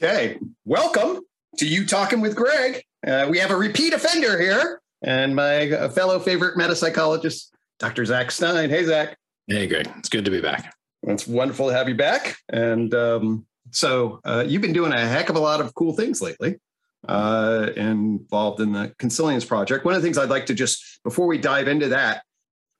[0.00, 1.22] Okay, welcome
[1.56, 2.84] to UTOKing with Gregg.
[3.04, 7.48] Uh, we have a repeat offender here, and my fellow favorite metapsychologist,
[7.80, 8.04] Dr.
[8.04, 8.70] Zak Stein.
[8.70, 9.16] Hey, Zak.
[9.48, 9.90] Hey, Gregg.
[9.98, 10.72] It's good to be back.
[11.02, 12.36] It's wonderful to have you back.
[12.48, 16.22] And um, so uh, you've been doing a heck of a lot of cool things
[16.22, 16.60] lately.
[17.08, 19.84] Uh, involved in the Consilience project.
[19.84, 22.22] One of the things I'd like to just before we dive into that,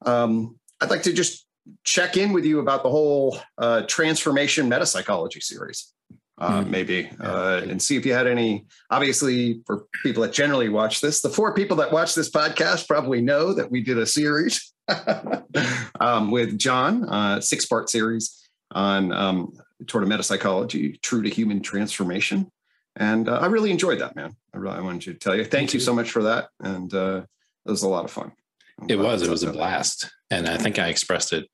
[0.06, 1.48] um, I'd like to just
[1.82, 5.92] check in with you about the whole uh, transformation metapsychology series
[6.40, 6.70] uh, mm-hmm.
[6.70, 8.64] maybe, uh, and see if you had any.
[8.90, 13.20] Obviously, for people that generally watch this, the four people that watch this podcast probably
[13.20, 14.72] know that we did a series
[16.00, 19.52] um, with John, uh, six part series on um,
[19.86, 22.50] toward a metapsychology, true to human transformation.
[22.96, 24.34] And uh, I really enjoyed that, man.
[24.54, 25.44] I really I wanted to tell you.
[25.44, 26.48] Thank you so much for that.
[26.60, 27.22] And uh,
[27.66, 28.32] it was a lot of fun.
[28.80, 29.22] I'm it was.
[29.22, 30.10] It was a blast.
[30.30, 31.48] And I think I expressed it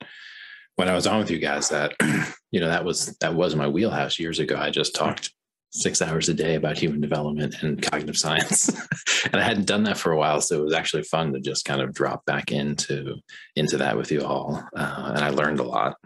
[0.76, 1.94] when I was on with you guys that
[2.50, 4.56] you know that was that was my wheelhouse years ago.
[4.56, 5.32] I just talked
[5.70, 8.68] six hours a day about human development and cognitive science,
[9.24, 11.64] and I hadn't done that for a while, so it was actually fun to just
[11.64, 13.16] kind of drop back into
[13.56, 15.96] into that with you all, uh, and I learned a lot.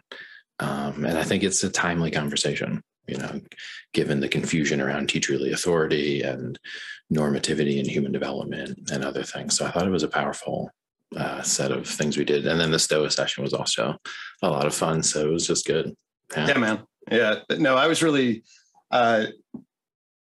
[0.60, 3.40] Um, and I think it's a timely conversation, you know,
[3.94, 6.58] given the confusion around teacherly authority and
[7.12, 9.56] normativity and human development and other things.
[9.56, 10.72] So I thought it was a powerful
[11.16, 12.46] uh, set of things we did.
[12.46, 13.96] And then the Stoa session was also
[14.42, 15.02] a lot of fun.
[15.02, 15.94] So it was just good.
[16.36, 16.80] Yeah, yeah man.
[17.10, 17.36] Yeah.
[17.58, 18.42] No, I was really,
[18.90, 19.26] uh,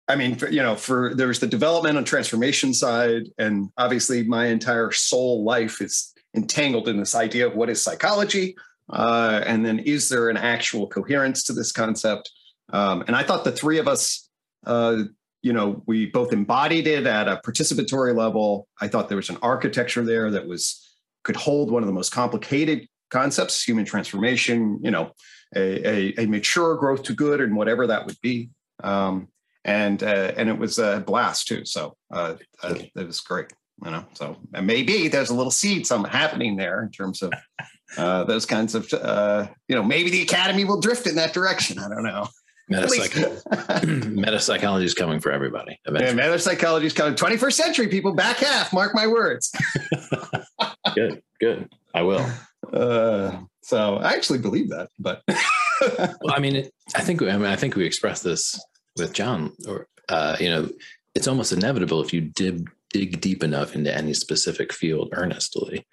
[0.07, 4.47] I mean, you know, for there was the development and transformation side, and obviously my
[4.47, 8.55] entire soul life is entangled in this idea of what is psychology,
[8.89, 12.29] uh, and then is there an actual coherence to this concept?
[12.73, 14.29] Um, and I thought the three of us,
[14.65, 15.03] uh,
[15.43, 18.67] you know, we both embodied it at a participatory level.
[18.81, 20.79] I thought there was an architecture there that was
[21.23, 25.11] could hold one of the most complicated concepts, human transformation, you know,
[25.55, 28.49] a, a, a mature growth to good and whatever that would be.
[28.83, 29.27] Um,
[29.65, 31.63] and uh, and it was a blast too.
[31.65, 34.05] So uh, uh, it was great, you know.
[34.13, 37.33] So maybe there's a little seed some happening there in terms of
[37.97, 41.79] uh, those kinds of, uh, you know, maybe the academy will drift in that direction.
[41.79, 42.27] I don't know.
[42.73, 43.43] Metapsych-
[44.15, 45.79] metapsychology is coming for everybody.
[45.85, 46.17] Eventually.
[46.17, 47.15] Yeah, metapsychology is coming.
[47.15, 48.73] 21st century people, back half.
[48.73, 49.51] Mark my words.
[50.95, 51.69] good, good.
[51.93, 52.25] I will.
[52.71, 57.55] Uh, so I actually believe that, but well, I mean, I think I mean I
[57.55, 58.59] think we expressed this
[58.97, 60.69] with John, or uh, you know,
[61.15, 65.85] it's almost inevitable if you dig dig deep enough into any specific field earnestly,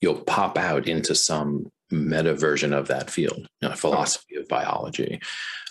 [0.00, 5.20] you'll pop out into some meta version of that field, you know, philosophy of biology,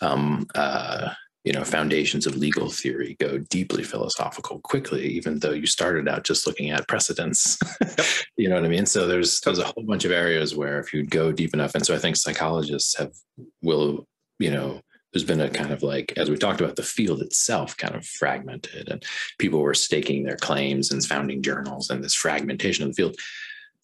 [0.02, 1.14] um, uh,
[1.44, 6.26] you know, foundations of legal theory go deeply philosophical quickly, even though you started out
[6.26, 7.58] just looking at precedents.
[8.38, 8.86] you know what I mean?
[8.86, 11.86] So there's there's a whole bunch of areas where if you go deep enough, and
[11.86, 13.14] so I think psychologists have
[13.62, 14.06] will,
[14.40, 14.82] you know,
[15.14, 18.06] there's been a kind of like, as we talked about, the field itself kind of
[18.06, 19.04] fragmented, and
[19.40, 23.16] people were staking their claims and founding journals, and this fragmentation of the field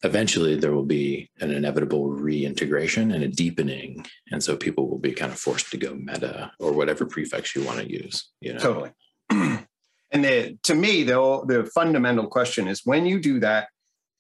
[0.04, 4.06] eventually there will be an inevitable reintegration and a deepening.
[4.32, 7.64] And so people will be kind of forced to go meta or whatever prefix you
[7.64, 8.60] want to use you know?
[8.60, 8.92] Totally.
[10.12, 13.70] And the, to me the, the fundamental question is when you do that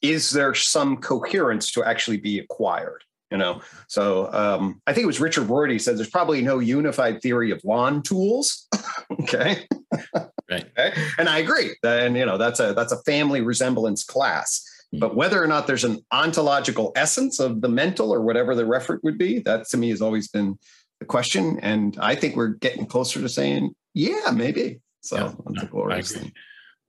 [0.01, 3.61] is there some coherence to actually be acquired you know?
[3.87, 7.61] So um, i think it was richard rorty said there's probably no unified theory of
[7.63, 8.67] lawn tools.
[9.21, 9.67] Okay.
[10.49, 10.65] Right.
[10.77, 10.93] Okay?
[11.19, 11.75] and i agree.
[11.83, 14.63] And you know that's a that's a family resemblance class
[14.99, 15.17] but hmm.
[15.17, 19.17] whether or not there's an ontological essence of the mental or whatever the referent would
[19.17, 20.57] be, that to me has always been
[20.99, 21.59] the question.
[21.61, 24.79] And I think we're getting closer to saying, yeah, maybe.
[25.01, 26.31] So yeah, that's a glorious thing.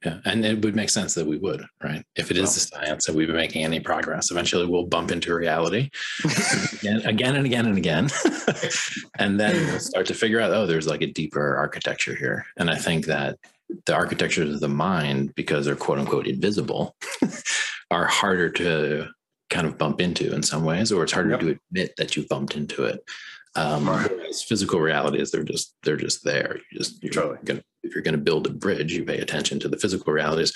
[0.05, 2.05] Yeah, and it would make sense that we would, right?
[2.15, 5.35] If it is the science that we've been making any progress, eventually we'll bump into
[5.35, 5.89] reality
[6.75, 8.11] again, again and again and again,
[9.19, 12.45] and then we'll start to figure out, oh, there's like a deeper architecture here.
[12.59, 13.39] And I think that
[13.87, 16.95] the architectures of the mind, because they're quote unquote invisible,
[17.91, 19.09] are harder to
[19.51, 21.41] kind of bump into in some ways, or it's harder yep.
[21.41, 23.01] to admit that you've bumped into it.
[23.57, 24.11] Um, right.
[24.35, 26.59] physical realities, they're just they're just there.
[26.73, 27.39] You just you're totally.
[27.45, 30.53] gonna if you're going to build a bridge, you pay attention to the physical realities.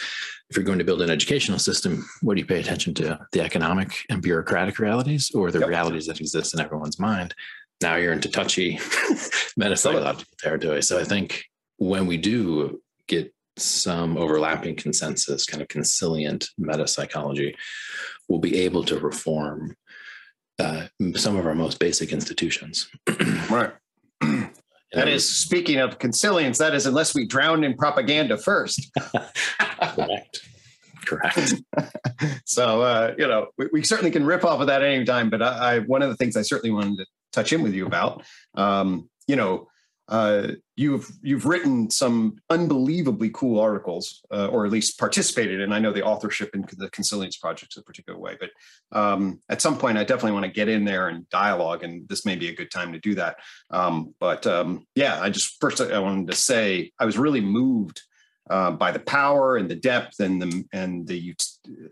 [0.50, 3.20] If you're going to build an educational system, what do you pay attention to?
[3.32, 5.68] The economic and bureaucratic realities, or the yep.
[5.68, 7.34] realities that exist in everyone's mind?
[7.80, 8.76] Now you're into touchy
[9.60, 10.82] metapsychological territory.
[10.82, 11.44] So I think
[11.76, 17.56] when we do get some overlapping consensus, kind of consilient meta psychology,
[18.28, 19.76] will be able to reform
[20.58, 22.90] uh, some of our most basic institutions.
[23.50, 23.72] right.
[24.94, 26.56] That is speaking of consilience.
[26.56, 28.90] That is, unless we drown in propaganda first.
[29.82, 30.48] Correct.
[31.04, 31.54] Correct.
[32.46, 35.28] so uh, you know, we, we, certainly can rip off of that any time.
[35.28, 37.86] But I, I, one of the things I certainly wanted to touch in with you
[37.86, 38.22] about,
[38.54, 39.68] um, you know,
[40.08, 45.60] uh, you've you've written some unbelievably cool articles, uh, or at least participated.
[45.60, 48.36] And I know the authorship in the Consilience project in a particular way.
[48.40, 48.50] But
[48.98, 52.24] um, at some point, I definitely want to get in there and dialogue, and this
[52.24, 53.36] may be a good time to do that.
[53.70, 58.00] Um, but um, yeah, I just first I wanted to say I was really moved
[58.48, 61.34] uh, by the power and the depth and the and the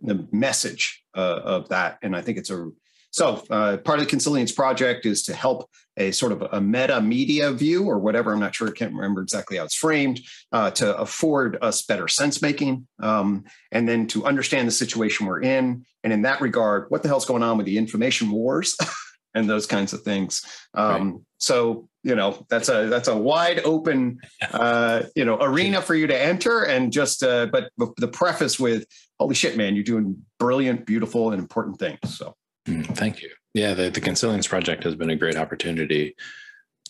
[0.03, 1.99] the message uh, of that.
[2.01, 2.71] And I think it's a
[3.17, 7.01] so uh, part of the Consilience project is to help a sort of a meta
[7.01, 8.31] media view or whatever.
[8.31, 8.69] I'm not sure.
[8.69, 10.21] I can't remember exactly how it's framed
[10.53, 15.41] uh, to afford us better sense making um, and then to understand the situation we're
[15.41, 15.87] in.
[16.05, 18.77] And in that regard, what the hell's going on with the information wars
[19.35, 20.43] and those kinds of things.
[20.75, 21.21] Um, right.
[21.39, 24.19] So you know that's a that's a wide open
[24.53, 28.87] uh, you know arena for you to enter and just uh, but the preface with
[29.19, 32.37] holy shit man you're doing brilliant beautiful and important things so
[32.67, 33.31] Mm, thank you.
[33.55, 36.15] Yeah, the, the Consilience Project has been a great opportunity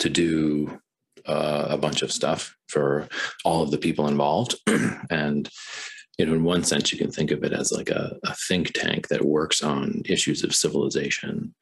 [0.01, 0.81] to do
[1.27, 3.09] uh, a bunch of stuff for
[3.45, 4.57] all of the people involved.
[5.11, 5.49] and,
[6.19, 8.73] you know, in one sense, you can think of it as like a, a think
[8.73, 11.55] tank that works on issues of civilization,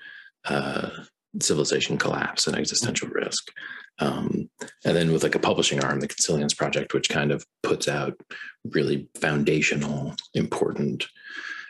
[0.46, 0.90] uh,
[1.40, 3.50] civilization collapse and existential risk.
[3.98, 4.50] Um,
[4.84, 8.18] and then with like a publishing arm, the Consilience Project, which kind of puts out
[8.64, 11.06] really foundational, important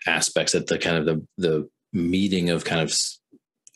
[0.07, 2.93] aspects at the kind of the the meeting of kind of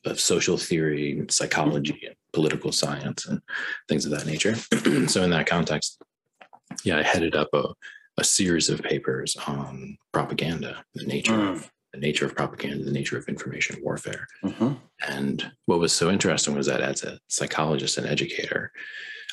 [0.05, 3.41] of social theory, psychology, and political science, and
[3.89, 4.55] things of that nature.
[5.09, 6.01] so in that context,
[6.85, 7.65] yeah, I headed up a,
[8.19, 11.53] a series of papers on propaganda, the nature mm.
[11.53, 14.27] of the nature of propaganda, the nature of information warfare.
[14.45, 14.75] Mm-hmm.
[15.09, 18.73] And what was so interesting was that as a psychologist and educator,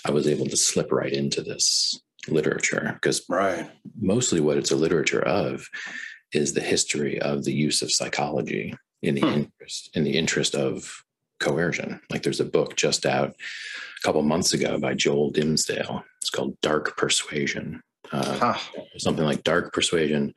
[0.06, 3.70] I was able to slip right into this literature because right.
[4.00, 5.68] mostly what it's a literature of
[6.34, 9.28] is the history of the use of psychology in the hmm.
[9.28, 11.04] interest in the interest of
[11.40, 12.00] coercion.
[12.10, 16.04] Like there's a book just out a couple months ago by Joel Dimsdale.
[16.22, 17.82] It's called Dark Persuasion.
[18.12, 18.82] Uh, huh.
[18.98, 20.34] Something like Dark Persuasion,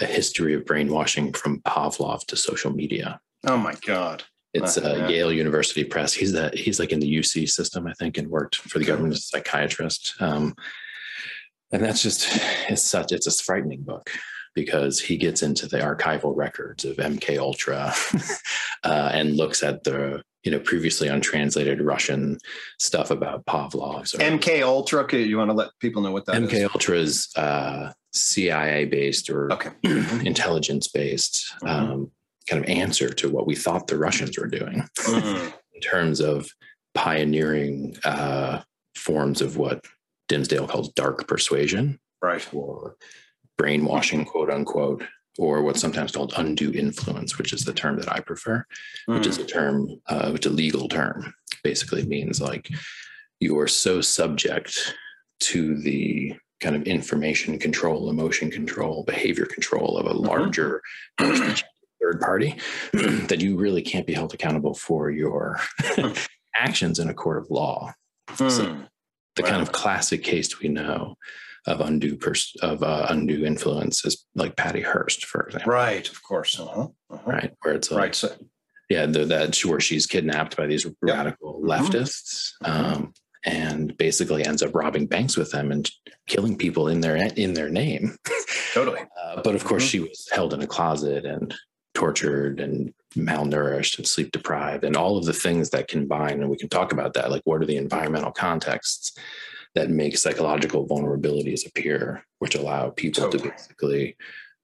[0.00, 3.20] a history of brainwashing from Pavlov to social media.
[3.46, 4.24] Oh my God.
[4.52, 5.08] It's uh, yeah.
[5.08, 6.12] Yale University Press.
[6.12, 9.14] He's that he's like in the UC system, I think, and worked for the government
[9.14, 10.14] as a psychiatrist.
[10.18, 10.54] Um,
[11.70, 12.26] and that's just
[12.68, 14.10] it's such it's a frightening book
[14.54, 17.94] because he gets into the archival records of MK Ultra
[18.84, 22.38] uh, and looks at the you know previously untranslated Russian
[22.78, 24.12] stuff about Pavlov's.
[24.12, 25.02] MK Ultra.
[25.02, 26.62] Okay, You want to let people know what that MK is?
[26.64, 29.70] Ultra is uh, CIA based or okay.
[30.24, 31.92] intelligence based mm-hmm.
[31.92, 32.10] um,
[32.48, 35.48] kind of answer to what we thought the Russians were doing mm-hmm.
[35.74, 36.50] in terms of
[36.94, 38.62] pioneering uh,
[38.94, 39.84] forms of what
[40.28, 42.46] Dimsdale calls dark persuasion, right?
[42.52, 42.96] Or
[43.60, 45.04] brainwashing, quote unquote,
[45.38, 48.64] or what's sometimes called undue influence, which is the term that I prefer,
[49.06, 49.14] mm.
[49.14, 49.42] which is hmm.
[49.42, 52.70] a term, uh, which a legal term, basically means like
[53.38, 54.94] you are so subject
[55.40, 60.26] to the kind of information control, emotion control, behavior control of a mm-hmm.
[60.26, 60.80] larger
[61.20, 61.52] mm-hmm.
[62.02, 62.56] third party
[62.94, 66.12] that you really can't be held accountable for your hmm.
[66.56, 67.92] actions in a court of law.
[68.30, 68.50] Mm.
[68.50, 68.62] So
[69.36, 69.48] the wow.
[69.48, 71.16] kind of classic case we know
[71.66, 75.72] of undue pers- of uh, undue influences, like Patty Hearst, for example.
[75.72, 76.58] Right, of course.
[76.58, 76.88] Uh-huh.
[77.10, 77.30] Uh-huh.
[77.30, 78.14] Right, where it's like, right.
[78.14, 78.34] So,
[78.88, 81.70] yeah, the, that where she's kidnapped by these radical mm-hmm.
[81.70, 83.12] leftists, um,
[83.44, 85.90] and basically ends up robbing banks with them and
[86.26, 88.16] killing people in their in their name.
[88.74, 89.00] Totally.
[89.22, 89.90] Uh, but of course, mm-hmm.
[89.90, 91.54] she was held in a closet and
[91.94, 96.56] tortured and malnourished and sleep deprived and all of the things that combine and we
[96.56, 99.12] can talk about that like what are the environmental contexts
[99.74, 103.44] that make psychological vulnerabilities appear, which allow people totally.
[103.44, 104.16] to basically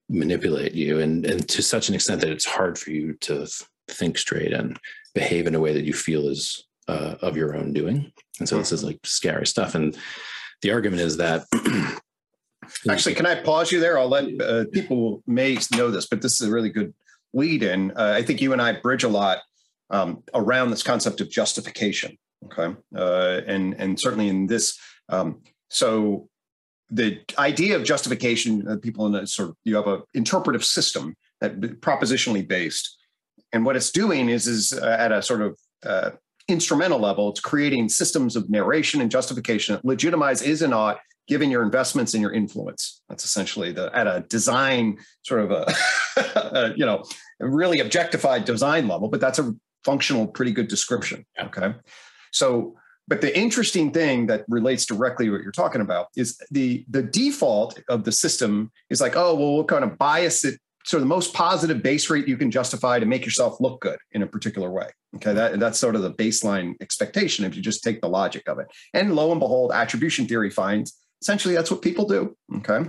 [0.08, 3.46] manipulate you and, and to such an extent that it's hard for you to
[3.88, 4.78] think straight and
[5.14, 8.12] behave in a way that you feel is uh, of your own doing.
[8.38, 8.62] And so mm-hmm.
[8.62, 9.75] this is like scary stuff.
[9.75, 9.96] And
[10.62, 11.44] the argument is that
[12.88, 13.98] Actually, can I pause you there?
[13.98, 16.92] I'll let uh, people may know this, but this is a really good
[17.32, 17.92] lead in.
[17.92, 19.38] Uh, I think you and I bridge a lot
[19.90, 22.18] um, around this concept of justification.
[22.44, 26.28] Okay, uh, and and certainly in this um, so
[26.90, 31.14] the idea of justification, uh, people in a sort of you have an interpretive system
[31.40, 32.96] that propositionally based,
[33.52, 36.10] and what it's doing is is uh, at a sort of uh,
[36.48, 41.50] instrumental level, it's creating systems of narration and justification that legitimize is and ought given
[41.50, 43.02] your investments and your influence.
[43.08, 45.75] That's essentially the at a design sort of a,
[46.16, 47.04] a you know
[47.40, 49.52] really objectified design level, but that's a
[49.84, 51.25] functional, pretty good description.
[51.40, 51.75] Okay,
[52.32, 52.76] so
[53.08, 57.02] but the interesting thing that relates directly to what you're talking about is the the
[57.02, 61.08] default of the system is like, oh, well, we'll kind of bias it sort of
[61.08, 64.26] the most positive base rate you can justify to make yourself look good in a
[64.26, 64.88] particular way.
[65.16, 68.60] Okay, that, that's sort of the baseline expectation if you just take the logic of
[68.60, 68.68] it.
[68.94, 72.36] And lo and behold, attribution theory finds essentially that's what people do.
[72.58, 72.88] Okay.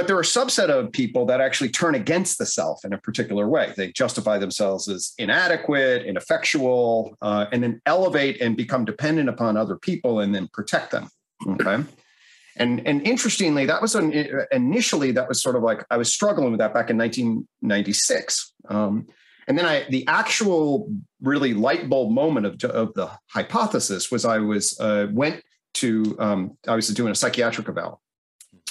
[0.00, 2.98] But there are a subset of people that actually turn against the self in a
[2.98, 3.74] particular way.
[3.76, 9.76] They justify themselves as inadequate, ineffectual, uh, and then elevate and become dependent upon other
[9.76, 11.10] people and then protect them.
[11.46, 11.84] Okay.
[12.56, 14.14] And, and interestingly, that was an,
[14.52, 18.54] initially that was sort of like I was struggling with that back in 1996.
[18.70, 19.06] Um,
[19.48, 20.90] and then I, the actual
[21.20, 25.42] really light bulb moment of, of the hypothesis was I was uh, went
[25.74, 28.00] to um, I was doing a psychiatric eval,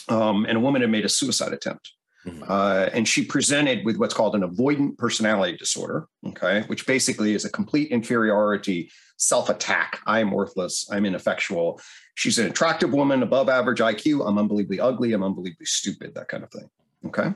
[0.09, 1.91] um, and a woman had made a suicide attempt.
[2.25, 2.43] Mm-hmm.
[2.47, 7.45] Uh, and she presented with what's called an avoidant personality disorder, okay, which basically is
[7.45, 9.99] a complete inferiority, self attack.
[10.05, 10.89] I am worthless.
[10.91, 11.79] I'm ineffectual.
[12.15, 14.27] She's an attractive woman, above average IQ.
[14.27, 15.13] I'm unbelievably ugly.
[15.13, 16.69] I'm unbelievably stupid, that kind of thing.
[17.05, 17.33] Okay.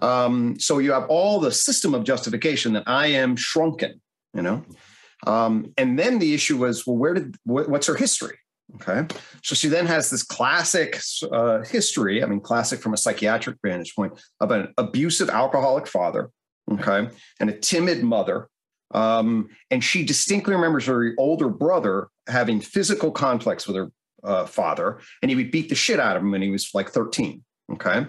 [0.00, 4.00] Um, so you have all the system of justification that I am shrunken,
[4.32, 4.64] you know.
[5.26, 8.38] Um, and then the issue was, well, where did what's her history?
[8.76, 9.06] Okay.
[9.42, 13.94] So she then has this classic uh, history, I mean, classic from a psychiatric vantage
[13.94, 16.30] point, of an abusive alcoholic father,
[16.70, 17.08] okay,
[17.40, 18.48] and a timid mother.
[18.92, 23.90] Um, and she distinctly remembers her older brother having physical conflicts with her
[24.22, 26.90] uh, father, and he would beat the shit out of him when he was like
[26.90, 27.44] 13.
[27.72, 28.06] Okay.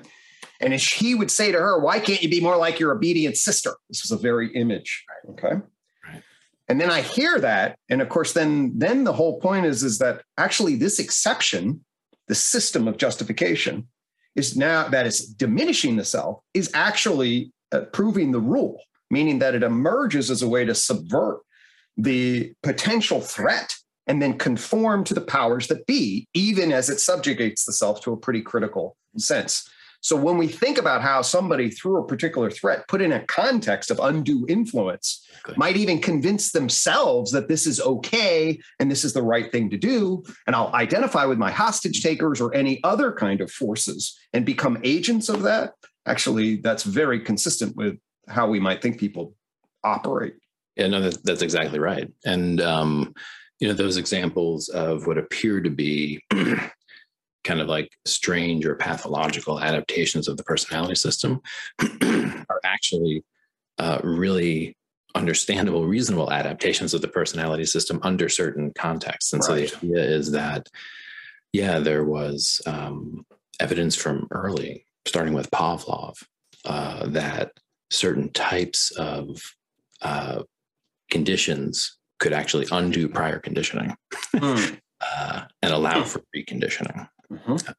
[0.62, 3.75] And he would say to her, Why can't you be more like your obedient sister?
[3.89, 5.03] This was a very image.
[5.31, 5.62] Okay
[6.67, 10.00] and then i hear that and of course then then the whole point is is
[10.00, 11.84] that actually this exception
[12.27, 13.88] the system of justification
[14.36, 19.55] is now that is diminishing the self is actually uh, proving the rule meaning that
[19.55, 21.39] it emerges as a way to subvert
[21.98, 23.74] the potential threat
[24.07, 28.12] and then conform to the powers that be even as it subjugates the self to
[28.12, 29.69] a pretty critical sense
[30.05, 33.89] so when we think about how somebody through a particular threat put in a context
[33.89, 35.57] of undue influence Good.
[35.57, 39.77] might even convince themselves that this is okay and this is the right thing to
[39.77, 44.45] do and I'll identify with my hostage takers or any other kind of forces and
[44.45, 45.74] become agents of that
[46.05, 47.97] actually that's very consistent with
[48.27, 49.33] how we might think people
[49.83, 50.35] operate
[50.75, 53.12] yeah no that, that's exactly right and um
[53.59, 56.21] you know those examples of what appear to be
[57.45, 61.41] kind of like strange or pathological adaptations of the personality system
[62.01, 63.23] are actually
[63.77, 64.75] uh, really
[65.15, 69.31] understandable, reasonable adaptations of the personality system under certain contexts.
[69.31, 69.69] And right.
[69.69, 70.67] so the idea is that,
[71.53, 73.25] yeah, there was um,
[73.59, 76.15] evidence from early, starting with Pavlov,
[76.65, 77.51] uh, that
[77.91, 79.39] certain types of
[80.01, 80.43] uh,
[81.09, 83.95] conditions could actually undo prior conditioning
[84.35, 84.79] mm.
[85.61, 87.07] and allow for reconditioning.
[87.32, 87.72] Mm-hmm.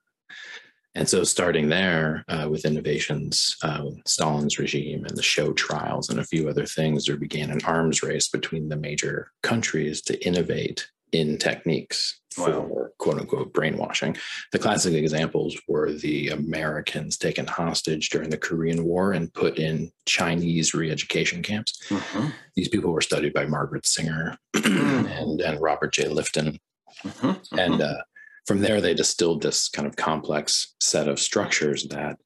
[0.97, 6.19] And so, starting there uh, with innovations, uh, Stalin's regime and the show trials and
[6.19, 10.89] a few other things, there began an arms race between the major countries to innovate
[11.13, 12.87] in techniques for wow.
[12.99, 14.17] quote unquote brainwashing.
[14.53, 19.91] The classic examples were the Americans taken hostage during the Korean War and put in
[20.07, 21.79] Chinese re education camps.
[21.89, 22.29] Mm-hmm.
[22.55, 26.05] These people were studied by Margaret Singer and, and Robert J.
[26.05, 26.59] Lifton.
[27.05, 27.59] Mm-hmm.
[27.59, 28.03] And uh,
[28.47, 32.19] from there, they distilled this kind of complex set of structures that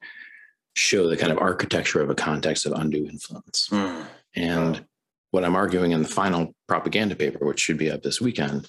[0.76, 3.68] show the kind of architecture of a context of undue influence.
[3.70, 4.04] Mm.
[4.36, 4.84] And
[5.30, 8.68] what I'm arguing in the final propaganda paper, which should be up this weekend,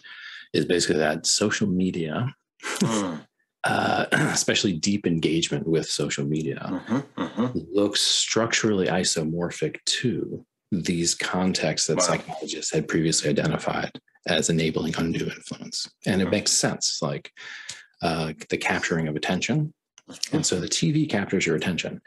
[0.53, 3.25] is basically that social media, mm.
[3.63, 7.59] uh, especially deep engagement with social media, mm-hmm, mm-hmm.
[7.71, 12.03] looks structurally isomorphic to these contexts that wow.
[12.03, 13.91] psychologists had previously identified
[14.27, 15.89] as enabling undue influence.
[16.05, 17.31] And it makes sense, like
[18.01, 19.73] uh, the capturing of attention.
[20.31, 22.01] And so the TV captures your attention.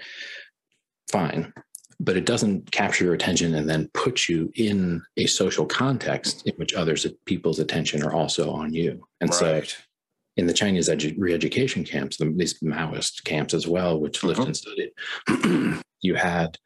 [1.10, 1.52] Fine.
[2.00, 6.54] But it doesn't capture your attention and then put you in a social context in
[6.56, 9.06] which others people's attention are also on you.
[9.20, 9.66] And right.
[9.66, 9.76] so
[10.36, 14.42] in the Chinese edu- re-education camps, the, these Maoist camps as well, which mm-hmm.
[14.42, 16.58] Lifton studied, you had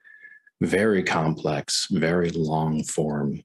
[0.62, 3.42] very complex, very long form,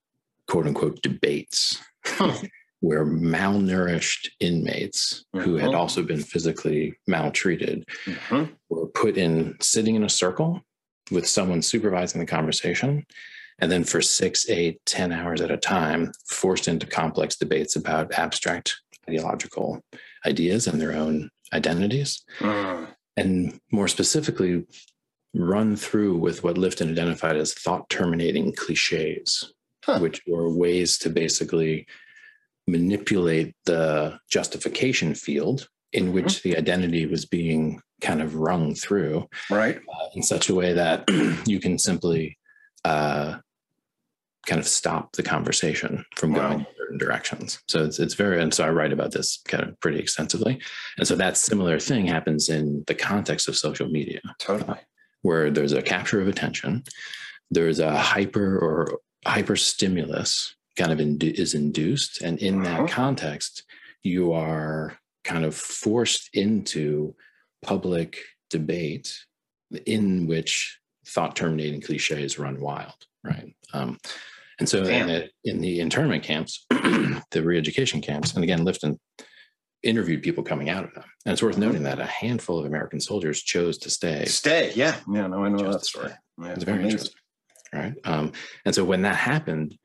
[0.48, 1.80] quote unquote, debates
[2.84, 5.46] where malnourished inmates mm-hmm.
[5.46, 5.80] who had mm-hmm.
[5.80, 8.44] also been physically maltreated mm-hmm.
[8.70, 10.62] were put in sitting in a circle
[11.10, 13.06] with someone supervising the conversation
[13.60, 18.14] and then for six eight ten hours at a time forced into complex debates about
[18.14, 19.82] abstract ideological
[20.26, 22.88] ideas and their own identities mm.
[23.16, 24.66] and more specifically
[25.34, 29.54] run through with what lifton identified as thought terminating cliches
[29.86, 30.00] huh.
[30.00, 31.86] which were ways to basically
[32.68, 36.50] manipulate the justification field in which mm-hmm.
[36.50, 41.04] the identity was being kind of rung through right uh, in such a way that
[41.46, 42.38] you can simply
[42.86, 43.38] uh,
[44.46, 46.50] kind of stop the conversation from wow.
[46.50, 47.60] going in certain directions.
[47.68, 50.60] So it's it's very and so I write about this kind of pretty extensively.
[50.98, 54.20] And so that similar thing happens in the context of social media.
[54.40, 54.70] Totally.
[54.70, 54.82] Uh,
[55.22, 56.84] where there's a capture of attention,
[57.50, 62.84] there's a hyper or hyper stimulus kind of indu- is induced and in uh-huh.
[62.84, 63.64] that context
[64.04, 67.16] you are kind of forced into
[67.62, 68.18] public
[68.50, 69.18] debate
[69.86, 73.98] in which thought terminating cliches run wild right um,
[74.60, 78.98] and so in the, in the, internment camps, the re-education camps, and again, Lifton
[79.82, 81.04] interviewed people coming out of them.
[81.26, 81.66] And it's worth mm-hmm.
[81.66, 84.26] noting that a handful of American soldiers chose to stay.
[84.26, 85.28] Stay, yeah, yeah.
[85.28, 86.12] No, I know that story.
[86.42, 86.92] Yeah, it's very amazing.
[86.92, 87.22] interesting,
[87.74, 87.94] right?
[88.06, 88.32] Um,
[88.66, 89.78] and so when that happened,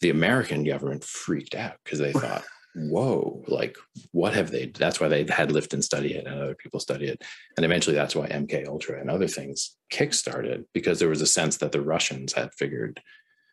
[0.00, 2.44] the American government freaked out because they thought,
[2.74, 3.42] "Whoa!
[3.48, 3.76] Like,
[4.12, 7.22] what have they?" That's why they had Lifton study it and other people study it,
[7.56, 11.56] and eventually that's why MK Ultra and other things kickstarted because there was a sense
[11.58, 13.00] that the Russians had figured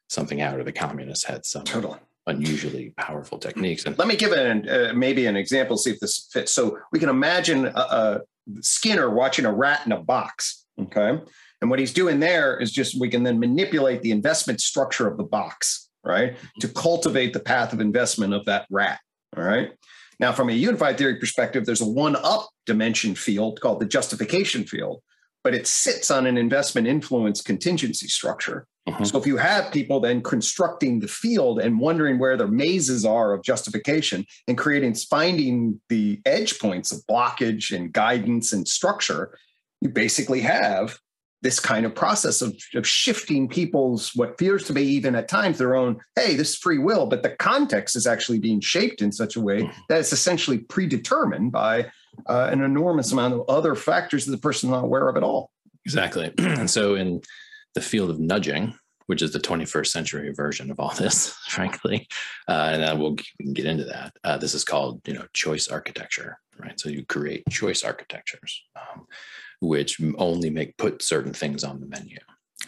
[0.10, 2.00] something out, or the communists had some totally.
[2.27, 3.86] unusually powerful techniques.
[3.86, 6.51] And let me give an, uh, maybe an example, see if this fits.
[6.51, 8.22] So we can imagine a, a
[8.62, 10.65] Skinner watching a rat in a box.
[10.79, 11.20] Okay.
[11.62, 15.17] And what he's doing there is just we can then manipulate the investment structure of
[15.17, 16.38] the box, right?
[16.59, 19.00] To cultivate the path of investment of that rat.
[19.35, 19.71] All right.
[20.19, 24.63] Now, from a unified theory perspective, there's a one up dimension field called the justification
[24.65, 25.01] field,
[25.43, 28.67] but it sits on an investment influence contingency structure.
[28.88, 29.03] Uh-huh.
[29.03, 33.33] So if you have people then constructing the field and wondering where the mazes are
[33.33, 39.38] of justification and creating, finding the edge points of blockage and guidance and structure,
[39.81, 41.00] you basically have
[41.45, 45.59] this kind of process of, of shifting people's what appears to be even at times
[45.59, 49.11] their own hey this is free will but the context is actually being shaped in
[49.11, 49.79] such a way mm-hmm.
[49.87, 51.85] that it's essentially predetermined by
[52.27, 55.23] uh, an enormous amount of other factors that the person is not aware of at
[55.23, 55.51] all.
[55.85, 56.33] Exactly.
[56.39, 57.21] And so in
[57.75, 58.73] the field of nudging
[59.07, 62.07] which is the 21st century version of all this frankly
[62.47, 63.17] uh, and uh, we'll
[63.53, 66.79] get into that uh, this is called you know choice architecture right?
[66.79, 68.63] So you create choice architectures.
[68.75, 69.07] Um,
[69.67, 72.17] which only make put certain things on the menu.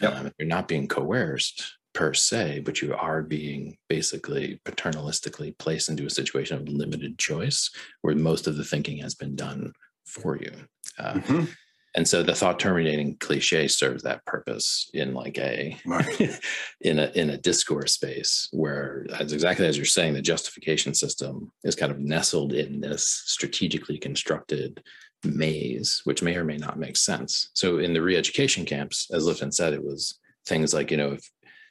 [0.00, 0.14] Yep.
[0.14, 6.06] Um, you're not being coerced per se, but you are being basically paternalistically placed into
[6.06, 7.70] a situation of limited choice
[8.02, 9.72] where most of the thinking has been done
[10.04, 10.52] for you.
[10.98, 11.44] Uh, mm-hmm.
[11.94, 16.40] And so the thought terminating cliche serves that purpose in like a right.
[16.80, 21.50] in a in a discourse space where as exactly as you're saying, the justification system
[21.64, 24.82] is kind of nestled in this strategically constructed
[25.24, 27.50] maze, which may or may not make sense.
[27.54, 31.28] So in the re-education camps, as Lifton said, it was things like, you know, if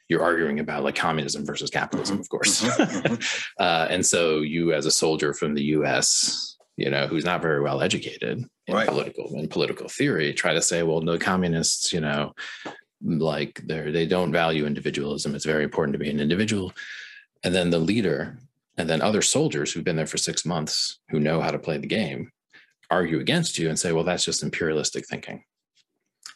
[0.08, 2.22] you're arguing about like communism versus capitalism, mm-hmm.
[2.22, 2.62] of course.
[2.62, 3.06] Mm-hmm.
[3.06, 3.22] mm-hmm.
[3.62, 7.60] uh, and so you as a soldier from the US, you know, who's not very
[7.60, 8.86] well educated in right.
[8.86, 12.34] political in political theory, try to say, well, no communists, you know,
[13.02, 15.34] like they're they don't value individualism.
[15.34, 16.72] It's very important to be an individual.
[17.42, 18.38] And then the leader
[18.76, 21.78] and then other soldiers who've been there for six months who know how to play
[21.78, 22.30] the game
[22.90, 25.44] argue against you and say, well, that's just imperialistic thinking.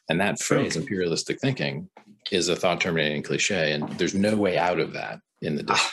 [0.09, 1.89] And that phrase, imperialistic thinking,
[2.31, 3.73] is a thought terminating cliche.
[3.73, 5.91] And there's no way out of that in the ah,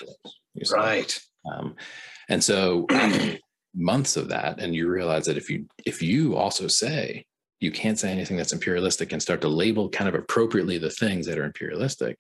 [0.74, 1.20] right.
[1.52, 1.76] Um,
[2.28, 2.88] and so
[3.76, 7.26] months of that, and you realize that if you if you also say
[7.60, 11.26] you can't say anything that's imperialistic and start to label kind of appropriately the things
[11.26, 12.18] that are imperialistic,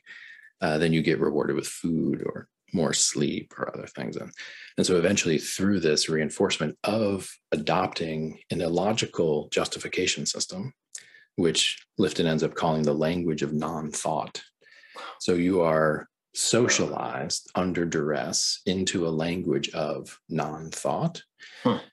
[0.62, 4.18] uh, then you get rewarded with food or more sleep or other things.
[4.18, 4.32] And,
[4.78, 10.74] and so eventually, through this reinforcement of adopting an illogical justification system,
[11.36, 14.42] which Lifton ends up calling the language of non thought.
[15.20, 21.24] So you are socialized under duress into a language of non thought
[21.63, 21.78] huh.
[21.78, 21.86] Hmm.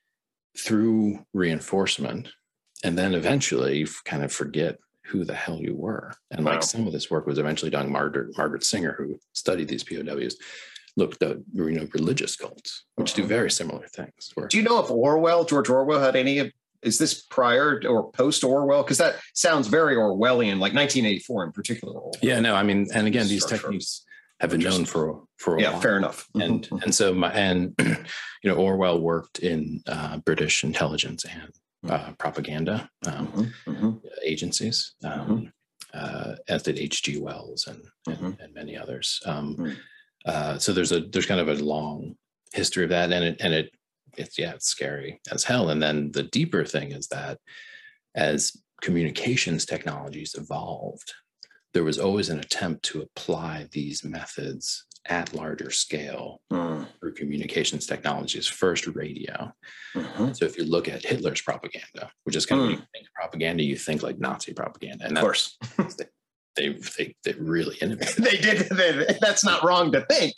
[0.58, 2.28] through reinforcement.
[2.84, 6.12] And then eventually you kind of forget who the hell you were.
[6.30, 6.52] And wow.
[6.52, 7.90] like some of this work was eventually done.
[7.90, 10.36] Margaret Margaret Singer, who studied these POWs,
[10.96, 14.30] looked at you know religious cults, which do very similar things.
[14.34, 16.52] Where, do you know if Orwell, George Orwell, had any of?
[16.82, 18.82] Is this prior or post Orwell?
[18.82, 21.94] Because that sounds very Orwellian, like 1984 in particular.
[21.94, 22.14] Orwell.
[22.22, 24.04] Yeah, no, I mean, and again, these techniques
[24.40, 25.80] have been known for for a yeah, while.
[25.80, 26.28] fair enough.
[26.34, 26.82] And mm-hmm.
[26.82, 31.52] and so my and you know Orwell worked in uh, British intelligence and
[31.90, 33.90] uh, propaganda um, mm-hmm, mm-hmm.
[34.24, 35.46] agencies, um, mm-hmm.
[35.94, 37.18] uh, as did H.G.
[37.18, 39.20] Wells and, and, and, many others.
[39.24, 39.76] Um, mm.
[40.26, 42.16] uh, so there's a there's kind of a long
[42.52, 43.70] history of that, and it and it
[44.16, 45.70] it's yeah it's scary as hell.
[45.70, 47.38] And then the deeper thing is that
[48.14, 51.12] as communications technologies evolved,
[51.76, 56.88] there was always an attempt to apply these methods at larger scale Mm.
[56.98, 59.52] through communications technologies, first radio.
[59.94, 60.34] Mhm.
[60.34, 62.80] So if you look at Hitler's propaganda, which is kind of when Mm.
[62.80, 65.04] you think propaganda, you think like Nazi propaganda.
[65.04, 65.58] And Of course,
[66.56, 68.14] they, they they really innovated.
[68.24, 68.58] they did.
[68.70, 70.34] They, that's not wrong to think.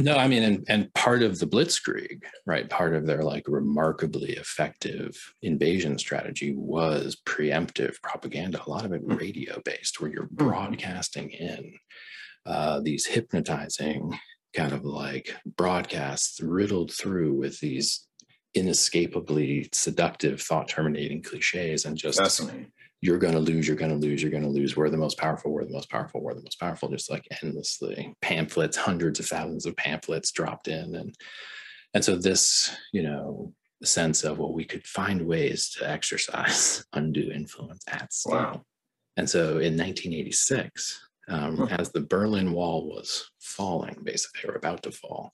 [0.00, 2.68] no, I mean, and, and part of the Blitzkrieg, right?
[2.68, 8.62] Part of their like remarkably effective invasion strategy was preemptive propaganda.
[8.66, 9.18] A lot of it Mm.
[9.18, 11.74] radio based, where you're broadcasting in
[12.46, 14.18] uh, these hypnotizing
[14.54, 18.06] kind of like broadcasts riddled through with these
[18.54, 22.70] inescapably seductive thought terminating cliches and just Fascinating.
[23.02, 24.76] You're going to lose, you're going to lose, you're going to lose.
[24.76, 28.14] We're the most powerful, we're the most powerful, we're the most powerful, just like endlessly.
[28.20, 30.94] Pamphlets, hundreds of thousands of pamphlets dropped in.
[30.94, 31.14] And
[31.94, 37.30] and so this, you know, sense of well, we could find ways to exercise undue
[37.32, 38.34] influence at scale.
[38.34, 38.62] Wow.
[39.16, 41.66] And so in 1986, um, Huh.
[41.70, 45.32] as the Berlin Wall was falling, basically, or about to fall,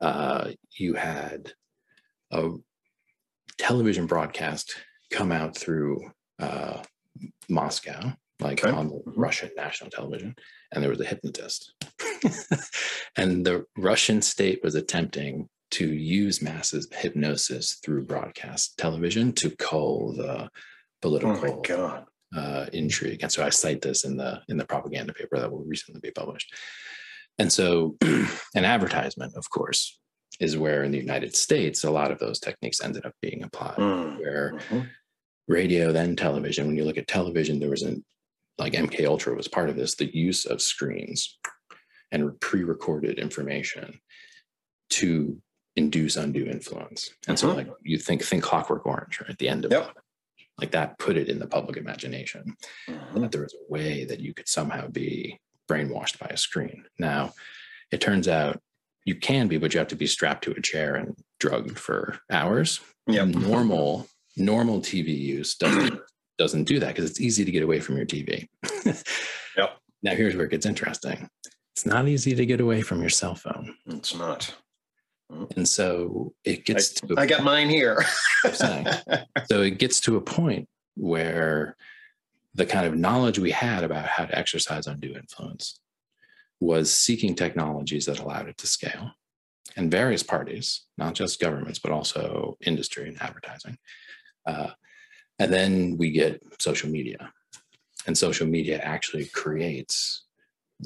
[0.00, 1.52] uh, you had
[2.30, 2.50] a
[3.58, 4.74] television broadcast
[5.10, 6.82] come out through uh,
[7.48, 8.74] Moscow, like Okay.
[8.76, 9.12] on the Mhm.
[9.16, 10.34] Russian national television,
[10.72, 11.72] and there was a hypnotist.
[13.16, 20.12] and the Russian state was attempting to use masses hypnosis through broadcast television to cull
[20.16, 20.48] the Oh
[21.00, 22.06] political my god.
[22.36, 23.22] uh, intrigue.
[23.22, 26.10] And so I cite this in the in the propaganda paper that will recently be
[26.10, 26.52] published.
[27.38, 27.96] And so
[28.54, 29.98] an advertisement, of course,
[30.40, 33.76] is where in the United States a lot of those techniques ended up being applied.
[33.78, 34.18] Mm.
[34.18, 34.90] Where Mhm.
[35.50, 36.66] Radio, then television.
[36.66, 38.04] When you look at television, there was an
[38.58, 41.38] like MK Ultra was part of this, the use of screens
[42.12, 44.00] and pre-recorded information
[44.90, 45.40] to
[45.76, 47.10] induce undue influence.
[47.26, 47.56] And so Mhm.
[47.56, 49.30] like you think think Clockwork Orange, right?
[49.30, 49.90] At the end of Yep.
[49.90, 49.96] it.
[50.58, 53.20] Like that put it in the public imagination Mhm.
[53.22, 56.84] that there was a way that you could somehow be brainwashed by a screen.
[56.98, 57.32] Now,
[57.90, 58.60] it turns out
[59.04, 62.20] you can be, but you have to be strapped to a chair and drugged for
[62.28, 62.80] hours.
[63.06, 63.24] Yeah.
[63.24, 64.08] Normal
[64.40, 66.00] normal TV use doesn't
[66.38, 68.48] doesn't do that because it's easy to get away from your TV.
[69.56, 69.78] Yep.
[70.04, 71.28] Now here's where it gets interesting.
[71.74, 73.74] It's not easy to get away from your cell phone.
[73.86, 74.54] It's not.
[75.30, 75.56] Mm.
[75.56, 78.04] And so it gets to a I got mine here.
[78.52, 81.76] so it gets to a point where
[82.54, 85.80] the kind of knowledge we had about how to exercise undue influence
[86.60, 89.12] was seeking technologies that allowed it to scale
[89.76, 93.78] and various parties not just governments but also industry and advertising
[94.46, 94.70] uh,
[95.38, 97.32] and then we get social media
[98.06, 100.24] and social media actually creates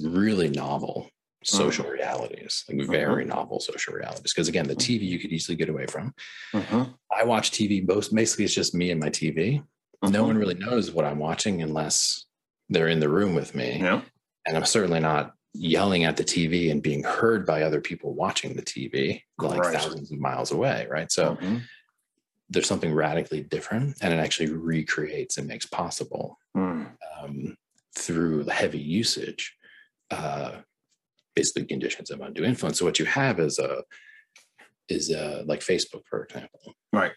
[0.03, 1.09] really novel
[1.45, 5.69] social realities like very novel social realities because again the tv you could easily get
[5.69, 6.13] away from
[6.55, 6.95] Mhm.
[7.17, 9.63] I watch TV most basically it's just me and my TV.
[10.03, 10.27] No Mhm.
[10.27, 12.27] one really knows what I'm watching unless
[12.69, 13.79] they're in the room with me.
[13.79, 14.03] Yeah.
[14.47, 18.55] And I'm certainly not yelling at the TV and being heard by other people watching
[18.57, 19.75] the TV like Right.
[19.75, 20.87] thousands of miles away.
[20.91, 21.11] Right.
[21.13, 21.39] So.
[22.51, 26.93] There's something radically different and it actually recreates and makes possible Mm.
[27.19, 27.57] um,
[27.97, 29.57] through the heavy usage,
[30.11, 30.61] uh,
[31.35, 32.79] basically conditions of undue influence.
[32.79, 33.83] So what you have is a
[34.89, 37.13] is a, like Facebook, for example, Right.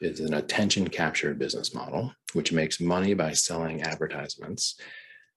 [0.00, 4.78] is an attention captured business model, which makes money by selling advertisements.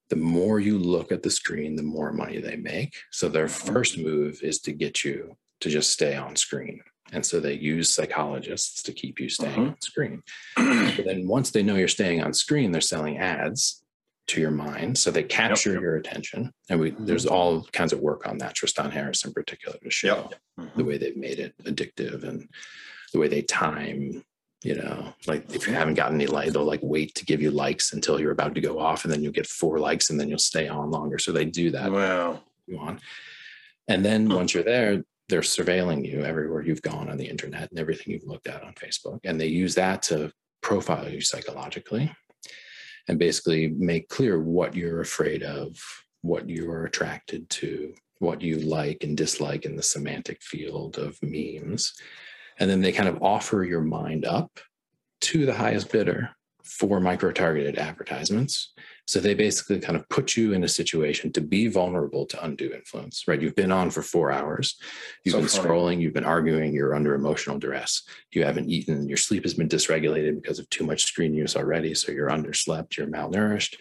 [0.09, 2.93] The more you look at the screen, the more money they make.
[3.11, 6.81] So their first move is to get you to just stay on screen.
[7.13, 9.67] And so they use psychologists to keep you staying Mhm.
[9.69, 10.23] on screen.
[10.55, 13.81] But then once they know you're staying on screen, they're selling ads
[14.27, 14.97] to your mind.
[14.97, 15.81] So they capture yep.
[15.81, 16.51] your attention.
[16.69, 20.31] And we there's all kinds of work on that, Tristan Harris in particular, to show
[20.59, 20.75] Mhm.
[20.75, 22.47] the way they've made it addictive and
[23.11, 24.23] the way they time,
[24.63, 27.51] you know, like if you haven't gotten any light, they'll like wait to give you
[27.51, 30.29] likes until you're about to go off and then you'll get four likes and then
[30.29, 31.19] you'll stay on longer.
[31.19, 32.41] So they do that Wow.
[32.65, 33.01] you on.
[33.89, 37.79] And then once you're there, they're surveilling you everywhere you've gone on the internet and
[37.79, 39.19] everything you've looked at on Facebook.
[39.23, 40.31] And they use that to
[40.61, 42.11] profile you psychologically
[43.07, 45.77] and basically make clear what you're afraid of,
[46.21, 51.93] what you're attracted to, what you like and dislike in the semantic field of memes.
[52.59, 54.59] And then they kind of offer your mind up
[55.21, 56.29] to the highest bidder
[56.63, 58.73] for micro targeted advertisements.
[59.05, 62.71] So they basically kind of put you in a situation to be vulnerable to undue
[62.73, 63.41] influence, right?
[63.41, 64.77] You've been on for four hours,
[65.25, 65.69] you've So been funny.
[65.69, 69.67] scrolling, you've been arguing, you're under emotional duress, you haven't eaten, your sleep has been
[69.67, 71.93] dysregulated because of too much screen use already.
[71.93, 73.75] So you're underslept, you're malnourished.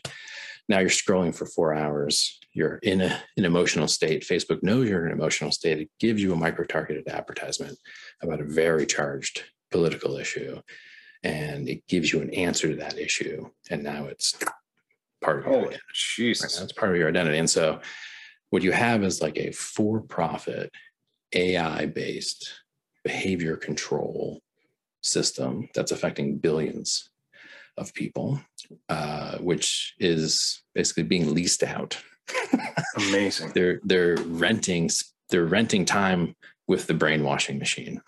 [0.68, 4.22] Now you're scrolling for four hours, you're in a, an emotional state.
[4.22, 5.78] Facebook knows you're in an emotional state.
[5.78, 7.78] It gives you a micro targeted advertisement
[8.20, 10.60] about a very charged political issue.
[11.22, 13.48] And it gives you an answer to that issue.
[13.70, 14.34] And now it's
[15.22, 15.82] part of your Holy identity.
[15.88, 15.94] Right?
[16.16, 16.58] Jesus.
[16.58, 17.38] That's part of your identity.
[17.38, 17.80] And so
[18.50, 20.70] what you have is like a for-profit
[21.34, 22.52] AI based
[23.04, 24.40] behavior control
[25.02, 27.08] system that's affecting billions
[27.76, 28.40] of people,
[28.88, 31.98] uh, which is basically being leased out.
[32.96, 33.50] Amazing.
[33.54, 34.90] they're they're renting
[35.30, 36.34] they're renting time
[36.68, 38.00] with the brainwashing machine.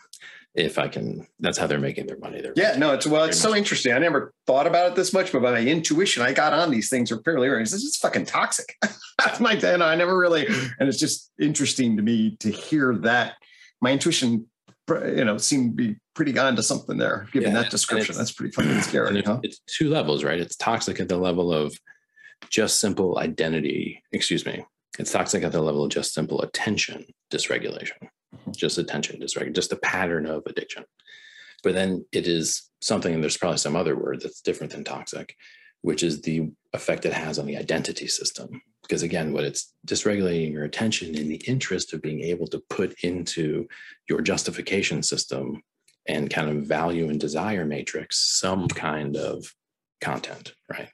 [0.54, 2.40] If I can, that's how they're making their money.
[2.40, 3.92] They're yeah, no, it's well, it's so interesting.
[3.92, 6.88] I never thought about it this much, but by my intuition, I got on these
[6.88, 7.62] things fairly early.
[7.62, 8.76] This is fucking toxic.
[9.18, 13.34] that's my and I never really, and it's just interesting to me to hear that.
[13.80, 14.46] My intuition,
[14.88, 18.16] you know, seemed to be pretty on to something there, given yeah, that description.
[18.16, 19.22] That's pretty fucking scary.
[19.22, 19.40] Huh?
[19.42, 20.38] It's two levels, right?
[20.38, 21.76] It's toxic at the level of
[22.48, 24.64] just simple identity, excuse me.
[24.98, 28.08] It's toxic at the level of just simple attention dysregulation.
[28.56, 30.84] Just attention just a pattern of addiction.
[31.62, 35.34] But then it is something, and there's probably some other word that's different than toxic,
[35.80, 38.60] which is the effect it has on the identity system.
[38.82, 42.94] Because again, what it's dysregulating your attention in the interest of being able to put
[43.02, 43.66] into
[44.08, 45.62] your justification system
[46.06, 49.54] and kind of value and desire matrix some kind of
[50.02, 50.90] content, right?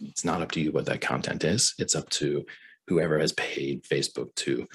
[0.00, 1.74] It's not up to you what that content is.
[1.78, 2.46] It's up to
[2.88, 4.66] whoever has paid Facebook to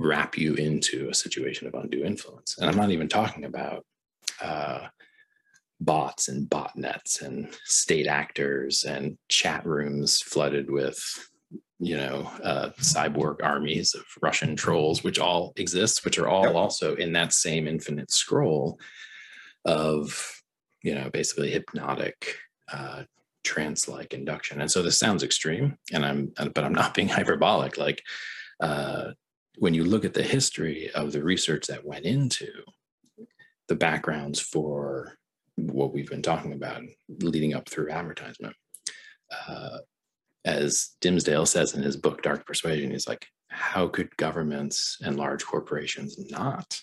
[0.00, 2.56] wrap you into a situation of undue influence.
[2.58, 3.84] And I'm not even talking about
[4.42, 4.86] uh,
[5.80, 10.98] bots and botnets and state actors and chat rooms flooded with
[11.78, 16.54] you know uh, cyborg armies of russian trolls which all exist which are all yep.
[16.54, 18.78] also in that same infinite scroll
[19.64, 20.42] of
[20.82, 22.36] you know basically hypnotic
[22.70, 23.02] uh,
[23.42, 28.02] trance-like induction and so this sounds extreme and i'm but i'm not being hyperbolic like
[28.62, 29.12] uh,
[29.58, 32.48] when you look at the history of the research that went into
[33.68, 35.16] the backgrounds for
[35.56, 36.82] what we've been talking about
[37.20, 38.56] leading up through advertisement
[39.48, 39.78] uh,
[40.44, 45.44] as dimsdale says in his book dark persuasion he's like how could governments and large
[45.44, 46.80] corporations not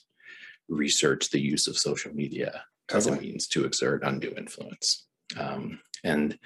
[0.70, 3.12] research the use of social media totally.
[3.14, 6.38] as a means to exert undue influence um, and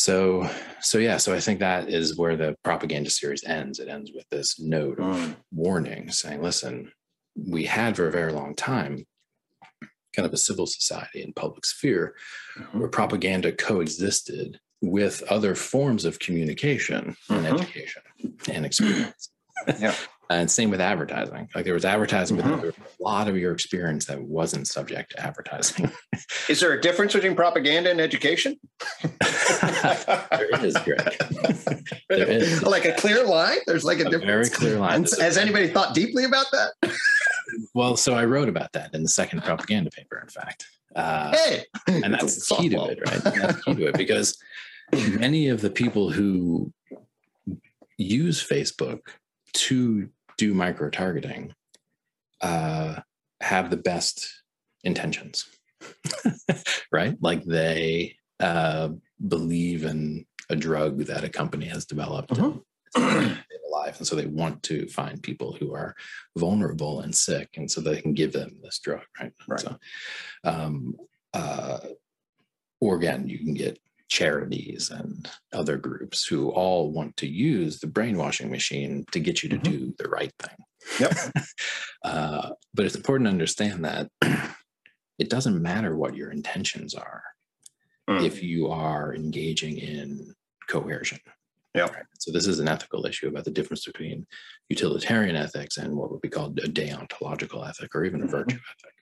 [0.00, 0.48] so
[0.80, 4.28] so yeah so i think that is where the propaganda series ends it ends with
[4.30, 5.36] this note of mm.
[5.52, 6.90] warning saying listen
[7.48, 9.04] we had for a very long time
[10.16, 12.14] kind of a civil society and public sphere
[12.58, 12.80] mm-hmm.
[12.80, 17.44] where propaganda coexisted with other forms of communication mm-hmm.
[17.44, 18.02] and education
[18.50, 19.30] and experience
[19.78, 19.94] yeah
[20.30, 21.48] and same with advertising.
[21.54, 22.50] Like there was advertising, mm-hmm.
[22.50, 25.90] but there was a lot of your experience that wasn't subject to advertising.
[26.48, 28.56] is there a difference between propaganda and education?
[29.02, 31.20] there is, Gregg.
[32.08, 32.62] there is.
[32.62, 33.58] Like a clear line?
[33.66, 34.26] There's like a, a difference.
[34.26, 35.02] Very clear line.
[35.18, 36.92] Has anybody thought deeply about that?
[37.74, 40.66] well, so I wrote about that in the second propaganda paper, in fact.
[40.94, 43.22] Uh, hey, and that's the key to it, right?
[43.22, 44.38] That's the key to it because
[44.92, 46.72] many of the people who
[47.96, 49.00] use Facebook
[49.52, 50.08] to
[50.40, 51.52] do micro targeting
[52.40, 52.98] uh,
[53.42, 54.42] have the best
[54.84, 55.44] intentions,
[56.92, 57.14] right?
[57.20, 58.88] Like they uh,
[59.28, 62.52] believe in a drug that a company has developed uh-huh.
[62.96, 65.94] and alive, and so they want to find people who are
[66.38, 69.32] vulnerable and sick, and so they can give them this drug, right?
[69.46, 69.60] Right.
[69.60, 69.76] So,
[70.44, 70.96] um,
[71.34, 71.80] uh,
[72.80, 73.78] or again, you can get
[74.10, 79.48] charities and other groups who all want to use the brainwashing machine to get you
[79.48, 79.72] to mm-hmm.
[79.72, 80.56] do the right thing.
[80.98, 81.12] Yep.
[82.04, 84.10] uh, but it's important to understand that
[85.18, 87.22] it doesn't matter what your intentions are
[88.08, 88.24] mm.
[88.24, 90.34] if you are engaging in
[90.68, 91.20] coercion.
[91.74, 91.82] Yeah.
[91.82, 92.04] Right?
[92.18, 94.26] So this is an ethical issue about the difference between
[94.68, 98.36] utilitarian ethics and what would be called a deontological ethic or even a mm-hmm.
[98.36, 98.94] virtue ethic.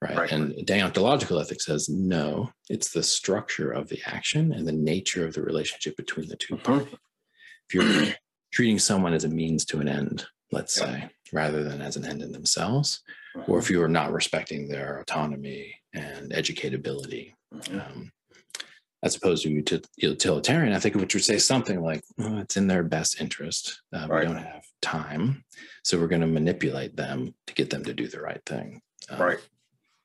[0.00, 0.16] Right?
[0.16, 0.32] right.
[0.32, 5.34] And deontological ethics says no, it's the structure of the action and the nature of
[5.34, 6.62] the relationship between the 2 mm-hmm.
[6.62, 6.94] parties.
[7.68, 8.14] If you're
[8.52, 10.86] treating someone as a means to an end, let's yep.
[10.86, 13.02] say, rather than as an end in themselves,
[13.36, 13.50] mm-hmm.
[13.50, 17.80] or if you are not respecting their autonomy and educatability, mm-hmm.
[17.80, 18.12] um,
[19.02, 23.20] as opposed to utilitarian ethic, which would say something like, oh, it's in their best
[23.20, 23.82] interest.
[23.92, 24.26] Uh, right.
[24.26, 25.44] We don't have time.
[25.82, 28.80] So we're going to manipulate them to get them to do the right thing.
[29.10, 29.38] Um, right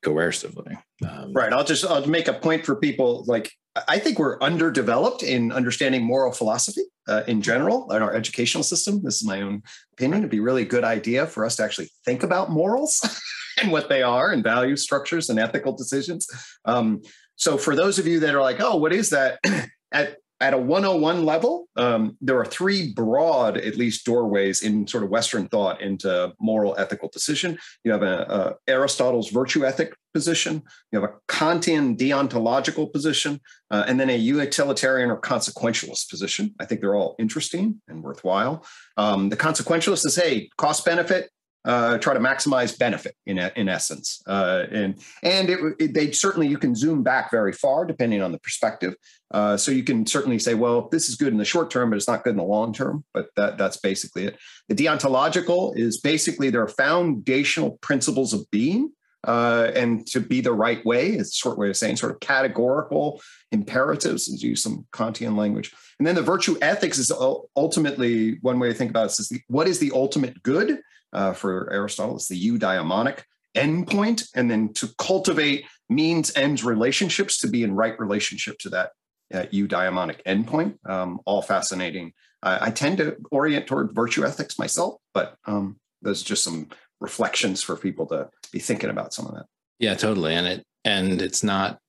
[0.03, 0.77] coercively.
[1.07, 1.51] Um, right.
[1.53, 3.23] I'll just I'll make a point for people.
[3.27, 3.51] Like
[3.87, 9.03] I think we're underdeveloped in understanding moral philosophy uh, in general in our educational system.
[9.03, 10.19] This is my own opinion.
[10.19, 13.01] It'd be really good idea for us to actually think about morals
[13.61, 16.27] and what they are, and value structures and ethical decisions.
[16.65, 17.01] Um,
[17.35, 19.39] so for those of you that are like, oh, what is that?
[19.91, 25.03] At at a 101 level, um, there are three broad, at least, doorways in sort
[25.03, 27.57] of Western thought into moral ethical decision.
[27.83, 33.83] You have a, a Aristotle's virtue ethic position, you have a Kantian deontological position, uh,
[33.87, 36.55] and then a utilitarian or consequentialist position.
[36.59, 38.65] I think they're all interesting and worthwhile.
[38.97, 41.29] Um, the consequentialist is, hey, cost benefit,
[41.69, 44.23] uh, try to maximize benefit in in essence.
[44.25, 48.31] Uh, and and it, it, they certainly you can zoom back very far depending on
[48.31, 48.95] the perspective.
[49.31, 51.97] Uh, so you can certainly say, well, this is good in the short term, but
[51.97, 53.03] it's not good in the long term.
[53.13, 54.37] But that that's basically it.
[54.67, 58.91] The deontological is basically there are foundational principles of being.
[59.25, 62.21] Uh, and to be the right way is a short way of saying sort of
[62.21, 65.73] categorical imperatives, to use some Kantian language.
[65.99, 67.11] And then the virtue ethics is
[67.57, 70.79] ultimately one way to think about this is what is the ultimate good?
[71.13, 72.15] Uh, for Aristotle.
[72.15, 73.23] It's the eudaimonic
[73.55, 78.91] endpoint, and then to cultivate means ends relationships to be in right relationship to that
[79.33, 80.77] uh, eudaimonic endpoint.
[80.89, 82.13] Um, all fascinating.
[82.41, 86.69] I, I, tend to orient toward virtue ethics myself, but um, there's just some
[87.01, 89.45] reflections for people to be thinking about some of that.
[89.79, 90.33] Yeah, totally.
[90.33, 91.79] And it and it's not.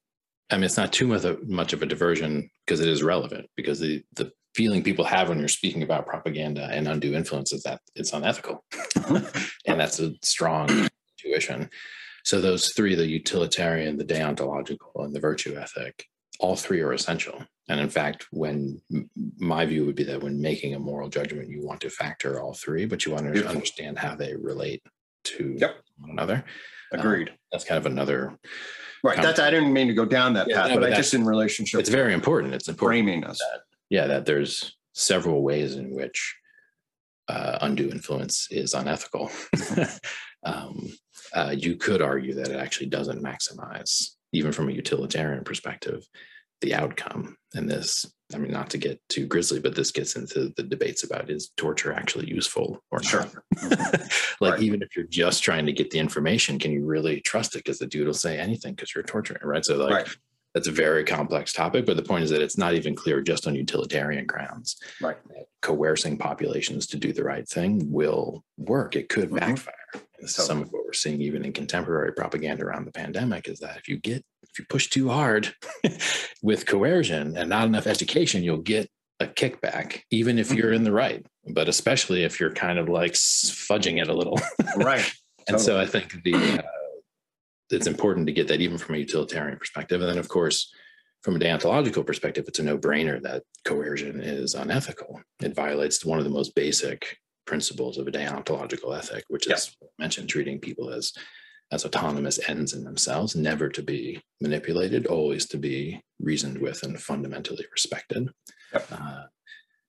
[0.52, 3.78] I mean, it's not too much, much of a diversion because it is relevant because
[3.78, 7.80] the the feeling people have when you're speaking about propaganda and undue influence is that
[7.94, 8.64] it's unethical.
[9.06, 11.70] and that's a strong intuition.
[12.24, 16.06] So those three, the utilitarian, the deontological, and the virtue ethic,
[16.38, 17.44] all three are essential.
[17.68, 18.80] And in fact, when
[19.38, 22.54] my view would be that when making a moral judgment, you want to factor all
[22.54, 23.56] three, but you want to Beautiful.
[23.56, 24.82] understand how they relate
[25.24, 25.76] to yep.
[25.98, 26.44] one another.
[26.92, 27.28] Agreed.
[27.28, 28.36] Um, that's kind of another
[29.04, 29.16] right.
[29.16, 31.14] That's I didn't mean to go down that yeah, path, no, but, but I just
[31.14, 31.78] in relationship.
[31.78, 32.54] It's very important.
[32.54, 33.04] It's important.
[33.04, 33.38] Framing us.
[33.38, 33.60] That
[33.90, 36.36] yeah, that there's several ways in which
[37.28, 39.30] uh, undue influence is unethical.
[40.44, 40.88] um,
[41.34, 46.04] uh, you could argue that it actually doesn't maximize, even from a utilitarian perspective,
[46.60, 47.36] the outcome.
[47.54, 51.04] And this, I mean, not to get too grisly, but this gets into the debates
[51.04, 53.26] about is torture actually useful or sure.
[53.62, 53.72] not?
[54.40, 54.62] like, right.
[54.62, 57.64] even if you're just trying to get the information, can you really trust it?
[57.64, 59.64] Because the dude will say anything because you're torturing, right?
[59.64, 60.16] So, like, right
[60.54, 63.46] that's a very complex topic but the point is that it's not even clear just
[63.46, 65.18] on utilitarian grounds right
[65.62, 69.38] coercing populations to do the right thing will work it could mm-hmm.
[69.38, 69.74] backfire
[70.26, 73.88] some of what we're seeing even in contemporary propaganda around the pandemic is that if
[73.88, 75.54] you get if you push too hard
[76.42, 78.88] with coercion and not enough education you'll get
[79.20, 80.76] a kickback even if you're mm-hmm.
[80.76, 84.38] in the right but especially if you're kind of like fudging it a little
[84.76, 85.12] right
[85.48, 85.64] and totally.
[85.64, 86.62] so i think the uh,
[87.70, 90.00] it's important to get that even from a utilitarian perspective.
[90.00, 90.72] And then, of course,
[91.22, 95.20] from a deontological perspective, it's a no brainer that coercion is unethical.
[95.42, 99.88] It violates one of the most basic principles of a deontological ethic, which is yeah.
[99.98, 101.12] mentioned treating people as
[101.72, 107.00] as autonomous ends in themselves, never to be manipulated, always to be reasoned with and
[107.00, 108.28] fundamentally respected.
[108.74, 109.22] Uh,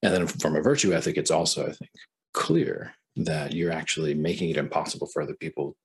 [0.03, 1.89] and then from a virtue ethic, it's also, I think,
[2.33, 5.75] clear that you're actually making it impossible for other people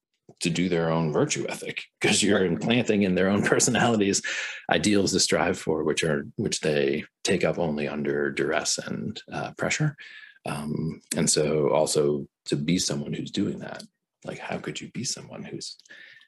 [0.40, 4.22] to do their own virtue ethic because you're implanting in their own personalities
[4.70, 9.52] ideals to strive for which are which they take up only under duress and uh,
[9.52, 9.96] pressure.
[10.44, 13.82] Um, and so also to be someone who's doing that
[14.24, 15.76] like how could you be someone who's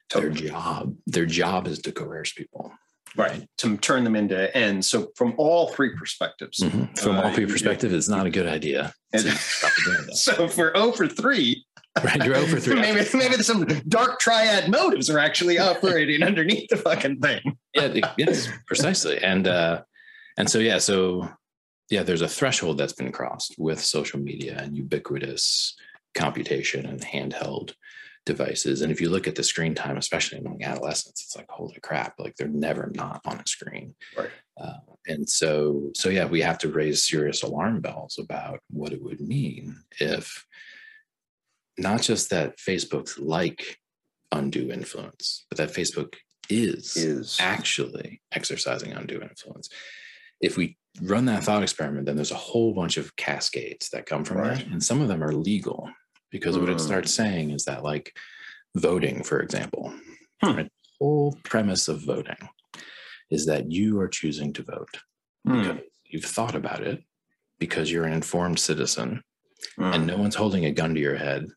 [0.09, 0.33] totally.
[0.33, 2.71] their job their job is to coerce people.
[3.15, 3.47] Right.
[3.59, 4.87] To turn them into ends.
[4.87, 6.93] So from all three perspectives mm-hmm.
[6.93, 8.93] from uh, all three perspectives it's not a good idea
[10.13, 11.65] so for over 3
[12.03, 12.79] Right, you're over three.
[12.79, 17.57] maybe maybe some dark triad motives are actually operating underneath the fucking thing.
[17.73, 19.21] yeah, yes, precisely.
[19.23, 19.81] And uh,
[20.37, 21.29] and so yeah, so
[21.89, 25.75] yeah, there's a threshold that's been crossed with social media and ubiquitous
[26.15, 27.73] computation and handheld
[28.25, 28.81] devices.
[28.81, 32.13] And if you look at the screen time, especially among adolescents, it's like holy crap,
[32.19, 33.95] like they're never not on a screen.
[34.15, 34.29] Right.
[34.59, 34.73] Uh,
[35.07, 39.21] and so so yeah, we have to raise serious alarm bells about what it would
[39.21, 40.45] mean if
[41.79, 43.77] not just that Facebook's like
[44.31, 46.15] undue influence, but that Facebook
[46.49, 49.69] is, is actually exercising undue influence.
[50.41, 54.23] If we run that thought experiment, then there's a whole bunch of cascades that come
[54.23, 54.57] from right.
[54.57, 54.67] that.
[54.67, 55.89] And some of them are legal
[56.31, 56.61] because mm.
[56.61, 56.79] what it hmm.
[56.79, 58.15] starts saying is that, like
[58.75, 59.93] voting, for example,
[60.43, 60.55] hmm.
[60.55, 62.37] the whole premise of voting
[63.31, 64.97] is that you are choosing to vote
[65.45, 65.61] hmm.
[65.61, 67.03] because you've thought about it,
[67.59, 69.23] because you're an informed citizen,
[69.77, 70.05] and hmm.
[70.05, 71.47] no one's holding a gun to your head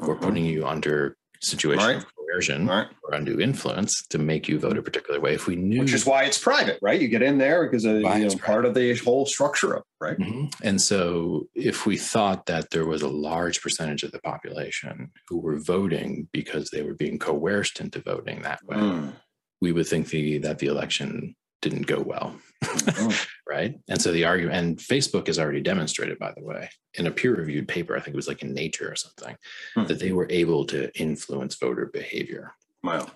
[0.00, 0.24] or mm-hmm.
[0.24, 1.96] putting you under situation right.
[1.96, 2.88] of coercion right.
[3.02, 5.34] or undue influence to make you vote a particular way.
[5.34, 7.00] If we knew, which is why it's private, right?
[7.00, 10.18] You get in there because of, you know, part of the whole structure of right.
[10.18, 10.46] Mm-hmm.
[10.62, 15.38] And so, if we thought that there was a large percentage of the population who
[15.38, 19.12] were voting because they were being coerced into voting that way, mm.
[19.60, 21.34] we would think the, that the election
[21.64, 22.36] didn't go well.
[22.62, 23.24] mm-hmm.
[23.48, 23.74] right?
[23.88, 27.66] And so the argument, and Facebook has already demonstrated, by the way, in a peer-reviewed
[27.66, 29.34] paper, I think it was like in Nature or something,
[29.76, 29.86] mm-hmm.
[29.86, 32.52] that they were able to influence voter behavior.
[32.82, 33.06] Wow.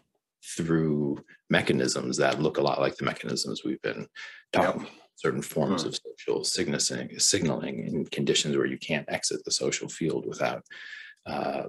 [0.57, 4.07] Through mechanisms that look a lot like the mechanisms we've been
[4.53, 4.91] talking yep.
[5.17, 5.89] certain forms mm-hmm.
[5.89, 10.65] of social signaling, signaling in conditions where you can't exit the social field without
[11.27, 11.65] uh,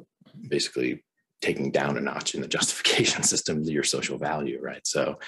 [0.48, 1.04] basically
[1.42, 4.86] taking down a notch in the justification system to your social value, right?
[4.88, 5.20] So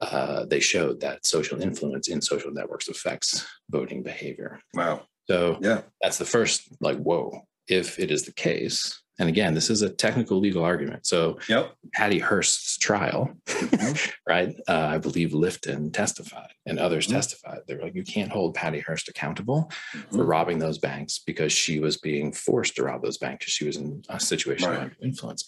[0.00, 4.60] uh, they showed that social influence in social networks affects voting behavior.
[4.74, 5.02] Wow.
[5.28, 9.70] So yeah, that's the first like, whoa, if it is the case, and again, this
[9.70, 11.06] is a technical legal argument.
[11.06, 11.74] So yep.
[11.92, 14.10] Patty Hearst's trial, mm-hmm.
[14.28, 14.54] right?
[14.68, 17.14] Uh, I believe Lifton testified and others mm-hmm.
[17.14, 17.60] testified.
[17.66, 20.16] They were like, you can't hold Patty Hearst accountable mm-hmm.
[20.16, 23.66] for robbing those banks because she was being forced to rob those banks because she
[23.66, 24.82] was in a situation right.
[24.82, 25.44] of influence.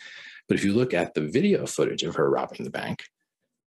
[0.49, 3.03] But if you look at the video footage of her robbing the bank,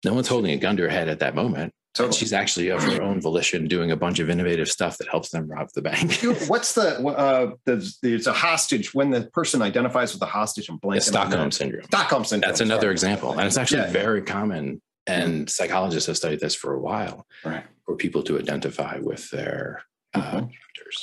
[0.05, 1.73] no one's holding a gun to her head at that moment.
[1.95, 2.17] Totally.
[2.17, 5.47] she's actually of her own volition doing a bunch of innovative stuff that helps them
[5.47, 6.23] rob the bank.
[6.49, 10.81] What's the uh the there's a hostage when the person identifies with the hostage and
[10.81, 11.85] blank Stockholm syndrome.
[11.85, 12.49] Stockholm syndrome.
[12.49, 12.93] That's another Sorry.
[12.93, 13.33] example.
[13.33, 14.81] And it's actually yeah, very common.
[15.07, 17.27] And psychologists have studied this for a while.
[17.45, 17.65] Right.
[17.85, 19.83] For people to identify with their
[20.15, 20.47] uh, mm-hmm.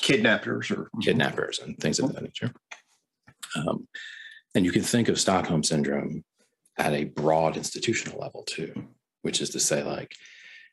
[0.02, 2.52] kidnappers or kidnappers and things of that nature.
[3.56, 3.88] Um,
[4.56, 6.24] and you can think of Stockholm syndrome
[6.80, 8.74] at a broad institutional level too,
[9.22, 10.16] which is to say, like,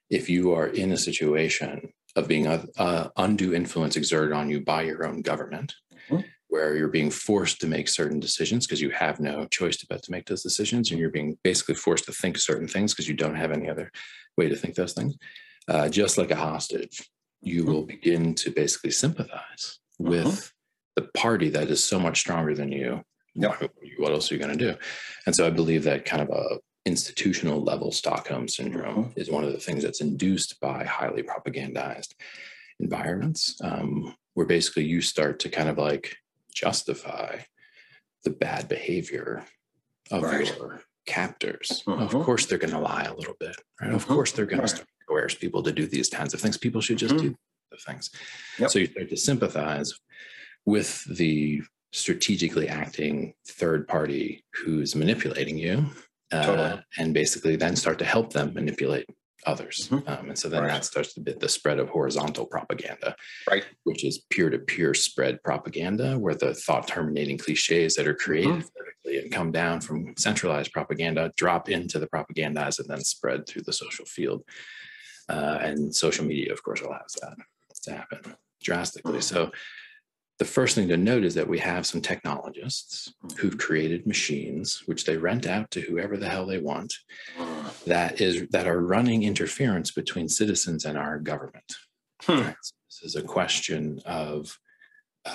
[0.08, 4.60] if you are in a situation of being a, a undue influence exerted on you
[4.60, 5.74] by your own government,
[6.08, 6.22] mm-hmm.
[6.48, 10.12] where you're being forced to make certain decisions because you have no choice but to
[10.12, 13.34] make those decisions, and you're being basically forced to think certain things because you don't
[13.34, 13.90] have any other
[14.38, 15.16] way to think those things.
[15.68, 17.10] Uh, just like a hostage,
[17.42, 17.72] you mm-hmm.
[17.72, 20.10] will begin to basically sympathize mm-hmm.
[20.10, 20.52] with
[20.94, 23.02] the party that is so much stronger than you.
[23.36, 23.70] Yep.
[23.98, 24.78] What else are you going to do?
[25.26, 29.20] And so I believe that kind of a institutional level Stockholm syndrome mm-hmm.
[29.20, 32.14] is one of the things that's induced by highly propagandized
[32.80, 36.16] environments, um, where basically you start to kind of like
[36.54, 37.38] justify
[38.24, 39.44] the bad behavior
[40.10, 40.46] of right.
[40.46, 41.82] your captors.
[41.86, 42.02] Mm-hmm.
[42.02, 43.88] Of course, they're going to lie a little bit, right?
[43.88, 43.96] Mm-hmm.
[43.96, 44.68] Of course, they're going right.
[44.68, 46.56] to coerce people to do these kinds of things.
[46.56, 47.72] People should just do mm-hmm.
[47.72, 48.10] the things.
[48.58, 48.70] Yep.
[48.70, 49.92] So you start to sympathize
[50.64, 51.62] with the
[51.96, 55.86] strategically acting third party who's manipulating you
[56.30, 56.58] totally.
[56.58, 59.06] Uh, and basically then start to help them manipulate
[59.46, 59.88] others.
[59.90, 60.08] Mm-hmm.
[60.08, 60.68] Um, and so then right.
[60.72, 63.16] that starts to be the spread of horizontal propaganda,
[63.48, 63.64] right?
[63.84, 68.50] Which is peer to peer spread propaganda, where the thought terminating cliches that are created
[68.50, 68.68] mm-hmm.
[68.76, 73.62] vertically and come down from centralized propaganda drop into the propagandized and then spread through
[73.62, 74.42] the social field.
[75.28, 77.36] Uh, and social media, of course, allows that
[77.82, 79.12] to happen drastically.
[79.12, 79.20] Mm-hmm.
[79.20, 79.50] So
[80.38, 83.58] the first thing to note is that we have some technologists who've mm-hmm.
[83.58, 86.92] created machines which they rent out to whoever the hell they want
[87.86, 91.76] that is that are running interference between citizens and our government
[92.22, 92.36] hmm.
[92.42, 94.58] this is a question of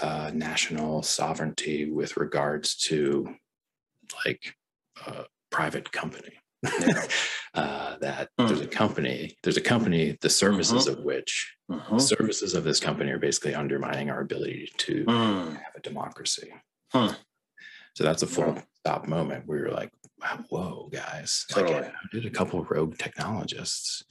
[0.02, 3.36] uh, national sovereignty with regards to
[4.26, 4.56] like
[5.08, 6.34] a private company
[7.56, 8.48] uh, that mm.
[8.48, 11.00] there's a company, there's a company, the services mm-hmm.
[11.00, 11.56] of which
[11.92, 15.54] the services of this company are basically undermining our ability to mm.
[15.54, 16.54] have a democracy.
[16.94, 17.16] Mm.
[17.94, 19.92] So that's a full stop moment where you're like,
[20.50, 21.46] whoa, guys.
[21.50, 21.76] Totally.
[21.76, 24.04] Like, how did a couple of rogue technologists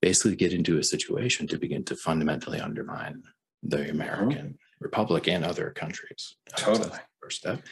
[0.00, 3.22] basically get into a situation to begin to fundamentally undermine
[3.62, 3.90] the.
[3.90, 4.84] American mm-hmm.
[4.84, 6.36] Republic and other countries?
[6.56, 6.98] Totally.
[7.20, 7.62] first step.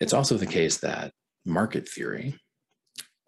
[0.00, 1.12] It's also the case that
[1.44, 2.34] market theory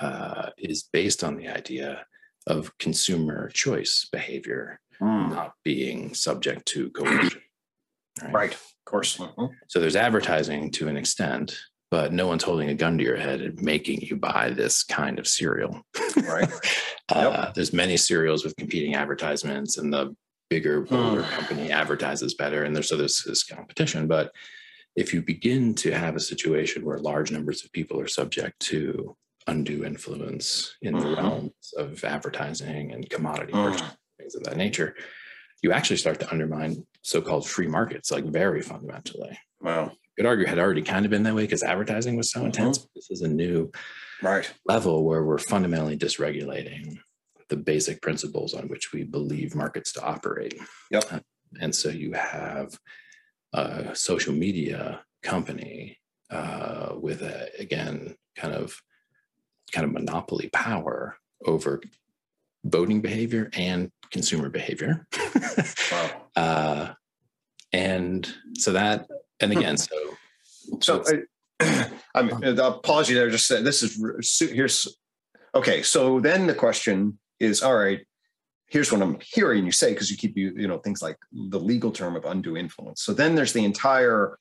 [0.00, 2.04] uh, is based on the idea
[2.46, 5.30] of consumer choice behavior mm.
[5.30, 7.40] not being subject to coercion.
[8.22, 8.54] Right, right.
[8.54, 9.16] of course.
[9.16, 9.46] Mm-hmm.
[9.68, 11.58] So there's advertising to an extent,
[11.90, 15.18] but no one's holding a gun to your head and making you buy this kind
[15.18, 15.82] of cereal.
[16.16, 16.50] Right.
[17.14, 17.54] uh, yep.
[17.54, 20.14] There's many cereals with competing advertisements, and the
[20.50, 21.30] bigger, bolder mm.
[21.30, 24.06] company advertises better, and there's so there's this competition.
[24.06, 24.32] But
[24.94, 29.16] if you begin to have a situation where large numbers of people are subject to
[29.46, 31.14] undue influence in the mm-hmm.
[31.14, 33.96] realms of advertising and commodity mm.
[34.18, 34.94] things of that nature,
[35.62, 39.38] you actually start to undermine so-called free markets, like very fundamentally.
[39.60, 39.92] Wow.
[40.16, 42.46] Could argue had already kind of been that way because advertising was so mm-hmm.
[42.46, 42.86] intense.
[42.94, 43.70] This is a new
[44.22, 46.98] right level where we're fundamentally dysregulating
[47.48, 50.54] the basic principles on which we believe markets to operate.
[50.90, 51.04] Yep.
[51.12, 51.20] Uh,
[51.60, 52.78] and so you have
[53.52, 55.98] a social media company
[56.30, 58.80] uh, with a, again, kind of
[59.72, 61.80] kind of monopoly power over
[62.64, 65.06] voting behavior and consumer behavior.
[65.90, 66.10] wow.
[66.36, 66.92] uh,
[67.72, 69.08] and so that,
[69.40, 69.58] and hmm.
[69.58, 69.96] again, so.
[70.80, 71.02] So,
[71.60, 73.30] I, I mean, I'll pause you there.
[73.30, 73.98] Just say this is
[74.38, 74.96] here's
[75.54, 75.82] okay.
[75.82, 78.00] So then the question is, all right,
[78.66, 81.60] here's what I'm hearing you say because you keep you you know things like the
[81.60, 83.02] legal term of undue influence.
[83.02, 84.38] So then there's the entire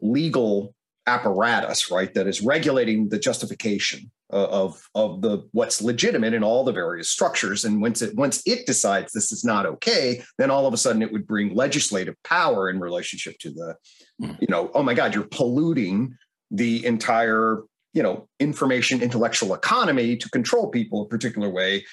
[0.00, 0.74] legal
[1.08, 6.72] apparatus, right, that is regulating the justification of of the what's legitimate in all the
[6.72, 7.64] various structures.
[7.64, 11.02] And once it once it decides this is not okay, then all of a sudden
[11.02, 13.76] it would bring legislative power in relationship to the,
[14.22, 14.36] mm.
[14.40, 16.14] you know, oh my God, you're polluting
[16.50, 17.62] the entire
[17.94, 21.84] you know information intellectual economy to control people a particular way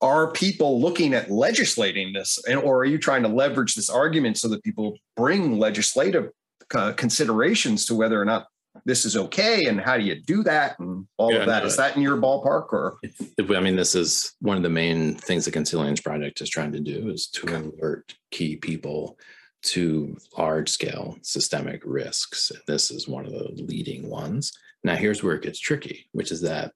[0.00, 4.36] are people looking at legislating this and or are you trying to leverage this argument
[4.36, 6.30] so that people bring legislative
[6.74, 8.46] uh, considerations to whether or not
[8.84, 11.62] this is okay and how do you do that and all yeah, of that.
[11.62, 12.98] no, is that in your ballpark or?
[13.38, 16.80] I mean this is one of the main things the consilience project is trying to
[16.80, 19.18] do is to alert key people
[19.62, 22.50] to large scale systemic risks.
[22.66, 24.52] This is one of the leading ones.
[24.82, 26.72] Now here's where it gets tricky which is that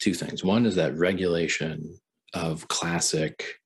[0.00, 0.44] two things.
[0.44, 1.98] One is that regulation
[2.34, 3.60] of classic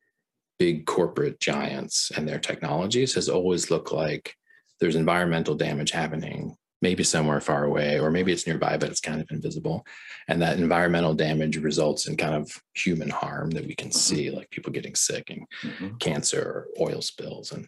[0.59, 4.34] big corporate giants and their technologies has always looked like
[4.80, 9.20] there's environmental damage happening maybe somewhere far away, or maybe it's nearby, but it's kind
[9.20, 9.85] of invisible.
[10.29, 13.99] And that environmental damage results in kind of human harm that we can mm-hmm.
[13.99, 15.97] see, like people getting sick and mm-hmm.
[15.97, 17.53] cancer or oil spills.
[17.53, 17.66] And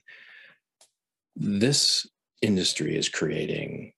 [1.35, 2.07] this
[2.43, 3.93] industry is creating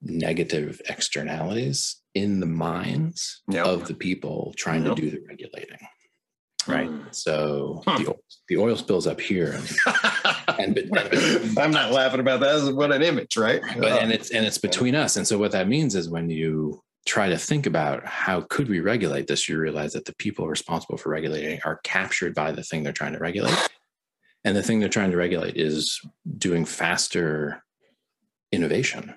[0.00, 3.66] negative externalities in the minds yep.
[3.66, 4.96] of the people trying yep.
[4.96, 5.78] to do the regulating
[6.68, 6.88] right?
[6.88, 7.14] Mm.
[7.14, 7.98] So huh.
[7.98, 8.14] the,
[8.48, 9.58] the oil spills up here,
[10.58, 12.74] and, and, uh, I'm not laughing about that.
[12.74, 13.60] What an image, right?
[13.76, 16.30] But uh, and it's and it's between us, and so what that means is when
[16.30, 20.46] you try to think about how could we regulate this, you realize that the people
[20.46, 23.68] responsible for regulating are captured by the thing they're trying to regulate,
[24.44, 26.00] and the thing they're trying to regulate is
[26.36, 27.62] doing faster
[28.52, 29.14] innovation.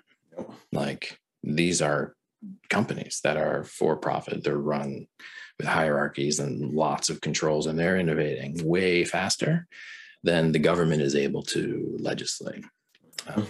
[0.72, 2.16] Like these are
[2.70, 4.44] companies that are for profit.
[4.44, 5.08] They're run
[5.58, 9.68] with hierarchies and lots of controls, and they're innovating way faster
[10.24, 12.64] than the government is able to legislate.
[13.28, 13.44] Uh,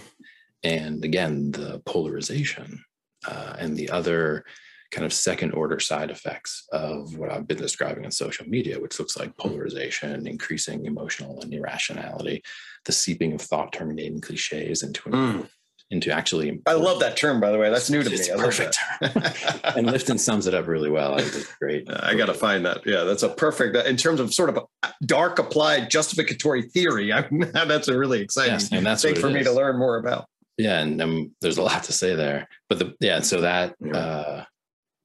[0.62, 2.82] and again, the polarization
[3.26, 4.44] uh, and the other
[4.90, 8.98] kind of second order side effects of what I've been describing in social media, which
[8.98, 12.42] looks like polarization, increasing emotional and irrationality,
[12.84, 15.48] the seeping of thought terminating cliches into an mm
[15.92, 16.60] into actually.
[16.66, 17.70] I love that term, by the way.
[17.70, 18.36] That's new to it's me.
[18.36, 21.16] perfect and Lifton sums it up really well.
[21.18, 21.88] It's great.
[21.90, 22.84] I got to find that.
[22.86, 24.58] Yeah, that's a perfect, in terms of sort of
[25.04, 27.12] dark applied justificatory theory.
[27.12, 29.34] I that's a really exciting yes, and that's thing for is.
[29.34, 30.26] me to learn more about.
[30.56, 30.80] Yeah.
[30.80, 33.96] And um, there's a lot to say there, but the, yeah, so that yeah.
[33.96, 34.44] uh,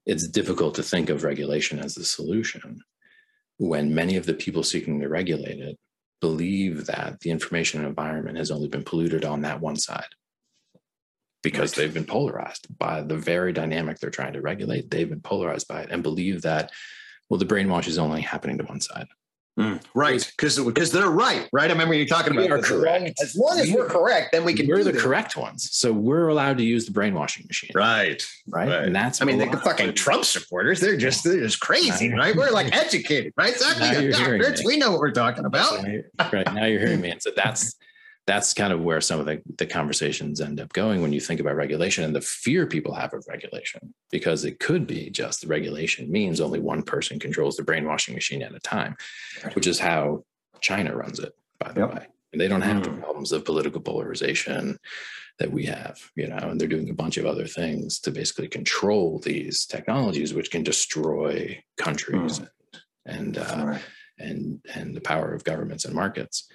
[0.06, 2.82] it's difficult to think of regulation as the solution
[3.58, 5.76] when many of the people seeking to regulate it
[6.20, 10.06] believe that the information environment has only been polluted on that one side
[11.42, 14.90] because they've been polarized by the very dynamic they're trying to regulate.
[14.90, 16.72] They've been polarized by it and believe that,
[17.28, 19.06] well, the brainwash is only happening to one side.
[19.58, 21.68] Mm, right, because because they're right, right.
[21.68, 22.46] I remember you talking about.
[22.46, 23.20] We are correct.
[23.20, 24.68] As long as we, are correct, then we can.
[24.68, 25.02] We're the this.
[25.02, 27.72] correct ones, so we're allowed to use the brainwashing machine.
[27.74, 28.84] Right, right, right.
[28.84, 29.20] and that's.
[29.20, 32.36] I mean, the fucking Trump supporters—they're just they're just crazy, right?
[32.36, 33.52] We're like educated, right?
[33.52, 34.12] Exactly.
[34.12, 35.82] Doctors, we know what we're talking about.
[36.32, 37.74] right now, you're hearing me, and so that's
[38.28, 41.40] that's kind of where some of the, the conversations end up going when you think
[41.40, 45.46] about regulation and the fear people have of regulation, because it could be just the
[45.48, 48.94] regulation means only one person controls the brainwashing machine at a time,
[49.54, 50.22] which is how
[50.60, 51.94] China runs it, by the yep.
[51.94, 52.06] way.
[52.32, 54.78] And they don't have the problems of political polarization
[55.38, 58.48] that we have, you know, and they're doing a bunch of other things to basically
[58.48, 62.48] control these technologies, which can destroy countries mm.
[63.06, 63.82] and uh, right.
[64.18, 66.46] and and the power of governments and markets.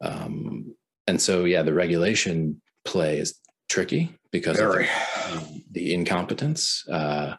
[0.00, 0.74] Um,
[1.06, 3.38] and so yeah the regulation play is
[3.68, 4.84] tricky because Very.
[4.84, 7.34] of the, the incompetence uh,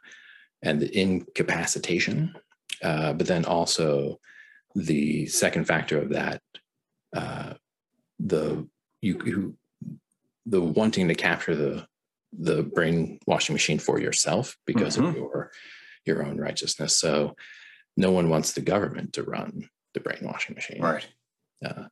[0.61, 2.33] and the incapacitation
[2.83, 4.19] uh, but then also
[4.75, 6.41] the second factor of that
[7.15, 7.53] uh,
[8.19, 8.67] the
[9.01, 9.57] you, you
[10.45, 11.85] the wanting to capture the
[12.33, 15.07] the brainwashing machine for yourself because mm-hmm.
[15.07, 15.51] of your
[16.05, 17.35] your own righteousness so
[17.97, 21.07] no one wants the government to run the brainwashing machine right
[21.65, 21.83] uh,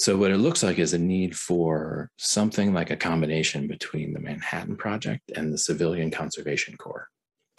[0.00, 4.20] so what it looks like is a need for something like a combination between the
[4.20, 7.08] Manhattan Project and the Civilian Conservation Corps.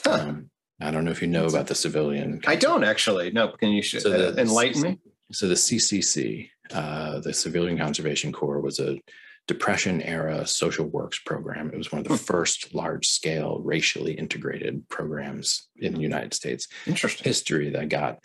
[0.03, 0.25] Huh.
[0.27, 0.49] Um,
[0.81, 2.41] I don't know if you know about the civilian.
[2.47, 3.31] I don't actually.
[3.31, 4.99] No, can you so the, uh, enlighten me?
[5.31, 8.99] So the CCC, uh, the Civilian Conservation Corps, was a
[9.47, 11.71] Depression era social works program.
[11.71, 12.23] It was one of the hmm.
[12.23, 16.67] first large scale racially integrated programs in the United States.
[16.87, 18.19] Interesting history that got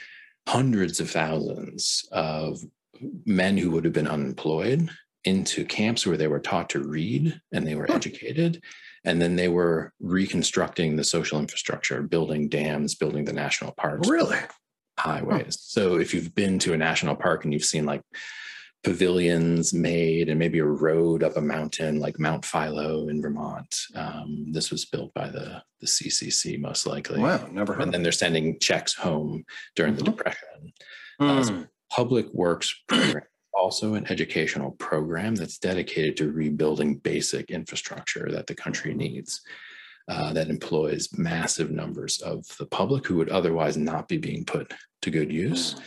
[0.47, 2.61] hundreds of thousands of
[3.25, 4.89] men who would have been unemployed
[5.25, 8.63] into camps where they were taught to read and they were educated
[9.05, 14.39] and then they were reconstructing the social infrastructure building dams building the national parks really
[14.99, 15.59] highways.
[15.61, 18.03] So if you've been to a national park and you've seen like
[18.87, 23.77] pavilions made and maybe a road up a mountain like Mount Philo in Vermont.
[23.97, 27.19] Um, this was built by the, the CCC most likely.
[27.19, 27.83] Wow, never heard.
[27.83, 29.45] And then they're sending checks home
[29.75, 30.05] during mm-hmm.
[30.05, 30.73] the Depression.
[31.21, 31.29] Mm.
[31.29, 33.25] Uh, so public Works program,
[33.55, 39.43] also an educational program that's dedicated to rebuilding basic infrastructure that the country needs.
[40.09, 44.73] Uh, that employs massive numbers of the public who would otherwise not be being put
[45.03, 45.75] to good use.
[45.75, 45.83] Mm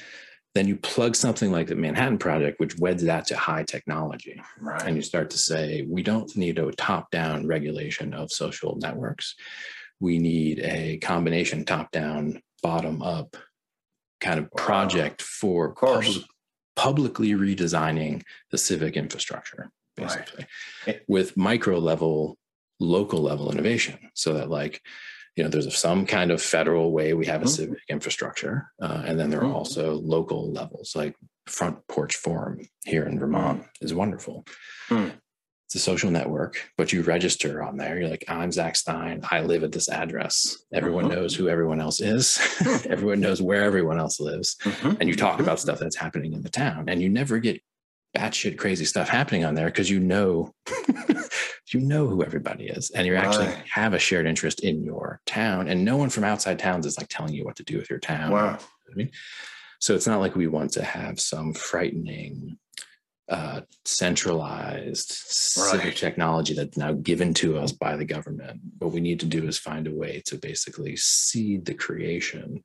[0.56, 4.42] then you plug something like the Manhattan Project, which weds that to high technology.
[4.60, 4.82] Right.
[4.84, 9.36] And you start to say, we don't need a top down regulation of social networks.
[10.00, 13.38] We need a combination top down, bottom up
[14.22, 16.04] kind of project for pub-
[16.76, 20.46] publicly redesigning the civic infrastructure, basically,
[20.88, 21.02] right.
[21.08, 22.38] with micro level,
[22.80, 23.98] local level innovation.
[24.14, 24.82] So that, like,
[25.36, 27.54] you know there's some kind of federal way we have a mm-hmm.
[27.54, 29.56] civic infrastructure uh, and then there are mm-hmm.
[29.56, 31.16] also local levels like
[31.46, 33.86] front porch forum here in vermont mm-hmm.
[33.86, 34.46] is wonderful
[34.90, 35.10] mm.
[35.70, 38.00] It's a social network but you register on there.
[38.00, 39.22] You're like i'm Zak Stein.
[39.30, 40.58] I live at this address.
[40.74, 41.14] Everyone mm-hmm.
[41.14, 42.40] knows who everyone else is.
[42.90, 44.58] Everyone knows where everyone else lives.
[44.64, 44.94] Mm-hmm.
[45.00, 47.62] and you talk about stuff that's happening in the town and you never get
[48.18, 50.52] batshit crazy stuff happening on there because you know
[51.72, 53.64] you know who everybody is and you actually right.
[53.72, 57.10] have a shared interest in your town and no one from outside towns is like
[57.10, 58.32] telling you what to do with your town.
[58.32, 58.58] Wow.
[58.92, 59.12] I mean?
[59.80, 62.58] So it's not like we want to have some frightening
[63.30, 65.12] uh, centralized
[65.58, 65.72] right.
[65.72, 69.48] civic technology that's now given to us by the government what we need to do
[69.48, 72.62] is find a way to basically seed the creation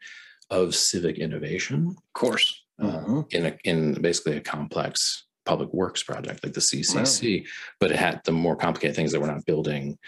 [0.50, 3.20] of civic innovation of course uh, mm-hmm.
[3.30, 7.46] in a, in basically a complex public works project like the CCC, wow.
[7.80, 9.98] but it had the more complicated things that we're not building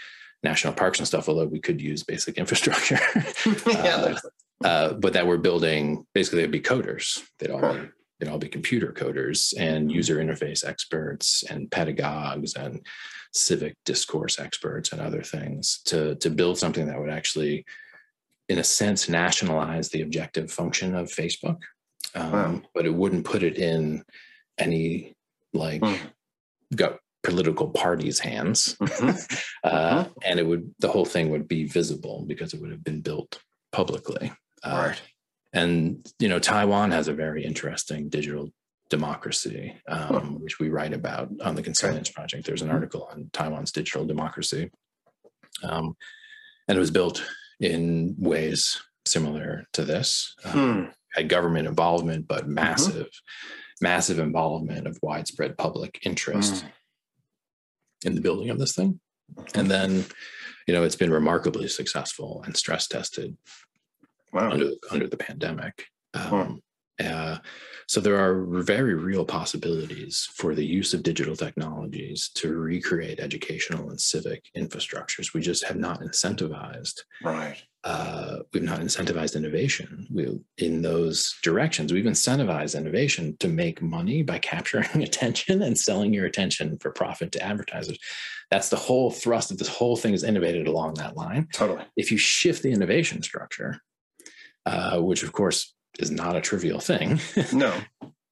[0.43, 2.99] national parks and stuff, although we could use basic infrastructure.
[3.67, 4.15] yeah,
[4.63, 7.21] uh, uh, but that we're building basically they'd be coders.
[7.39, 7.89] They'd all be
[8.19, 12.85] they'd all be computer coders and user interface experts and pedagogues and
[13.33, 17.65] civic discourse experts and other things to to build something that would actually
[18.49, 21.59] in a sense nationalize the objective function of facebook
[22.15, 22.61] um, wow.
[22.73, 24.03] but it wouldn't put it in
[24.57, 25.13] any
[25.53, 25.97] like mm.
[26.75, 26.97] got
[27.27, 29.09] political parties' hands, mm-hmm.
[29.63, 30.11] uh, mm-hmm.
[30.23, 33.41] and it would the whole thing would be visible because it would have been built
[33.71, 34.31] publicly.
[34.63, 35.01] Uh, right.
[35.57, 38.49] And you know, Taiwan has a very interesting digital
[38.89, 42.45] democracy, um, which we write about on the Consilience Project.
[42.45, 42.75] There's an mm-hmm.
[42.75, 44.69] article on Taiwan's digital democracy,
[45.63, 45.95] um,
[46.67, 47.23] and it was built
[47.59, 50.35] in ways similar to this.
[50.45, 50.85] Um, hmm.
[51.13, 52.53] Had government involvement, but mm-hmm.
[52.53, 53.09] massive
[53.81, 56.69] massive involvement of widespread public interest mm.
[58.05, 58.99] in the building of this thing.
[59.53, 60.05] And then,
[60.67, 63.37] you know, it's been remarkably successful and stress tested
[64.31, 64.51] wow.
[64.51, 65.85] under, under the pandemic.
[66.13, 66.61] Um,
[67.03, 67.37] uh,
[67.87, 73.89] so there are very real possibilities for the use of digital technologies to recreate educational
[73.89, 75.33] and civic infrastructures.
[75.33, 81.93] We just have not incentivized right uh, we've not incentivized innovation we, in those directions.
[81.93, 87.31] We've incentivized innovation to make money by capturing attention and selling your attention for profit
[87.31, 87.97] to advertisers.
[88.51, 91.47] That's the whole thrust of this whole thing is innovated along that line.
[91.53, 91.83] Totally.
[91.95, 93.79] If you shift the innovation structure,
[94.67, 97.19] uh, which of course is not a trivial thing.
[97.53, 97.73] No.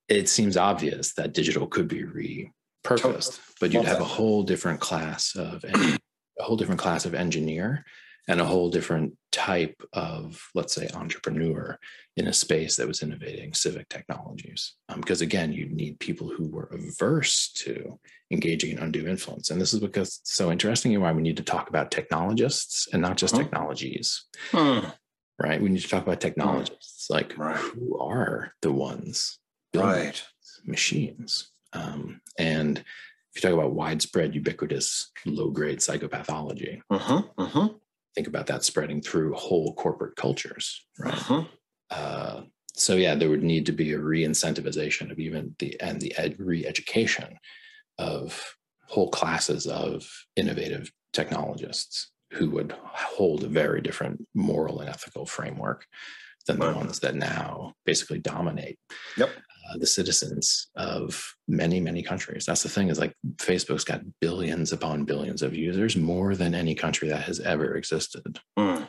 [0.07, 5.35] it seems obvious that digital could be repurposed, but you'd have a whole different class
[5.35, 7.85] of a whole different class of engineer
[8.27, 11.77] and a whole different type of, let's say, entrepreneur
[12.17, 14.73] in a space that was innovating civic technologies.
[14.89, 17.99] Um, because again, you need people who were averse to
[18.31, 19.51] engaging in undue influence.
[19.51, 22.87] And this is because it's so interesting and why we need to talk about technologists
[22.91, 23.43] and not just huh?
[23.43, 24.25] technologies.
[24.51, 24.91] Huh.
[25.41, 25.61] Right.
[25.61, 27.09] We need to talk about technologists.
[27.09, 27.57] Like right.
[27.57, 29.39] who are the ones
[29.73, 30.23] building right.
[30.65, 31.51] machines?
[31.73, 32.85] Um, and if
[33.35, 37.69] you talk about widespread, ubiquitous, low-grade psychopathology, uh-huh, uh-huh
[38.15, 41.13] think about that spreading through whole corporate cultures, right?
[41.13, 41.43] Uh-huh.
[41.91, 42.41] Uh,
[42.73, 46.35] so yeah, there would need to be a re-incentivization of even the and the ed,
[46.39, 47.37] re-education
[47.97, 48.55] of
[48.87, 55.85] whole classes of innovative technologists who would hold a very different moral and ethical framework
[56.47, 58.77] than the ones that now basically dominate.
[59.17, 59.29] Yep.
[59.29, 64.71] Uh, the citizens of many many countries that's the thing is like facebook's got billions
[64.71, 68.87] upon billions of users more than any country that has ever existed mm.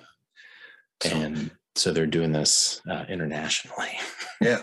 [1.10, 3.88] and so they're doing this uh, internationally
[4.42, 4.58] yeah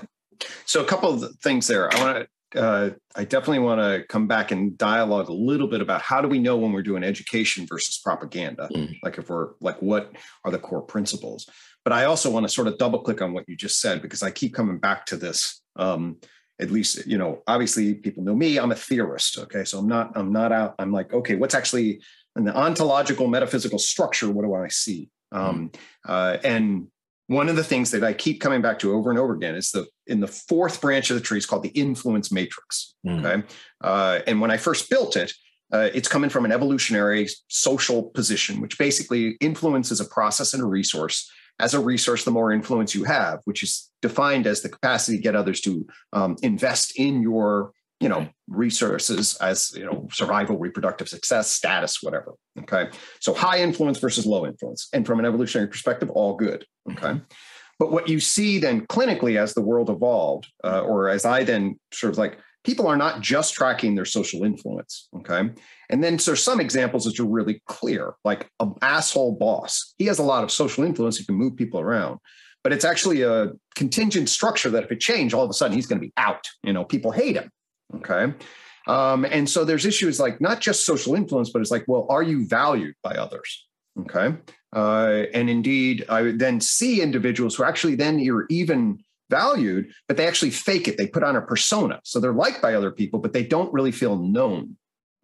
[0.66, 4.28] so a couple of things there i want to uh, I definitely want to come
[4.28, 7.66] back and dialogue a little bit about how do we know when we're doing education
[7.68, 8.70] versus propaganda?
[8.74, 8.98] Mm.
[9.04, 10.12] Like if we're like, what
[10.44, 11.48] are the core principles?
[11.84, 14.24] but I also want to sort of double click on what you just said because
[14.24, 15.62] I keep coming back to this.
[15.76, 16.18] Um,
[16.62, 18.58] at least, you know, obviously people know me.
[18.58, 19.38] I'm a theorist.
[19.38, 20.12] Okay, so I'm not.
[20.16, 20.76] I'm not out.
[20.80, 22.02] I'm like, okay, what's actually
[22.38, 24.30] in the ontological metaphysical structure?
[24.32, 25.10] What do I see?
[25.32, 25.72] Um,
[26.08, 26.88] uh, and
[27.28, 29.72] one of the things that I keep coming back to over and over again is
[29.72, 32.96] the in the fourth branch of the tree is called the influence matrix.
[33.06, 33.26] Mm.
[33.26, 33.48] Okay,
[33.82, 35.34] uh, and when I first built it,
[35.72, 40.62] uh, it's coming from an evolutionary social position, which basically influence is a process and
[40.62, 41.30] a resource.
[41.60, 45.24] As a resource, the more influence you have, which is defined as the capacity to
[45.24, 51.08] get others to um, invest in your you know resources as you know survival reproductive
[51.08, 52.90] success status whatever okay?
[53.20, 54.90] So high influence versus low influence.
[54.94, 57.22] And from an evolutionary perspective all good okay?
[57.80, 61.80] But what you see then clinically as the world evolved uh, or as i then
[61.92, 65.50] sort of like people are not just tracking their social influence okay?
[65.90, 69.94] And then there's some examples that are really clear like an asshole boss.
[69.98, 71.18] He has a lot of social influence.
[71.18, 72.20] He can move people around.
[72.64, 75.86] But it's actually a contingent structure that if it changed all of a sudden he's
[75.86, 76.48] going to be out.
[76.64, 77.50] You know people hate him
[77.96, 78.34] Okay.
[78.88, 82.24] Um, and so there's issues like not just social influence, but it's like, well, are
[82.24, 83.66] you valued by others?
[84.00, 84.36] Okay.
[84.76, 90.18] Uh, and indeed, I would then see individuals who actually then you're even valued, but
[90.18, 90.98] they actually fake it.
[90.98, 92.02] They put on a persona.
[92.04, 94.76] So they're liked by other people, but they don't really feel known.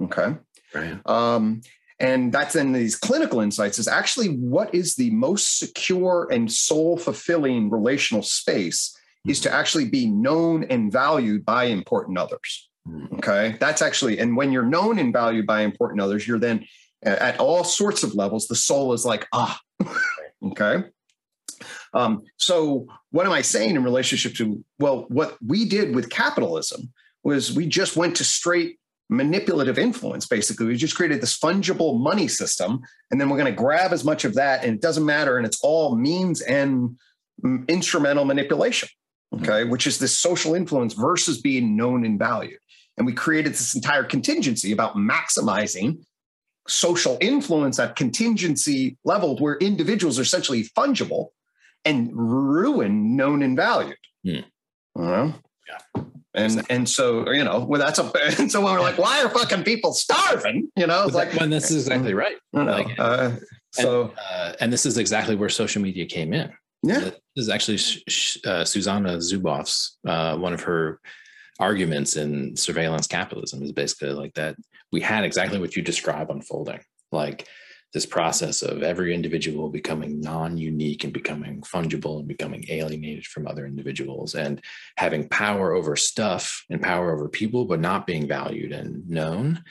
[0.01, 0.36] Okay.
[0.74, 0.99] Right.
[1.05, 1.61] Um,
[1.99, 6.97] and that's in these clinical insights is actually what is the most secure and soul
[6.97, 8.95] fulfilling relational space
[9.28, 12.70] is to actually be known and valued by important others.
[12.88, 13.05] Hmm.
[13.15, 13.55] Okay.
[13.59, 16.65] That's actually, and when you're known and valued by important others, you're then
[17.03, 19.59] at all sorts of levels, the soul is like, ah,
[20.43, 20.84] okay.
[21.93, 26.91] Um, so, what am I saying in relationship to, well, what we did with capitalism
[27.24, 30.67] was we just went to straight manipulative influence, basically.
[30.67, 34.24] We just created this fungible money system, and then we're going to grab as much
[34.24, 36.97] of that, and it doesn't matter, and it's all means and
[37.43, 38.89] mm, instrumental manipulation.
[39.34, 39.43] Mm-hmm.
[39.43, 42.57] okay, which is this social influence versus being known and valued.
[42.97, 45.99] And we created this entire contingency about maximizing
[46.67, 51.27] social influence at contingency level where individuals are essentially fungible
[51.86, 53.97] and ruin known and valued.
[54.97, 55.36] Mm.
[55.67, 56.03] yeah.
[56.34, 59.30] And and so you know, well, that's a and so when we're like, why are
[59.30, 60.69] fucking people starving?
[60.75, 62.38] You know, it's like when this is exactly right.
[62.53, 63.32] You know, like, uh,
[63.71, 66.51] so and, uh, and this is exactly where social media came in.
[66.84, 66.99] Yeah.
[66.99, 70.99] This is actually uh, Shoshana Zuboff's, uh, one of her
[71.59, 74.55] arguments in surveillance capitalism is basically like that
[74.91, 76.80] we had exactly what you describe unfolding.
[77.11, 77.47] Like
[77.93, 83.65] this process of every individual becoming non-unique and becoming fungible and becoming alienated from other
[83.65, 84.63] individuals and
[84.97, 89.63] having power over stuff and power over people but not being valued and known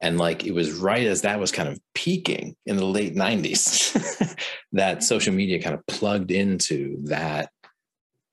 [0.00, 4.36] and like it was right as that was kind of peaking in the late 90s
[4.72, 7.50] that social media kind of plugged into that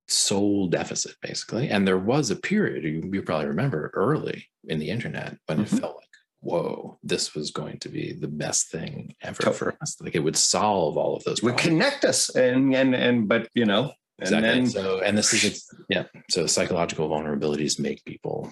[0.08, 4.90] soul deficit basically and there was a period you, you probably remember early in the
[4.90, 5.76] internet when mm-hmm.
[5.76, 6.04] it felt like
[6.40, 9.58] whoa this was going to be the best thing ever totally.
[9.58, 13.28] for us like it would solve all of those would connect us and and and
[13.28, 14.50] but you know and exactly.
[14.50, 18.50] then so and this is yeah so psychological vulnerabilities make people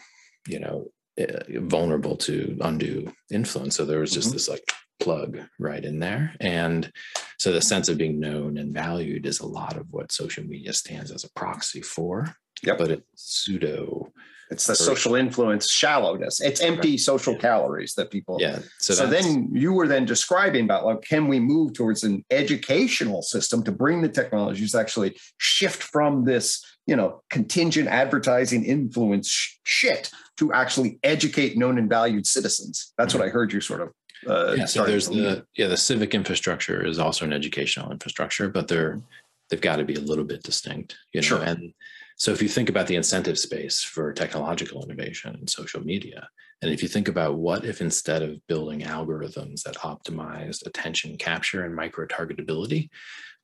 [0.48, 0.88] you know
[1.18, 3.76] vulnerable to undue influence.
[3.76, 4.36] So there was just mm-hmm.
[4.36, 4.64] this like
[5.00, 6.36] plug right in there.
[6.40, 6.92] And
[7.38, 10.74] so the sense of being known and valued is a lot of what social media
[10.74, 12.36] stands as a proxy for.
[12.64, 12.78] Yep.
[12.78, 14.12] But it's pseudo.
[14.52, 16.40] It's the social influence shallowness.
[16.40, 17.00] It's empty right.
[17.00, 17.40] social yeah.
[17.40, 18.38] calories that people.
[18.40, 18.60] Yeah.
[18.80, 23.24] So, so then you were then describing about like, can we move towards an educational
[23.24, 29.56] system to bring the technologies actually shift from this, you know, contingent advertising influence sh-
[29.64, 32.94] shit to actually educate known and valued citizens.
[32.98, 33.92] That's what I heard you sort of.
[34.28, 38.68] Uh, yeah, so there's the yeah the civic infrastructure is also an educational infrastructure, but
[38.68, 39.02] they're
[39.50, 41.28] they've got to be a little bit distinct, you know.
[41.28, 41.42] Sure.
[41.42, 41.74] And
[42.18, 46.28] so if you think about the incentive space for technological innovation and social media,
[46.62, 51.66] and if you think about what if instead of building algorithms that optimized attention capture
[51.66, 52.90] and micro targetability,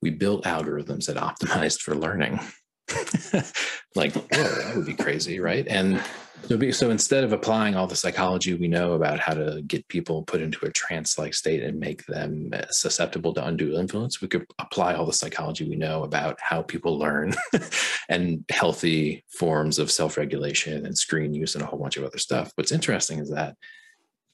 [0.02, 2.40] we built algorithms that optimized for learning.
[3.96, 5.68] like, whoa, that would be crazy, right?
[5.68, 6.04] And
[6.72, 10.42] so, instead of applying all the psychology we know about how to get people put
[10.42, 14.96] into a trance-like state and make them uh, susceptible to undue influence, we could apply
[14.96, 17.34] all the psychology we know about how people learn
[18.10, 22.52] and healthy forms of self-regulation and screen use and a whole bunch of other stuff.
[22.56, 23.56] What's interesting is that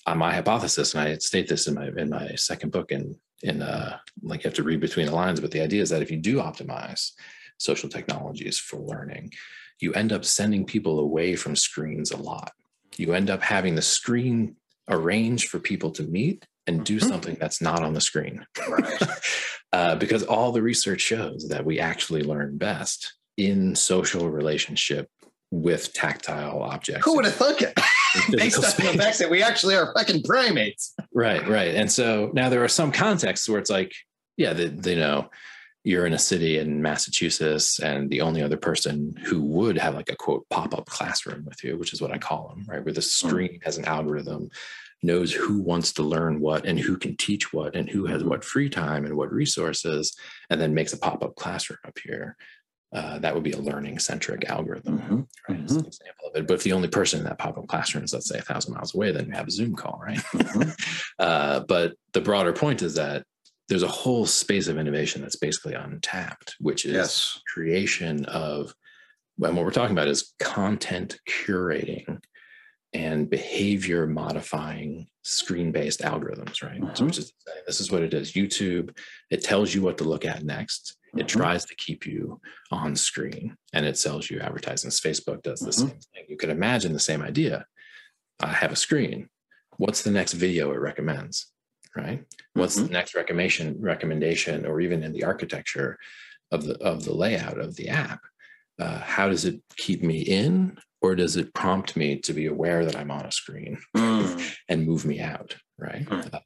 [0.05, 3.15] on uh, my hypothesis, and I state this in my in my second book, in
[3.43, 6.01] in uh, like you have to read between the lines, but the idea is that
[6.01, 7.11] if you do optimize
[7.57, 9.31] social technologies for learning,
[9.79, 12.51] you end up sending people away from screens a lot.
[12.97, 14.55] You end up having the screen
[14.89, 17.07] arranged for people to meet and do Mhm.
[17.09, 18.45] something that's not on the screen.
[18.67, 19.01] Right.
[19.73, 25.09] uh, because all the research shows that we actually learn best in social relationship
[25.51, 27.05] with tactile objects.
[27.05, 27.73] Who would have thunk it?
[28.31, 30.93] Based on the fact that we actually are fucking primates.
[31.13, 31.75] Right, right.
[31.75, 33.93] And so now there are some contexts where it's like,
[34.37, 35.29] yeah, they, they know
[35.87, 40.11] you're in a city in Massachusetts, and the only other person who would have like
[40.11, 42.83] a quote pop up classroom with you, which is what I call them, right?
[42.83, 44.49] Where the screen has an algorithm,
[45.01, 48.43] knows who wants to learn what and who can teach what and who has what
[48.43, 50.13] free time and what resources,
[50.49, 52.35] and then makes a pop up classroom up here.
[52.91, 55.63] Uh, that would be a learning centric algorithm right?
[55.63, 56.47] As an example of it.
[56.47, 58.95] But if the only person in that pop-up classroom is, let's say, a thousand miles
[58.95, 60.21] away, then you have a Zoom call, right?
[61.19, 63.23] uh, but the broader point is that
[63.69, 67.39] there's a whole space of innovation that's basically untapped, which is Yes.
[67.53, 68.73] creation of,
[69.43, 72.19] and what we're talking about is content curating
[72.93, 76.79] and behavior modifying screen-based algorithms, right?
[76.97, 77.07] So Mhm.
[77.07, 77.33] which is
[77.65, 78.31] this is what it is.
[78.31, 78.97] YouTube,
[79.29, 80.97] it tells you what to look at next.
[81.17, 81.27] It Mhm.
[81.27, 82.39] tries to keep you
[82.71, 85.01] on screen and it sells you advertisements.
[85.01, 85.73] Facebook does the Mhm.
[85.89, 86.25] same thing.
[86.29, 87.65] You could imagine the same idea.
[88.39, 89.29] I have a screen.
[89.77, 91.51] What's the next video it recommends?
[91.97, 92.23] Right?
[92.53, 95.97] What's the next recommendation recommendation or even in the architecture
[96.51, 98.19] of the of the layout of the app?
[98.79, 102.85] Uh, how does it keep me in or does it prompt me to be aware
[102.85, 104.55] that I'm on a screen Mm.
[104.69, 105.55] and move me out?
[105.79, 106.07] Right.
[106.07, 106.21] Hmm.
[106.31, 106.39] Uh,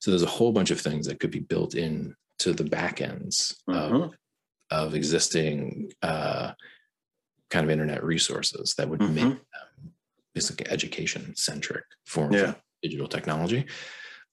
[0.00, 3.00] so there's a whole bunch of things that could be built in to the back
[3.00, 4.12] ends of Mhm.
[4.70, 6.52] of existing uh,
[7.50, 9.14] kind of internet resources that would Mhm.
[9.14, 9.92] make them
[10.34, 12.50] basically education centric forms Yeah.
[12.50, 13.64] of digital technology.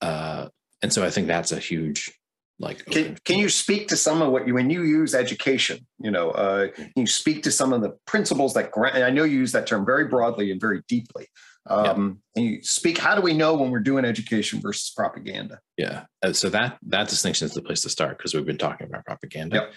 [0.01, 0.49] Uh,
[0.85, 2.11] and so I think that's a huge
[2.59, 5.79] like Can, can you speak to some of what you when you use education?
[5.99, 8.95] You know, uh, can you speak to some of the principles that grant?
[8.95, 11.25] And I know you use that term very broadly and very deeply.
[11.67, 12.99] Um, And you speak.
[12.99, 15.59] How do we know when we're doing education versus propaganda?
[15.75, 18.87] yeah Uh, so that that distinction is the place to start because we've been talking
[18.87, 19.73] about propaganda Yep.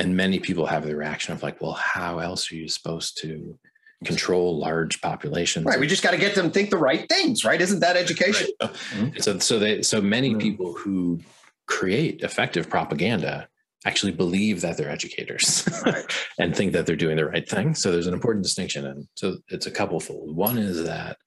[0.00, 3.58] and many people have the reaction of like well how else are you supposed to
[4.04, 5.80] control large populations Right.
[5.80, 7.44] We just got to get them think the right things.
[7.44, 7.60] Right.
[7.60, 8.48] Isn't that education?
[8.62, 9.22] Right.
[9.22, 10.40] So so they so many Mm.
[10.40, 11.20] people who
[11.66, 13.48] create effective propaganda
[13.86, 16.04] actually believe that they're educators Right.
[16.38, 17.74] and think that they're doing the right thing.
[17.74, 20.34] So there's an important distinction, and so it's a couple fold.
[20.34, 21.18] One is that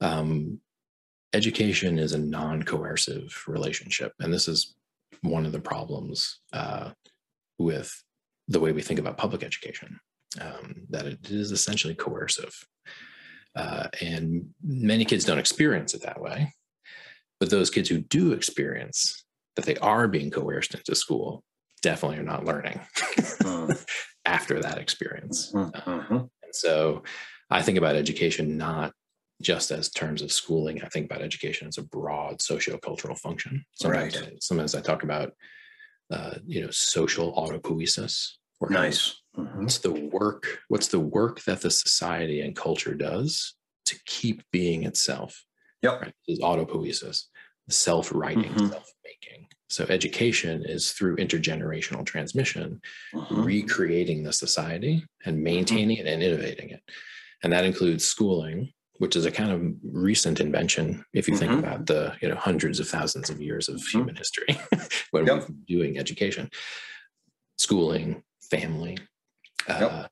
[0.00, 0.60] um,
[1.32, 4.74] education is a non-coercive relationship, and this is
[5.22, 6.90] one of the problems uh,
[7.58, 8.02] with
[8.48, 9.98] the way we think about public education.
[10.40, 12.66] Um, that it is essentially coercive,
[13.54, 16.52] uh, and many kids don't experience it that way.
[17.40, 19.24] But those kids who do experience
[19.56, 21.42] that they are being coerced into school
[21.82, 22.80] definitely are not learning
[23.40, 23.84] Mm.
[24.26, 25.52] after that experience.
[25.54, 26.28] Mhm.
[26.42, 27.02] And so
[27.50, 28.92] I think about education not
[29.42, 30.82] just as terms of schooling.
[30.82, 33.64] I think about education as a broad sociocultural function.
[33.74, 34.32] Sometimes, Right.
[34.32, 35.32] I, sometimes I talk about,
[36.10, 38.32] uh, you know, social autopoiesis.
[38.60, 39.14] or kind of Nice.
[39.36, 39.56] Mhm.
[39.62, 40.60] What's the work?
[40.68, 43.54] What's the work that the society and culture does
[43.86, 45.44] to keep being itself?
[45.82, 46.00] Yep.
[46.02, 46.14] Right?
[46.26, 47.24] This is autopoiesis,
[47.68, 48.70] self-writing, Mhm.
[48.70, 49.48] self-making.
[49.68, 52.80] So education is through intergenerational transmission,
[53.12, 53.44] Mhm.
[53.44, 56.82] recreating the society and maintaining it and innovating it.
[57.42, 61.58] And that includes schooling, which is a kind of recent invention if you think Mhm.
[61.58, 63.90] about the you know hundreds of thousands of years of Mhm.
[63.92, 64.46] human history
[65.10, 65.46] when Yep.
[65.48, 66.48] been doing education.
[67.58, 68.96] Schooling, family,
[69.68, 70.06] uh,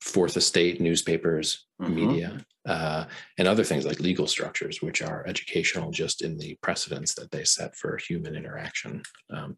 [0.00, 1.94] fourth estate, newspapers, Mhm.
[1.94, 3.04] media, uh,
[3.38, 7.44] and other things like legal structures, which are educational just in the precedents that they
[7.44, 9.02] set for human interaction.
[9.30, 9.56] Um,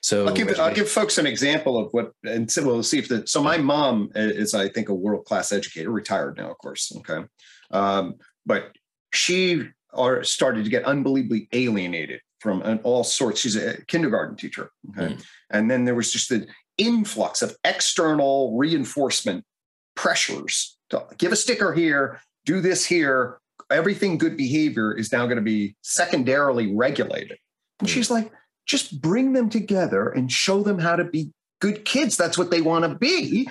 [0.00, 3.08] so I'll give, I'll give folks an example of what, and so we'll see if
[3.08, 6.92] the, so my mom is, I think, a world-class educator, retired now, of course.
[6.98, 7.26] Okay.
[7.70, 8.14] Um,
[8.46, 8.76] but
[9.12, 13.40] she are started to get unbelievably alienated from an, all sorts.
[13.40, 14.70] She's a kindergarten teacher.
[14.90, 15.14] Okay.
[15.14, 15.24] Mm.
[15.50, 16.46] And then there was just an
[16.78, 19.44] influx of external reinforcement
[19.94, 23.40] pressures to give a sticker here, do this here.
[23.70, 27.36] Everything good behavior is now going to be secondarily regulated.
[27.80, 28.14] And she's hmm.
[28.14, 28.32] like,
[28.66, 32.16] just bring them together and show them how to be good kids.
[32.16, 33.48] That's what they want to be.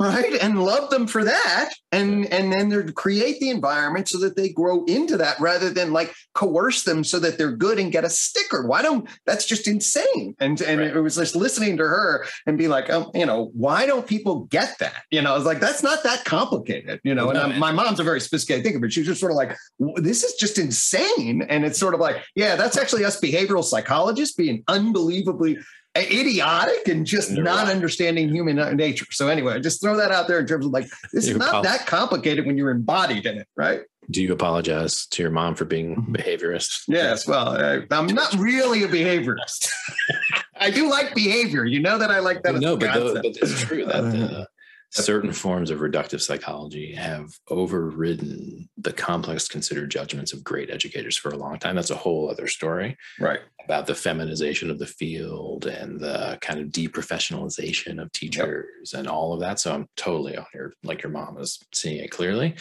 [0.00, 0.34] Right.
[0.42, 1.70] And love them for that.
[1.92, 5.92] And and then they create the environment so that they grow into that rather than
[5.92, 8.66] like coerce them so that they're good and get a sticker.
[8.66, 10.34] Why don't that's just insane.
[10.40, 10.96] And and Right.
[10.96, 14.40] it was just listening to her and be like, um, you know, why don't people
[14.46, 15.02] get that?
[15.10, 17.24] You know, I was like, that's not that complicated, you know.
[17.26, 19.56] No, and I'm- my mom's a very sophisticated thinker, but she's just sort of like,
[19.96, 21.42] this is just insane.
[21.48, 25.58] And it's sort of like, yeah, that's actually us behavioral psychologists being unbelievably
[25.96, 27.74] idiotic and just You're not right.
[27.74, 29.06] understanding human nature.
[29.10, 31.86] So anyway, just throw that out there in terms of like, this is not that
[31.86, 33.82] complicated when you're embodied in it, right?
[34.10, 36.14] Do you apologize to your mom for being mm-hmm.
[36.14, 36.84] behaviorist?
[36.88, 37.26] Yes.
[37.26, 39.70] Well, I, am not really a behaviorist.
[40.56, 41.64] I do like behavior.
[41.64, 42.56] You know that I like that.
[42.56, 44.44] No, but, but it's true that uh,
[44.92, 51.30] certain forms of reductive psychology have overridden the complex considered judgments of great educators for
[51.30, 51.74] a long time.
[51.74, 52.98] That's a whole other story.
[53.18, 53.40] Right.
[53.64, 58.98] About the feminization of the field and the kind of deprofessionalization of teachers yep.
[59.00, 59.60] and all of that.
[59.60, 62.54] So I'm totally on your like your mom is seeing it clearly.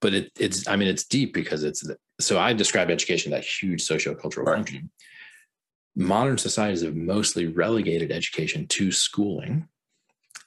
[0.00, 1.88] But it, it's, I mean, it's deep because it's,
[2.20, 4.56] so I describe education, that huge sociocultural right.
[4.56, 4.90] function.
[5.96, 9.68] Modern societies have mostly relegated education to schooling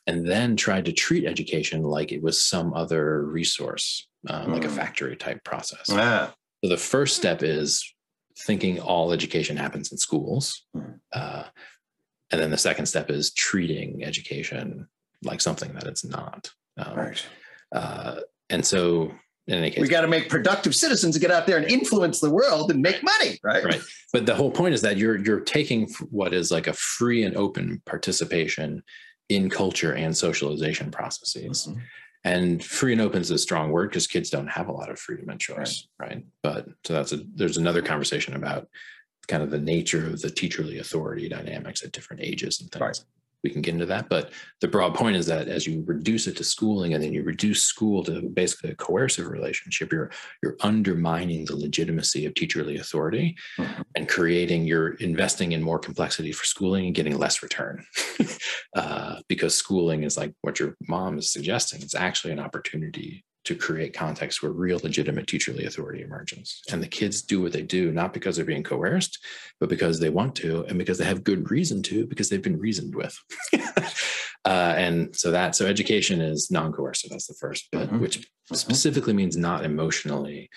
[0.07, 4.53] and then tried to treat education like it was some other resource, um, mm.
[4.53, 4.75] like a hmm.
[4.75, 5.87] factory type process.
[5.91, 6.33] Ah.
[6.63, 7.93] So the first step is
[8.37, 10.65] thinking all education happens in schools.
[10.75, 10.99] Mm.
[11.13, 11.43] Uh,
[12.31, 14.87] and then the second step is treating education
[15.23, 16.49] like something that it's not.
[16.77, 17.25] Um, right.
[17.71, 19.11] Uh, and so
[19.47, 22.19] in any case, we got to make productive citizens to get out there and influence
[22.19, 23.63] the world and make money, right?
[23.63, 23.81] Right.
[24.13, 27.35] But the whole point is that you're you're taking what is like a free and
[27.35, 28.83] open participation
[29.35, 31.67] in culture and socialization processes.
[31.67, 31.79] Mm-hmm.
[32.23, 34.99] And free and open is a strong word because kids don't have a lot of
[34.99, 36.09] freedom and choice, right.
[36.09, 36.25] right?
[36.43, 38.67] But so that's a there's another conversation about
[39.27, 42.81] kind of the nature of the teacherly authority dynamics at different ages and things.
[42.81, 42.99] Right
[43.43, 44.09] we can get into that.
[44.09, 47.23] But the broad point is that as you reduce it to schooling and then you
[47.23, 50.11] reduce school to basically a coercive relationship, you're
[50.43, 53.81] you're undermining the legitimacy of teacherly authority mm-hmm.
[53.95, 57.85] and creating you're investing in more complexity for schooling and getting less return.
[58.75, 61.81] uh, because schooling is like what your mom is suggesting.
[61.81, 66.61] It's actually an opportunity to create context where real legitimate teacherly authority emerges.
[66.71, 69.17] And the kids do what they do, not because they're being coerced,
[69.59, 72.59] but because they want to and because they have good reason to, because they've been
[72.59, 73.17] reasoned with.
[74.45, 77.09] uh, and so that, so education is non coercive.
[77.09, 77.99] That's the first bit, mm-hmm.
[77.99, 78.55] which mm-hmm.
[78.55, 80.49] specifically means not emotionally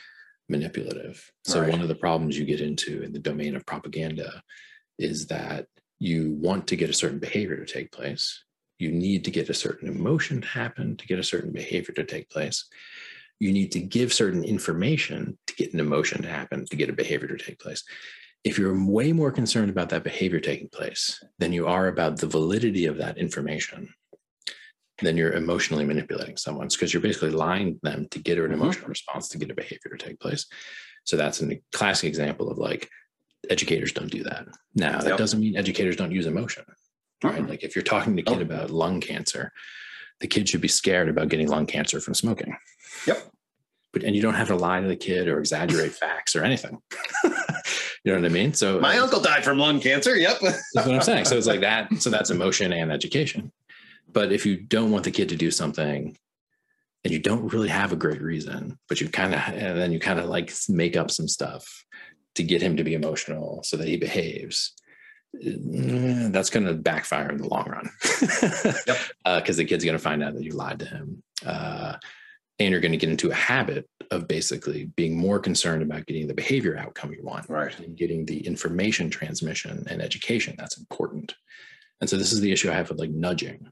[0.50, 1.30] manipulative.
[1.44, 1.70] So right.
[1.70, 4.42] one of the problems you get into in the domain of propaganda
[4.98, 5.66] is that
[5.98, 8.44] you want to get a certain behavior to take place
[8.78, 12.04] you need to get a certain emotion to happen to get a certain behavior to
[12.04, 12.64] take place.
[13.40, 16.94] You need to give certain information to get an emotion to happen, to get a
[16.94, 17.84] behavior to take place.
[18.42, 22.26] If you're way more concerned about that behavior taking place than you are about the
[22.26, 23.88] validity of that information,
[25.02, 28.54] then you're emotionally manipulating someone because you're basically lying to them to get an mm-hmm.
[28.54, 30.46] emotional response to get a behavior to take place.
[31.04, 32.88] So that's a classic example of like
[33.50, 34.46] educators don't do that.
[34.74, 35.18] Now, that yep.
[35.18, 36.64] doesn't mean educators don't use emotion
[37.22, 37.36] right?
[37.36, 37.48] Mm-hmm.
[37.48, 38.42] Like if you're talking to a kid oh.
[38.42, 39.52] about lung cancer,
[40.20, 42.56] the kid should be scared about getting lung cancer from smoking.
[43.06, 43.30] Yep.
[43.92, 46.80] But and you don't have to lie to the kid or exaggerate facts or anything.
[47.24, 47.30] you
[48.04, 48.54] know what I mean?
[48.54, 50.16] So my uh, uncle died from lung cancer.
[50.16, 50.38] Yep.
[50.40, 51.26] that's what I'm saying.
[51.26, 51.92] So it's like that.
[52.00, 53.52] So that's emotion and education.
[54.12, 56.16] But if you don't want the kid to do something
[57.04, 60.00] and you don't really have a great reason, but you kind of and then you
[60.00, 61.84] kind of like make up some stuff
[62.34, 64.83] to get him to be emotional so that he behaves Eh,
[66.30, 67.90] that's going to backfire in the long run.
[68.02, 68.96] Because yep.
[69.24, 71.22] uh, the kid's going to find out that you lied to him.
[71.44, 71.96] Uh,
[72.60, 76.28] and you're going to get into a habit of basically being more concerned about getting
[76.28, 77.78] the behavior outcome you want right.
[77.80, 81.34] and getting the information transmission and education that's important.
[82.00, 83.66] And so this is the issue i have with like nudging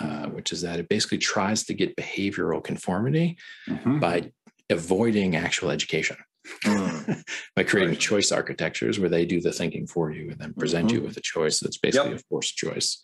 [0.00, 3.36] uh, which is that it basically tries to get behavioral conformity
[3.68, 3.98] mm-hmm.
[3.98, 4.30] by
[4.70, 6.16] avoiding actual education
[6.64, 7.22] mm.
[7.56, 8.00] by creating right.
[8.00, 10.98] choice architectures where they do the thinking for you and then present mm-hmm.
[10.98, 12.20] you with a choice that's basically yep.
[12.20, 13.02] a forced choice.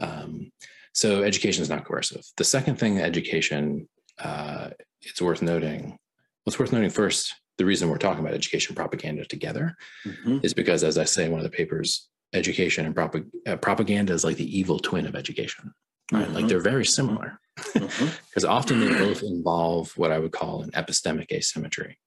[0.00, 0.50] Um,
[0.94, 2.24] so education is not coercive.
[2.36, 4.70] The second thing, education, uh,
[5.00, 5.82] it's worth noting.
[5.90, 5.98] Well,
[6.48, 7.34] it's worth noting first.
[7.58, 9.76] The reason we're talking about education propaganda together
[10.06, 10.38] mm-hmm.
[10.42, 13.16] is because, as I say in one of the papers, education and prop-
[13.46, 15.72] uh, propaganda is like the evil twin of education.
[16.10, 16.24] Right?
[16.24, 16.34] Mm-hmm.
[16.34, 18.48] Like they're very similar because mm-hmm.
[18.48, 21.98] often they both involve what I would call an epistemic asymmetry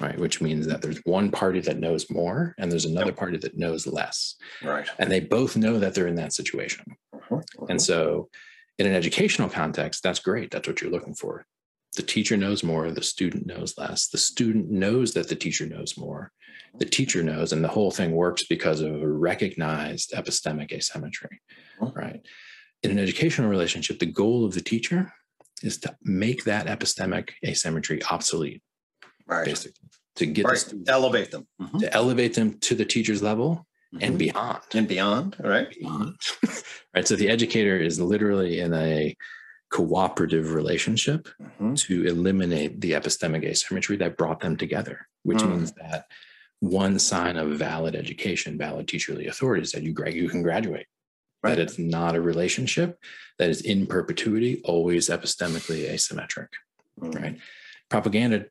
[0.00, 0.18] right?
[0.18, 3.16] Which means that there's one party that knows more and there's another yep.
[3.16, 4.36] party that knows less.
[4.62, 4.88] Right.
[4.98, 6.96] And they both know that they're in that situation.
[7.14, 7.66] Uh-huh, uh-huh.
[7.68, 8.28] and so
[8.78, 10.50] in an educational context that's great.
[10.50, 11.46] That's what you're looking for.
[11.96, 14.08] The teacher knows more the student knows less.
[14.08, 16.32] The student knows that the teacher knows more.
[16.76, 21.40] The teacher knows and the whole thing works because of a recognized epistemic asymmetry
[21.80, 21.92] uh-huh.
[21.94, 22.20] right?
[22.82, 25.12] In an educational relationship the goal of the teacher
[25.62, 28.62] is to make that epistemic asymmetry obsolete
[29.26, 29.44] right.
[29.44, 29.83] basically
[30.16, 30.56] to get right.
[30.56, 31.78] to elevate them mm-hmm.
[31.78, 34.04] to elevate them to the teacher's level mm-hmm.
[34.04, 36.16] and beyond and beyond right beyond.
[36.94, 39.16] right so the educator is literally in a
[39.70, 41.74] cooperative relationship mm-hmm.
[41.74, 45.50] to eliminate the epistemic asymmetry that brought them together which mm.
[45.50, 46.06] means that
[46.60, 50.86] one sign of valid education valid teacherly authority is that you you can graduate
[51.42, 51.56] right.
[51.56, 52.98] that it's not a relationship
[53.38, 56.48] that is in perpetuity always epistemically asymmetric
[57.00, 57.14] mm.
[57.20, 57.38] right
[57.90, 58.44] propaganda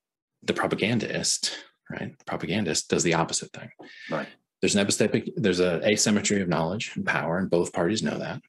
[0.44, 1.58] the propagandist,
[1.90, 2.18] right?
[2.18, 3.70] The propagandist does the opposite thing.
[4.10, 4.28] Right.
[4.62, 8.42] There's an epistemic, there's an asymmetry of knowledge and power, and both parties know that.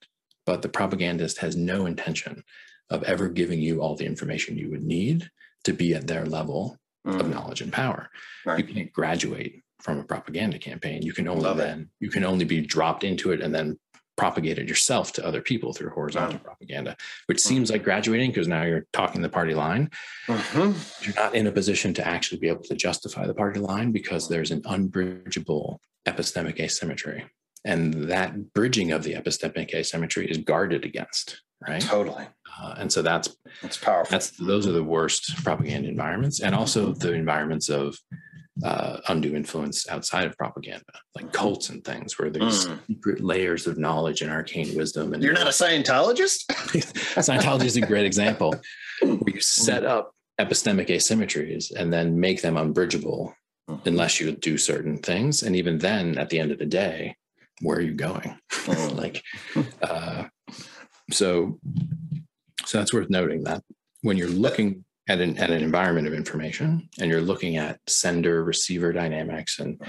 [0.47, 2.45] But the propagandist has no intention
[2.91, 5.31] of ever giving you all the information you would need
[5.65, 7.19] to be at their level mm.
[7.19, 8.11] of knowledge and power.
[8.45, 8.59] Right.
[8.59, 11.03] You can't graduate from a propaganda campaign.
[11.03, 11.89] You can only Love then it.
[12.01, 13.79] you can only be dropped into it and then
[14.17, 16.45] propagate it yourself to other people through horizontal wow.
[16.45, 16.97] propaganda,
[17.27, 17.47] which mm.
[17.47, 19.91] seems like graduating because now you're talking the party line.
[20.27, 21.05] Mm-hmm.
[21.05, 24.29] You're not in a position to actually be able to justify the party line because
[24.29, 27.25] there's an unbridgeable epistemic asymmetry.
[27.65, 31.81] And that bridging of the epistemic asymmetry is guarded against, right?
[31.81, 32.27] Totally.
[32.61, 34.11] Uh, and so that's that's powerful.
[34.11, 37.97] That's those are the worst propaganda environments, and also the environments of
[38.63, 40.85] uh, undue influence outside of propaganda,
[41.15, 42.79] like cults and things, where there's mm.
[42.87, 45.13] secret layers of knowledge and arcane wisdom.
[45.13, 46.47] And you're not a Scientologist.
[47.17, 48.55] Scientology is a great example
[49.03, 53.35] where you set up epistemic asymmetries and then make them unbridgeable
[53.69, 53.89] mm-hmm.
[53.89, 55.43] unless you do certain things.
[55.43, 57.17] And even then, at the end of the day,
[57.61, 58.37] where are you going?
[58.51, 58.97] Mm.
[58.97, 59.23] like,
[59.83, 60.25] uh,
[61.11, 61.59] so,
[62.67, 63.63] so that's worth noting that
[64.03, 68.43] when you're looking at an, at an environment of information and you're looking at sender
[68.45, 69.81] receiver dynamics and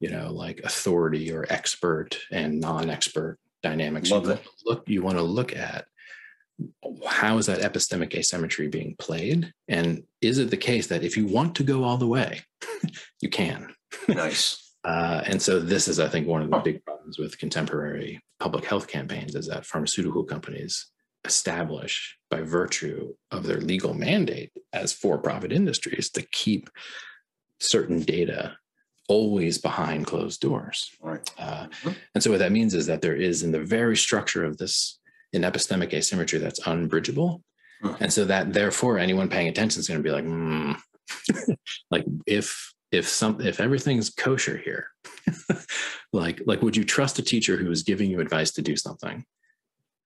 [0.00, 4.46] you know like authority or expert and non-expert dynamics Love you it.
[4.64, 5.86] look you want to look at.
[7.06, 9.52] How is that epistemic asymmetry being played?
[9.68, 12.40] And is it the case that if you want to go all the way
[13.20, 13.74] you can?
[14.08, 14.64] Nice.
[14.84, 18.64] Uh, and so this is i think one of the big problems with contemporary public
[18.64, 20.86] health campaigns is that pharmaceutical companies
[21.24, 26.70] establish by virtue of their legal mandate as for-profit industries to keep
[27.60, 28.56] certain data
[29.08, 30.90] always behind closed doors.
[31.00, 31.28] Right.
[31.38, 31.92] Uh, mm-hmm.
[32.14, 34.98] And so what that means is that there is in the very structure of this
[35.32, 37.42] an epistemic asymmetry that's unbridgeable.
[37.82, 38.04] Mm-hmm.
[38.04, 40.76] And so that therefore anyone paying attention is going to be like, mm.
[41.90, 44.88] like if if some if everything's kosher here,
[46.12, 49.24] like like would you trust a teacher who is giving you advice to do something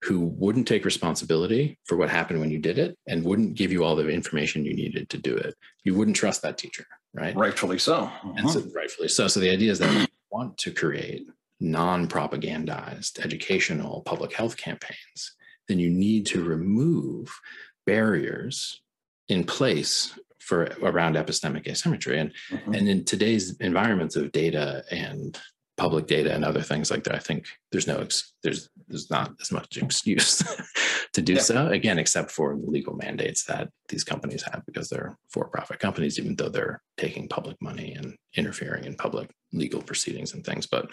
[0.02, 3.84] who wouldn't take responsibility for what happened when you did it and wouldn't give you
[3.84, 5.54] all the information you needed to do it.
[5.84, 7.36] You wouldn't trust that teacher, right?
[7.36, 7.94] Rightfully so.
[7.94, 8.32] Uh-huh.
[8.36, 9.28] And so rightfully so.
[9.28, 11.26] So the idea is that we want to create
[11.60, 15.36] non-propagandized educational public health campaigns,
[15.68, 17.32] then you need to remove
[17.86, 18.80] barriers
[19.28, 22.18] in place for around epistemic asymmetry.
[22.18, 22.72] And, uh-huh.
[22.74, 25.38] and in today's environments of data and
[25.82, 28.06] public data and other things like that, I think there's no
[28.44, 30.40] there's there's not as much excuse
[31.12, 31.40] to do yeah.
[31.40, 36.20] so again, except for the legal mandates that these companies have because they're for-profit companies,
[36.20, 40.68] even though they're taking public money and interfering in public legal proceedings and things.
[40.68, 40.86] But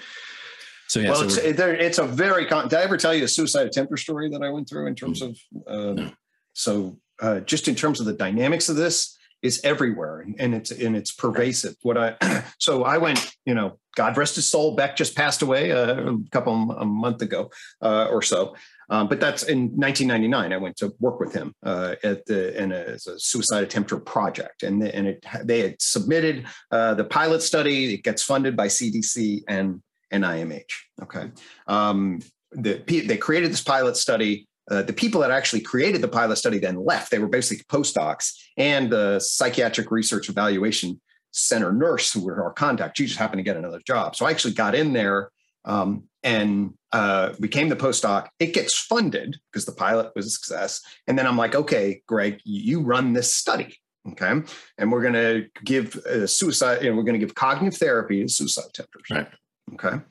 [0.88, 2.48] so yeah, well, so it's, it's a very.
[2.48, 4.96] Con- Did I ever tell you a suicide attempter story that I went through in
[4.96, 5.58] terms mm-hmm.
[5.68, 5.90] of?
[5.90, 6.12] Um, no.
[6.54, 10.96] So uh, just in terms of the dynamics of this, is everywhere and it's and
[10.96, 11.76] it's pervasive.
[11.82, 14.76] What I so I went, you know, God rest his soul.
[14.76, 17.50] Beck just passed away a, uh, a couple a month ago
[17.82, 18.56] uh, or so.
[18.90, 20.52] Um, but that's in 1999.
[20.52, 24.04] I went to work with him uh, at the in a, as a suicide attempter
[24.04, 27.94] project, and and it they had submitted uh, the pilot study.
[27.94, 29.82] It gets funded by CDC and
[30.12, 30.72] and IMH.
[31.04, 31.32] Okay,
[31.68, 32.20] um,
[32.52, 34.48] the they created this pilot study.
[34.70, 37.12] Uh, the people that actually created the pilot study then left.
[37.12, 41.02] They were basically postdocs and the psychiatric research evaluation
[41.32, 42.98] center nurse who were our contact.
[42.98, 44.16] She just happened to get another job.
[44.16, 45.32] So I actually got in there
[45.66, 48.28] um, and uh, became the postdoc.
[48.40, 50.82] It gets funded because the pilot was a success.
[51.08, 53.78] And then I'm like, okay, Gregg, you run this study.
[54.12, 54.42] Okay.
[54.78, 58.24] And we're going to give uh, suicide, you know, we're going to give cognitive therapy
[58.24, 59.16] to suicide attempters.
[59.16, 59.28] Right.
[59.74, 60.04] Okay.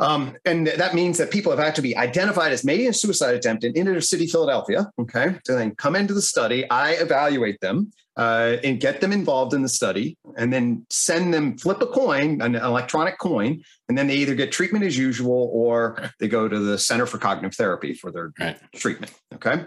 [0.00, 3.34] Um, and that means that people have had to be identified as maybe a suicide
[3.34, 4.90] attempt in inner city Philadelphia.
[4.98, 5.36] Okay.
[5.44, 9.62] To then come into the study, I evaluate them uh, and get them involved in
[9.62, 14.16] the study and then send them flip a coin, an electronic coin, and then they
[14.16, 18.10] either get treatment as usual or they go to the Center for Cognitive Therapy for
[18.10, 18.58] their right.
[18.74, 19.12] treatment.
[19.34, 19.66] Okay.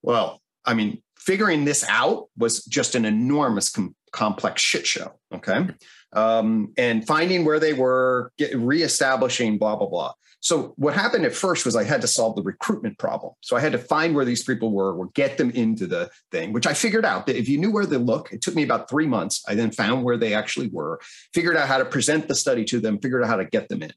[0.00, 5.18] Well, I mean, figuring this out was just an enormous com- complex shit show.
[5.34, 5.66] Okay
[6.12, 10.12] um, and finding where they were, get, reestablishing, blah, blah, blah.
[10.40, 13.32] So what happened at first was I had to solve the recruitment problem.
[13.42, 16.52] So I had to find where these people were, or get them into the thing,
[16.52, 18.90] which I figured out that if you knew where they look, it took me about
[18.90, 19.44] three months.
[19.46, 21.00] I then found where they actually were,
[21.32, 23.84] figured out how to present the study to them, figured out how to get them
[23.84, 23.92] in.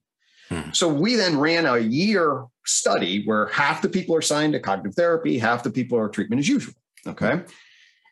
[0.50, 0.72] Hmm.
[0.72, 4.94] So we then ran a year study where half the people are signed to cognitive
[4.94, 6.76] therapy, half the people are treatment as usual.
[7.08, 7.42] Okay.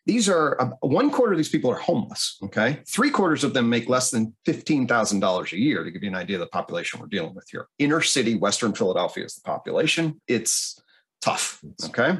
[0.06, 2.38] These are uh, one quarter of these people are homeless.
[2.44, 2.80] Okay.
[2.88, 6.36] Three quarters of them make less than $15,000 a year to give you an idea
[6.36, 7.68] of the population we're dealing with here.
[7.80, 10.20] Inner city, Western Philadelphia is the population.
[10.28, 10.82] It's
[11.22, 11.62] tough.
[11.86, 12.20] Okay.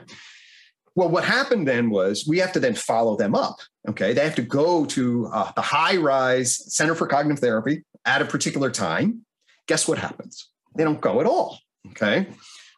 [0.96, 3.58] well, what happened then was we have to then follow them up.
[3.90, 4.14] Okay.
[4.14, 8.26] They have to go to uh, the high rise Center for Cognitive Therapy at a
[8.26, 9.26] particular time.
[9.68, 10.50] Guess what happens?
[10.78, 11.60] They don't go at all.
[11.90, 12.28] Okay.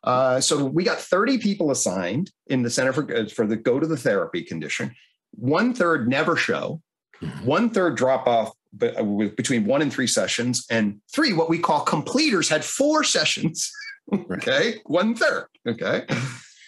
[0.05, 3.79] Uh, so we got 30 people assigned in the Center for, uh, for the go
[3.79, 4.93] to the therapy condition.
[5.31, 6.81] One third never show,
[7.21, 7.45] mm-hmm.
[7.45, 9.03] one third drop off uh,
[9.35, 13.71] between one and three sessions, and three, what we call completers, had four sessions.
[14.31, 14.75] okay.
[14.85, 15.47] One third.
[15.67, 16.05] Okay.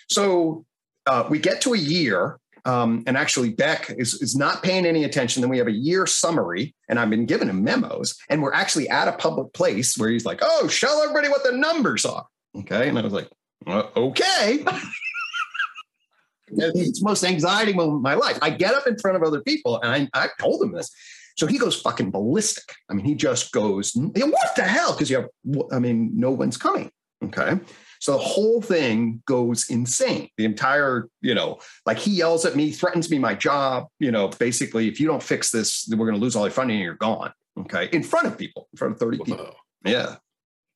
[0.09, 0.65] So
[1.05, 5.05] uh, we get to a year um, and actually Beck is, is not paying any
[5.05, 5.41] attention.
[5.41, 8.89] Then we have a year summary, and I've been giving him memos, and we're actually
[8.89, 12.25] at a public place where he's like, "Oh, show everybody what the numbers are."
[12.55, 13.29] Okay, and I was like,
[13.65, 14.65] uh, "Okay."
[16.47, 18.37] it's the most anxiety moment of my life.
[18.41, 20.89] I get up in front of other people, and I, I told him this.
[21.37, 22.75] So he goes fucking ballistic.
[22.89, 25.29] I mean, he just goes, "What the hell?" Because you have,
[25.71, 26.91] I mean, no one's coming.
[27.23, 27.59] Okay.
[27.99, 30.29] So the whole thing goes insane.
[30.37, 33.87] The entire, you know, like he yells at me, threatens me my job.
[33.99, 36.77] You know, basically, if you don't fix this, we're going to lose all your funding
[36.77, 37.33] and you're gone.
[37.59, 37.89] Okay.
[37.91, 39.25] In front of people, in front of 30 Whoa.
[39.25, 39.55] people.
[39.83, 40.17] Yeah.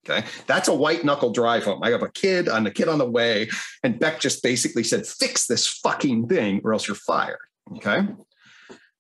[0.09, 0.25] Okay.
[0.47, 1.83] That's a white knuckle drive home.
[1.83, 3.49] I have a kid and a kid on the way.
[3.83, 7.37] And Beck just basically said, fix this fucking thing or else you're fired.
[7.75, 8.07] Okay.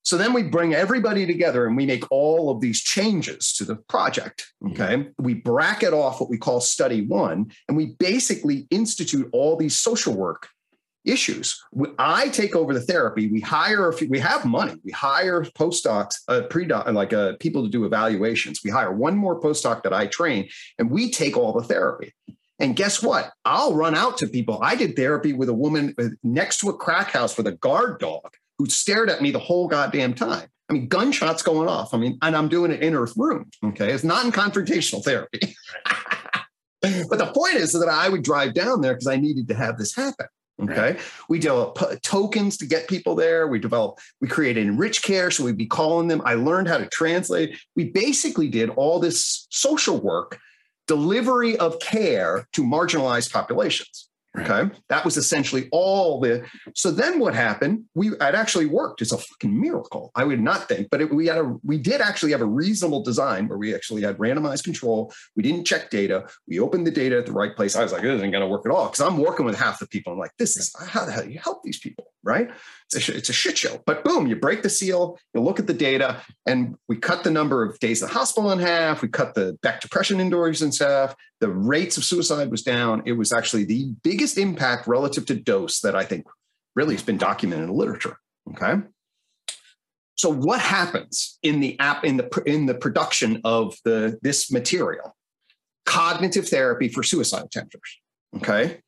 [0.03, 3.75] So then we bring everybody together and we make all of these changes to the
[3.75, 4.51] project.
[4.63, 4.81] Mm-hmm.
[4.81, 5.09] Okay.
[5.19, 10.15] We bracket off what we call study one, and we basically institute all these social
[10.15, 10.49] work
[11.05, 11.61] issues.
[11.97, 13.27] I take over the therapy.
[13.27, 14.75] We hire, a few, we have money.
[14.83, 18.61] We hire postdocs, uh, pre like uh, people to do evaluations.
[18.63, 22.13] We hire one more postdoc that I train, and we take all the therapy.
[22.59, 23.31] And guess what?
[23.43, 24.59] I'll run out to people.
[24.61, 27.99] I did therapy with a woman uh, next to a crack house with a guard
[27.99, 30.47] dog who stared at me the whole goddamn time.
[30.69, 31.93] I mean, gunshots going off.
[31.93, 33.49] I mean, and I'm doing it in Earth room.
[33.65, 33.91] Okay.
[33.91, 35.39] It's not in confrontational therapy.
[36.81, 39.77] but the point is that I would drive down there because I needed to have
[39.77, 40.27] this happen.
[40.61, 40.93] Okay.
[40.93, 40.99] Right.
[41.27, 43.47] We develop tokens to get people there.
[43.47, 45.31] We develop, we created enrich care.
[45.31, 46.21] So we'd be calling them.
[46.23, 47.57] I learned how to translate.
[47.75, 50.39] We basically did all this social work,
[50.87, 54.10] delivery of care to marginalized populations.
[54.39, 54.73] Okay.
[54.87, 56.45] That was essentially all the.
[56.73, 57.83] So then what happened?
[57.93, 59.01] We it actually worked.
[59.01, 60.11] It's a fucking miracle.
[60.15, 63.03] I would not think, but it, we had a we did actually have a reasonable
[63.03, 65.13] design where we actually had randomized control.
[65.35, 66.29] We didn't check data.
[66.47, 67.75] We opened the data at the right place.
[67.75, 69.79] I was like, this isn't going to work at all because I'm working with half
[69.79, 70.13] the people.
[70.13, 72.49] I'm like, this is how the hell you help these people, right?
[72.93, 73.81] It's a, it's a shit show.
[73.85, 75.17] But boom, you break the seal.
[75.33, 78.51] You look at the data, and we cut the number of days in the hospital
[78.51, 79.01] in half.
[79.01, 81.15] We cut the Beck depression indoors in half.
[81.39, 83.03] The rates of suicide was down.
[83.05, 86.25] It was actually the biggest impact relative to dose that I think
[86.75, 88.17] really has been documented in the literature.
[88.51, 88.81] Okay.
[90.15, 95.15] So what happens in the app in the in the production of the this material?
[95.85, 97.97] Cognitive therapy for suicide attempters.
[98.37, 98.81] Okay.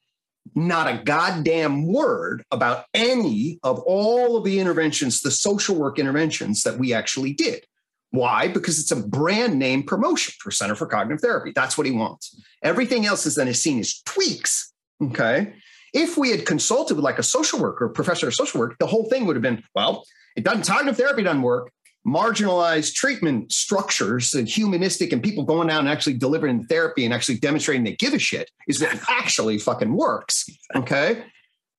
[0.56, 6.64] Not a goddamn word about any of all of the interventions, the social work interventions
[6.64, 7.65] that we actually did.
[8.11, 8.48] Why?
[8.48, 11.52] Because it's a brand name promotion for Center for Cognitive Therapy.
[11.56, 12.40] That's what he wants.
[12.61, 14.72] Everything else is then is seen as tweaks.
[15.02, 15.53] Okay.
[15.94, 19.10] If we had consulted with like a social worker, professor of social work, the whole
[19.10, 20.06] thing would have been, well,
[20.36, 21.72] it doesn't cognitive therapy doesn't work.
[22.06, 27.38] Marginalized treatment structures and humanistic and people going down and actually delivering therapy and actually
[27.38, 30.50] demonstrating they give a shit is what actually fucking works.
[30.76, 31.24] Okay.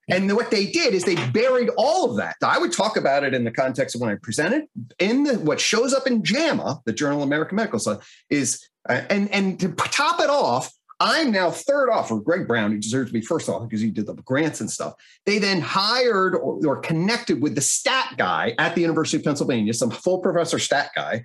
[0.09, 2.37] And what they did is they buried all of that.
[2.43, 4.65] I would talk about it in the context of when I presented.
[4.99, 9.01] In the, what shows up in JAMA, the Journal of American Medical Science, is uh,
[9.09, 13.13] and and to top it off, I'm now third off Greg Brown, who deserves to
[13.13, 14.95] be first off because he did the grants and stuff.
[15.27, 19.75] They then hired or, or connected with the stat guy at the University of Pennsylvania,
[19.75, 21.25] some full professor stat guy,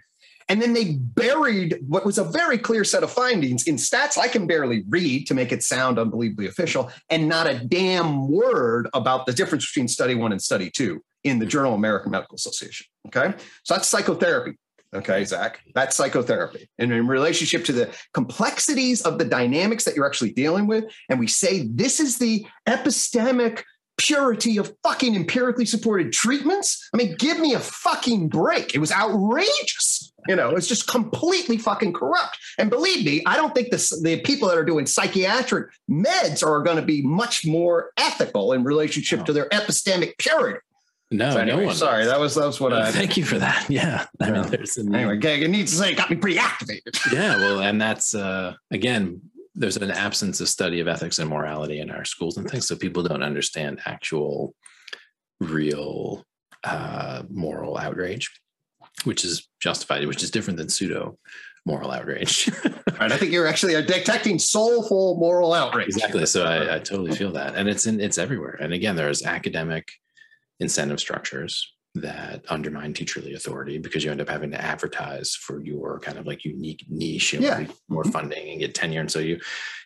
[0.50, 4.28] and then they buried what was a very clear set of findings in stats I
[4.28, 9.28] can barely read to make it sound unbelievably official, and not a damn word about
[9.28, 12.88] the difference between study one and study two in the Journal of American Medical Association.
[13.08, 13.34] Okay.
[13.64, 14.58] So that's psychotherapy.
[14.94, 16.68] Okay, Zak, that's psychotherapy.
[16.80, 20.86] And in relationship to the complexities of the dynamics that you're actually dealing with.
[21.10, 23.64] And we say this is the epistemic
[23.99, 26.90] purity of fucking empirically supported treatments.
[26.94, 28.74] I mean, give me a fucking break.
[28.74, 30.11] It was outrageous.
[30.28, 32.38] You know, it's just completely fucking corrupt.
[32.57, 36.61] And believe me, I don't think this, the people that are doing psychiatric meds are
[36.64, 39.26] going to be much more ethical in relationship no.
[39.26, 40.60] to their epistemic purity.
[41.11, 41.76] No, so anyway, no one.
[41.76, 42.91] Sorry, that was that was what I.
[42.91, 43.65] Thank you for that.
[43.69, 45.18] Yeah, I mean, there's anyway.
[45.18, 46.95] Gag, it needs to say, it got me pretty activated.
[47.11, 49.22] yeah, well, and that's uh again
[49.56, 52.76] there's an absence of study of ethics and morality in our schools and things so
[52.76, 54.53] people don't understand actual
[55.41, 56.23] real
[56.64, 58.30] uh, moral outrage
[59.03, 61.18] which is justified which is different than pseudo
[61.65, 62.49] moral outrage.
[62.99, 63.11] right.
[63.11, 65.88] I think you're actually detecting soulful moral outrage.
[65.88, 66.26] Exactly.
[66.26, 67.56] So I, I totally feel that.
[67.56, 68.57] And it's in it's everywhere.
[68.60, 69.91] And again, there's academic
[70.60, 75.99] incentive structures that undermine teacherly authority because you end up having to advertise for your
[75.99, 77.65] kind of like unique niche and Yeah.
[77.88, 78.11] more Mhm.
[78.14, 79.02] funding and get tenure.
[79.02, 79.40] And so you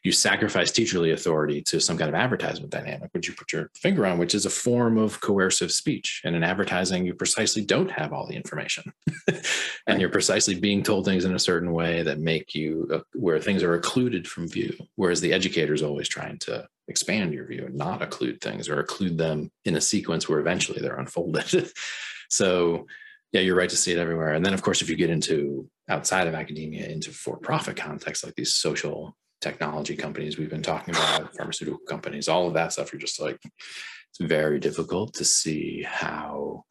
[0.03, 4.05] you sacrifice teacherly authority to some kind of advertisement dynamic, which you put your finger
[4.05, 6.19] on, which is a form of coercive speech.
[6.25, 8.91] And in advertising, you precisely don't have all the information.
[9.87, 13.39] and you're precisely being told things in a certain way that make you uh, where
[13.39, 14.75] things are occluded from view.
[14.97, 18.83] Whereas the educator is always trying to expand your view and not occlude things or
[18.83, 21.71] occlude them in a sequence where eventually they're unfolded.
[22.29, 22.85] so
[23.31, 24.33] yeah, you're right to see it everywhere.
[24.33, 28.35] And then of course, if you get into outside of academia into for-profit context, like
[28.35, 32.99] these social technology companies we've been talking about, pharmaceutical companies, all of that stuff, you're
[32.99, 36.63] just like, it's very difficult to see how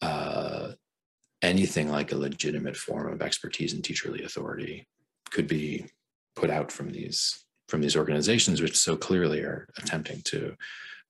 [0.00, 0.72] uh,
[1.42, 4.86] anything like a legitimate form of expertise and teacherly authority
[5.30, 5.86] could be
[6.36, 10.54] put out from these from these organizations which so clearly are attempting to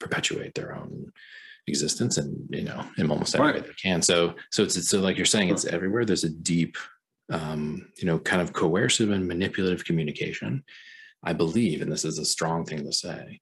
[0.00, 1.12] perpetuate their own
[1.66, 4.02] existence and you know in almost every way they can.
[4.02, 6.04] So so it's, it's so like you're saying it's everywhere.
[6.04, 6.76] There's a deep
[7.30, 10.62] um you know kind of coercive and manipulative communication
[11.24, 13.40] i believe and this is a strong thing to say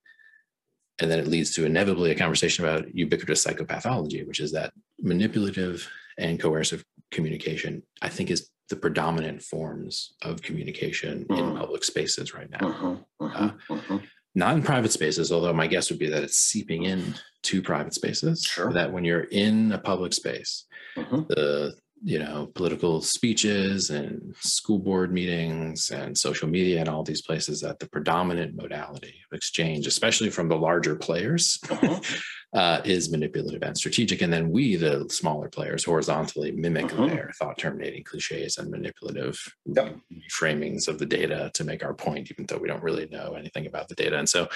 [1.00, 5.88] and then it leads to inevitably a conversation about ubiquitous psychopathology which is that manipulative
[6.18, 11.58] and coercive communication i think is the predominant forms of communication in Mhm.
[11.58, 14.02] public spaces right now Mhm, mhm, mhm.
[14.34, 17.94] not in private spaces although my guess would be that it's seeping in to private
[17.94, 18.72] spaces Sure.
[18.72, 20.64] that when you're in a public space
[20.96, 21.28] Mhm.
[21.28, 21.74] the
[22.06, 27.60] you know political speeches and school board meetings and social media and all these places
[27.60, 32.02] that the predominant modality of exchange especially from the larger players Mhm.
[32.54, 37.08] uh, is manipulative and strategic and then we the smaller players horizontally mimic Mhm.
[37.10, 39.36] their thought terminating cliches and manipulative
[39.66, 39.96] Yep.
[40.32, 43.66] framings of the data to make our point even though we don't really know anything
[43.66, 44.48] about the data and so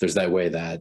[0.00, 0.80] there's that way that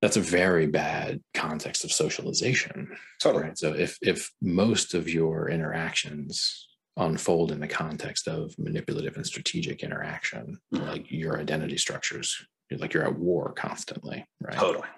[0.00, 3.44] that's a very bad context of socialization Totally.
[3.44, 9.26] right so if if most of your interactions unfold in the context of manipulative and
[9.26, 10.86] strategic interaction Mhm.
[10.88, 14.88] like your identity structures like you're at war constantly right Totally.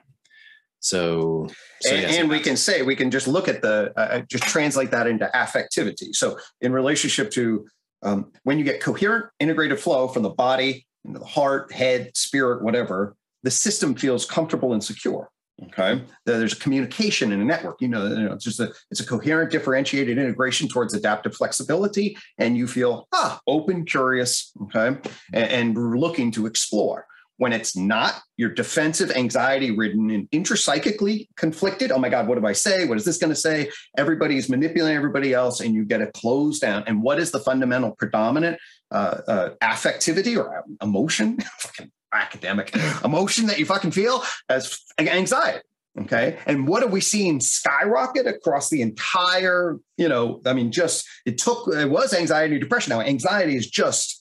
[0.81, 1.49] So,
[1.81, 4.45] so and, yes, and we can say we can just look at the uh, just
[4.45, 6.15] translate that into affectivity.
[6.15, 7.67] So in relationship to
[8.03, 12.63] um, when you get coherent integrated flow from the body into the heart head spirit
[12.63, 15.31] whatever the system feels comfortable and secure
[15.65, 16.05] okay?
[16.25, 19.07] There's a communication in a network you know, you know it's just a it's a
[19.07, 24.97] coherent differentiated integration towards adaptive flexibility and you feel ah open curious okay?
[25.33, 27.07] And, and looking to explore
[27.39, 31.91] when it's not, you're defensive, anxiety ridden, and intrapsychically conflicted.
[31.91, 32.85] Oh my God, what do I say?
[32.85, 33.71] What is this going to say?
[33.97, 36.85] Everybody's manipulating everybody else, and you get a closed down.
[36.87, 38.59] And what is the fundamental predominant
[38.91, 41.39] uh, uh, affectivity or emotion?
[41.59, 42.75] fucking academic
[43.05, 45.61] emotion that you fucking feel as anxiety.
[46.01, 46.39] Okay.
[46.47, 51.39] And what are we seeing skyrocket across the entire, you know, I mean, just it
[51.39, 52.91] took, it was anxiety, depression.
[52.91, 54.18] Now, anxiety is just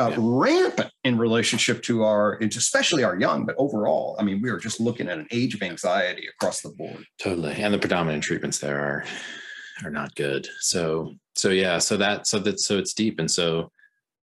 [0.00, 0.16] uh, Yeah.
[0.18, 4.80] rampant in relationship to our, especially our young, but overall, I mean, we are just
[4.80, 7.04] looking at an age of anxiety across the board.
[7.18, 9.04] totally and the predominant treatments there are
[9.84, 13.70] are not good so so yeah so that so that so it's deep and so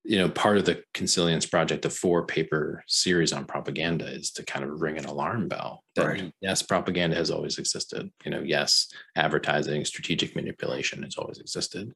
[0.04, 4.44] you know part of the consilience project a four paper series on propaganda is to
[4.44, 6.32] kind of ring an alarm bell that Right.
[6.40, 11.92] yes propaganda has always existed you know yes advertising strategic manipulation has always existed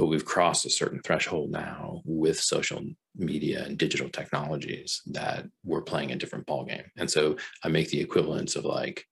[0.00, 2.82] but we've crossed a certain threshold now with social
[3.14, 6.86] media and digital technologies that we're playing a different ballgame.
[6.96, 9.04] And so i make the equivalence of like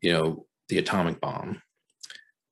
[0.00, 1.60] you know the atomic bomb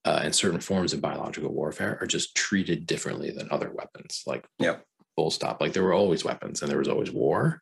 [0.04, 4.24] uh, and certain forms of biological warfare are just treated differently than other weapons.
[4.26, 4.84] Like Yep.
[5.16, 5.58] full stop.
[5.62, 7.60] Like there were always weapons and there was always war.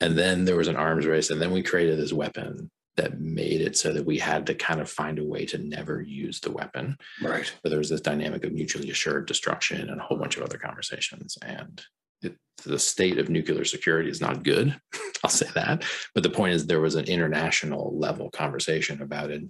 [0.00, 3.60] And then there was an arms race and then we created this weapon that made
[3.60, 6.50] it so that we had to kind of find a way to never use the
[6.50, 6.96] weapon.
[7.22, 7.52] Right.
[7.62, 10.58] but there was this dynamic of mutually assured destruction and a whole bunch of other
[10.58, 11.82] conversations and
[12.22, 14.74] it, the state of nuclear security is not good
[15.24, 15.84] i'll say that.
[16.14, 19.42] But the point is there was an international level conversation about it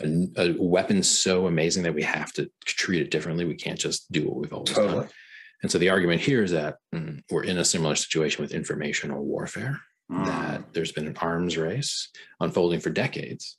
[0.00, 3.46] a, a weapon so amazing that we have to treat it differently.
[3.46, 5.00] We can't just do what we've always Totally.
[5.00, 5.08] done
[5.62, 9.24] and so the argument here is that mm, we're in a similar situation with informational
[9.24, 10.24] warfare Mm.
[10.26, 13.56] that there's been an arms race unfolding for decades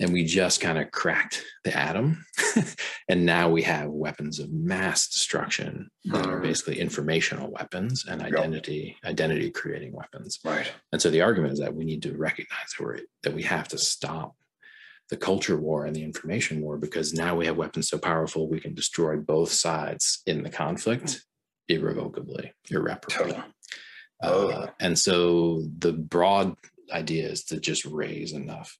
[0.00, 2.24] and we just kind of cracked the atom
[3.08, 6.42] and now we have weapons of mass destruction that are Hmm.
[6.42, 10.70] basically informational weapons and identity identity creating weapons Right.
[10.92, 13.68] and so the argument is that we need to recognize that, we're, that we have
[13.68, 14.34] to stop
[15.08, 18.60] the culture war and the information war because now we have weapons so powerful we
[18.60, 21.24] can destroy both sides in the conflict
[21.70, 23.42] irrevocably, irreparably.
[24.22, 26.56] Uh, and so the broad
[26.92, 28.76] idea is to just raise enough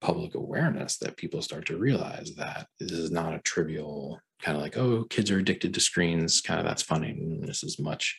[0.00, 4.62] public awareness that people start to realize that this is not a trivial kind of
[4.62, 7.16] like, oh, kids are addicted to screens, kind of that's funny.
[7.40, 8.16] This is much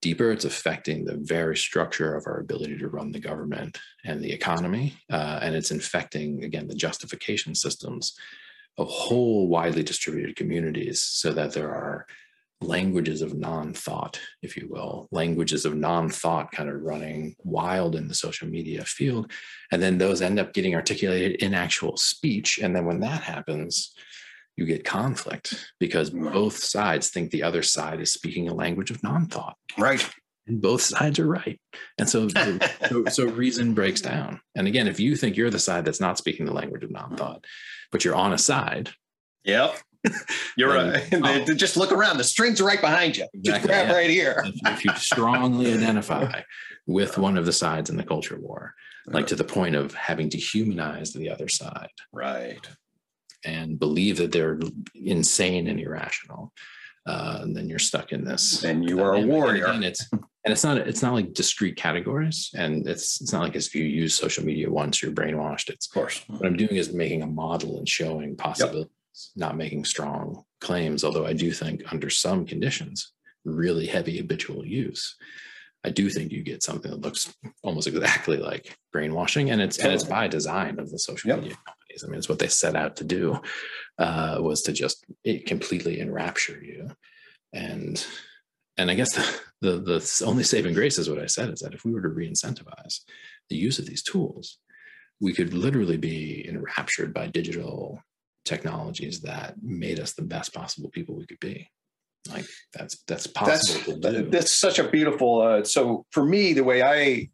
[0.00, 0.30] deeper.
[0.30, 4.94] It's affecting the very structure of our ability to run the government and the economy.
[5.10, 8.16] Uh, and it's infecting, again, the justification systems
[8.78, 12.06] of whole widely distributed communities so that there are
[12.60, 18.14] languages of non-thought if you will languages of non-thought kind of running wild in the
[18.14, 19.30] social media field.
[19.70, 22.58] And then those end up getting articulated in actual speech.
[22.58, 23.94] And then when that happens
[24.56, 26.32] you get conflict because mm.
[26.32, 29.56] both sides think the other side is speaking a language of non-thought.
[29.78, 30.04] Right.
[30.48, 31.60] And both sides are right.
[31.96, 32.58] And so so,
[33.08, 34.40] so reason breaks down.
[34.56, 37.44] And again if you think you're the side that's not speaking the language of non-thought
[37.92, 38.90] but you're on a side
[39.44, 39.76] yep
[40.56, 41.02] you're right.
[41.12, 41.44] Oh.
[41.54, 42.18] just look around.
[42.18, 43.26] The strings are right behind you.
[43.42, 43.94] Just grab yeah.
[43.94, 44.42] right here.
[44.44, 46.42] if, if, you strongly identify
[46.86, 48.74] with one of the sides in the culture war,
[49.06, 51.90] like to the point of having dehumanized the other side.
[52.12, 52.60] Right.
[53.44, 54.58] And believe that they're
[54.94, 56.52] insane and irrational.
[57.06, 58.64] Uh, and then you're stuck in this.
[58.64, 59.66] And you are a warrior.
[59.66, 63.56] And it's and it's not it's not like discrete categories, and it's it's not like
[63.56, 65.68] if you use social media once you're brainwashed.
[65.68, 68.92] It's of course what I'm doing is making a model and showing possibilities
[69.36, 73.12] not making strong claims, although I do think under some conditions,
[73.44, 75.16] really heavy habitual use,
[75.84, 77.32] I do think you get something that looks
[77.62, 81.40] almost exactly like brainwashing, and it's and it's by design of the social yep.
[81.40, 82.04] media companies.
[82.04, 83.40] I mean, it's what they set out to do
[83.98, 86.90] uh, was to just it completely enrapture you,
[87.52, 88.04] and
[88.76, 91.74] and I guess the, the the only saving grace is what I said is that
[91.74, 93.00] if we were to re-incentivize
[93.48, 94.58] the use of these tools,
[95.20, 98.02] we could literally be enraptured by digital
[98.48, 101.68] technologies that made us the best possible people we could be.
[102.28, 106.82] Like that's that's possible that's, that's such a beautiful uh, so for me the way
[106.82, 107.28] i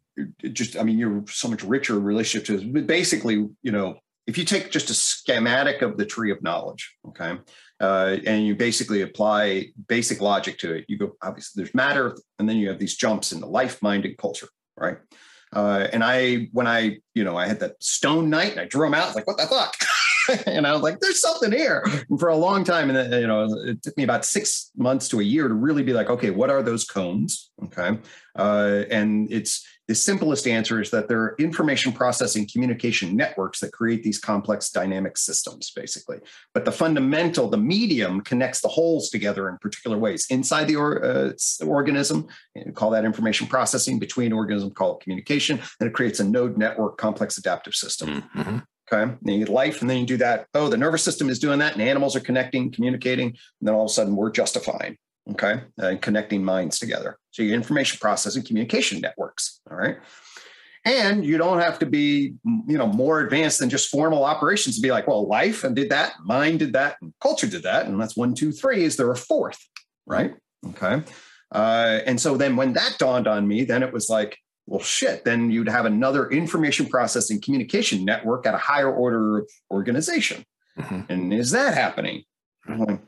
[0.53, 3.97] just i mean you're so much richer relationship to basically you know
[4.27, 7.37] if you take just a schematic of the tree of knowledge okay
[7.81, 12.47] uh, and you basically apply basic logic to it you go obviously there's matter and
[12.47, 14.47] then you have these jumps into life mind and culture
[14.77, 14.97] right?
[15.51, 18.85] Uh, and i when i you know i had that stone night and i drew
[18.85, 19.75] them out like what the fuck
[20.45, 22.89] and I was like, there's something here and for a long time.
[22.89, 25.83] And then, you know, it took me about six months to a year to really
[25.83, 27.51] be like, okay, what are those cones?
[27.63, 27.97] Okay.
[28.35, 33.71] Uh, and it's the simplest answer is that there are information processing communication networks that
[33.71, 36.17] create these complex dynamic systems, basically.
[36.53, 41.05] But the fundamental, the medium connects the holes together in particular ways inside the or,
[41.05, 41.33] uh,
[41.63, 42.27] organism.
[42.73, 43.99] call that information processing.
[43.99, 45.61] Between organism, call it communication.
[45.79, 48.23] And it creates a node network complex adaptive system.
[48.35, 48.57] Mm-hmm.
[48.91, 49.11] Okay.
[49.21, 50.47] Then you get life, and then you do that.
[50.53, 53.29] Oh, the nervous system is doing that, and animals are connecting, communicating.
[53.29, 54.97] And then all of a sudden, we're justifying.
[55.31, 55.61] Okay.
[55.77, 57.17] And connecting minds together.
[57.31, 59.59] So your information processing communication networks.
[59.71, 59.97] All right.
[60.87, 64.83] And you don't have to be, you know, more advanced than just formal operations to
[64.83, 67.87] be like, well, life and did that, mind did that, and culture did that.
[67.87, 68.83] And that's one, two, three.
[68.83, 69.57] Is there a fourth?
[70.05, 70.35] Right.
[70.67, 71.01] Okay.
[71.51, 74.37] Uh, and so then when that dawned on me, then it was like,
[74.67, 79.49] well, shit, then you'd have another information processing communication network at a higher order of
[79.69, 80.43] organization.
[80.79, 81.01] Mm-hmm.
[81.11, 82.23] And is that happening?
[82.67, 82.99] I'm like,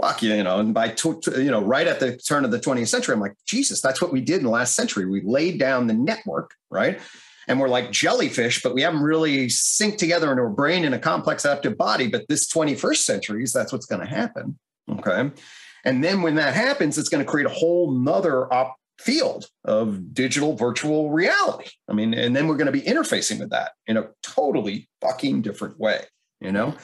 [0.00, 2.88] fuck, you know, and by, t- you know, right at the turn of the 20th
[2.88, 5.06] century, I'm like, Jesus, that's what we did in the last century.
[5.06, 7.00] We laid down the network, right?
[7.48, 10.98] And we're like jellyfish, but we haven't really synced together in our brain in a
[10.98, 12.06] complex adaptive body.
[12.06, 14.58] But this 21st century is that's what's going to happen.
[14.88, 15.30] Okay.
[15.84, 20.14] And then when that happens, it's going to create a whole nother op- field of
[20.14, 21.70] digital virtual reality.
[21.88, 25.42] I mean, and then we're going to be interfacing with that in a totally fucking
[25.42, 26.04] different way,
[26.40, 26.74] you know?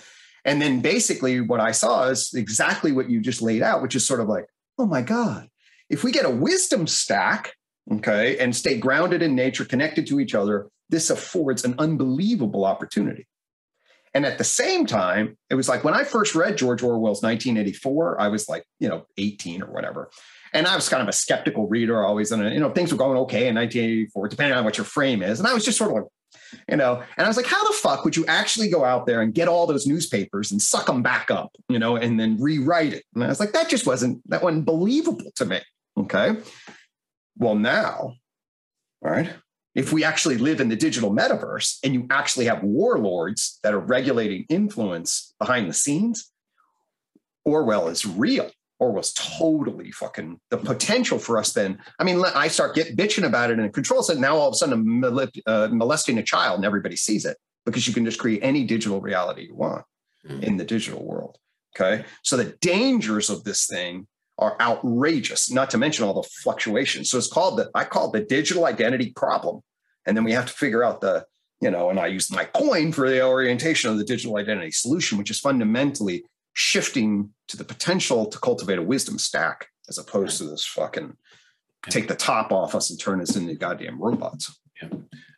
[0.45, 4.07] And then basically what I saw is exactly what you just laid out, which is
[4.07, 4.47] sort of like,
[4.79, 5.49] oh my God,
[5.91, 7.55] if we get a wisdom stack,
[7.93, 13.27] okay, and stay grounded in nature, connected to each other, this affords an unbelievable opportunity.
[14.15, 18.21] And at the same time, it was like when I first read George Orwell's 1984,
[18.21, 20.11] I was like, you know, 18 or whatever.
[20.53, 22.33] And I was kind of a skeptical reader always.
[22.33, 25.39] And, you know, things were going okay in 1984, depending on what your frame is.
[25.39, 26.05] And I was just sort of like,
[26.69, 29.21] you know, and I was like, how the fuck would you actually go out there
[29.21, 32.95] and get all those newspapers and suck them back up, you know, and then rewrite
[32.95, 33.05] it?
[33.15, 35.61] And I was like, that just wasn't, that wasn't believable to me.
[35.99, 36.37] Okay.
[37.37, 38.15] Well, now,
[39.03, 39.31] right,
[39.75, 43.79] if we actually live in the digital metaverse and you actually have warlords that are
[43.79, 46.33] regulating influence behind the scenes,
[47.45, 51.79] Orwell is real or was totally fucking the potential for us then.
[51.99, 54.19] I mean, I start get bitching about it in a control set.
[54.19, 55.05] Now all of a sudden I'm
[55.47, 59.01] uh, molesting a child and everybody sees it because you can just create any digital
[59.01, 59.85] reality you want
[60.27, 60.43] mm-hmm.
[60.43, 61.39] in the digital world.
[61.77, 62.05] Okay.
[62.23, 64.07] So the dangers of this thing
[64.39, 67.11] are outrageous, not to mention all the fluctuations.
[67.11, 69.61] So it's called the, I call it the digital identity problem.
[70.07, 71.27] And then we have to figure out the,
[71.61, 75.19] you know, and I use my coin for the orientation of the digital identity solution,
[75.19, 76.25] which is fundamentally
[76.59, 81.17] shifting to the potential to cultivate a wisdom stack as opposed to this fucking
[81.89, 84.59] take the top off us and turn us into goddamn robots.
[84.83, 84.89] Yeah.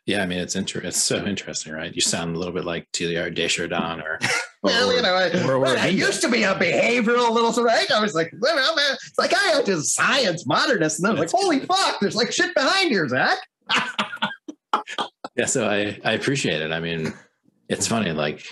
[0.07, 1.93] Yeah, I mean it's inter- it's so interesting, right?
[1.93, 4.19] You sound a little bit like Teilhard de or
[4.63, 7.91] well, you know, I, or, or I used to be a behavioral little sort of.
[7.95, 11.31] I was like, well, man, it's like I to science modernist, and then I was
[11.31, 13.37] like, holy fuck, there's like shit behind here, Zak.
[15.35, 16.71] yeah, so I I appreciate it.
[16.71, 17.13] I mean,
[17.69, 18.43] it's funny, like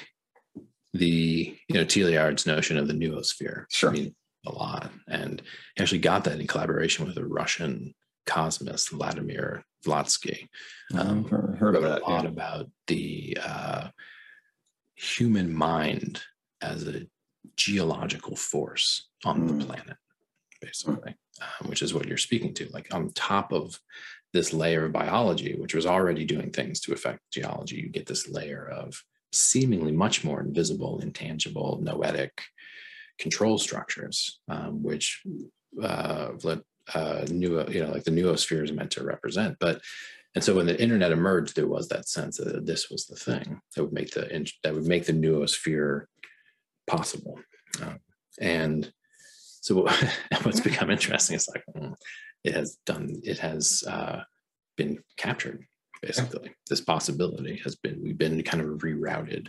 [0.94, 3.66] the you know Teilhard's notion of the noosphere.
[3.70, 3.90] Sure.
[3.90, 5.42] I mean, a lot, and
[5.76, 7.94] he actually got that in collaboration with a Russian
[8.26, 10.48] cosmist, Vladimir Vernadsky.
[10.94, 12.30] Um, heard of that, a lot yeah.
[12.30, 13.90] about the uh,
[14.96, 16.22] human mind
[16.62, 17.06] as a
[17.56, 19.60] geological force on mm.
[19.60, 19.98] the planet,
[20.62, 22.70] basically, um, which is what you're speaking to.
[22.70, 23.80] Like on top of
[24.34, 28.30] this layer of biology, which was already doing things to affect geology, you get this
[28.30, 32.42] layer of seemingly much more invisible, intangible, noetic
[33.20, 35.22] control structures, um, which
[35.82, 36.32] uh,
[36.94, 39.58] uh, new, you know, like the noosphere is meant to represent.
[39.60, 39.82] But
[40.36, 43.62] and so when the internet emerged, there was that sense that this was the thing
[43.76, 46.06] that would make the that would make the noosphere
[46.88, 47.40] possible.
[47.82, 48.00] Um,
[48.40, 48.92] and
[49.62, 49.88] so
[50.44, 51.94] what's become interesting is like hmm,
[52.44, 54.22] it has done it has uh,
[54.78, 55.66] been captured
[56.02, 56.54] basically.
[56.70, 59.48] This possibility has been we've been kind of rerouted.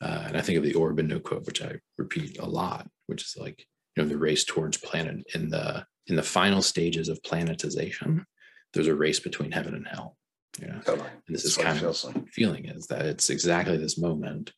[0.00, 3.36] Uh, and I think of the Aurobindo quote, which I repeat a lot, which is
[3.36, 3.66] like,
[3.96, 8.24] you know, the race towards planet in the in the final stages of planetization,
[8.72, 10.16] there's a race between heaven and hell.
[10.60, 10.80] You know?
[10.84, 11.08] Totally.
[11.26, 12.28] And this That's is kind of like.
[12.32, 14.52] feeling is that it's exactly this moment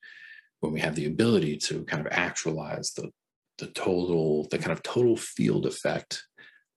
[0.60, 3.10] when we have the ability to kind of actualize the
[3.58, 6.24] the total, the kind of total field effect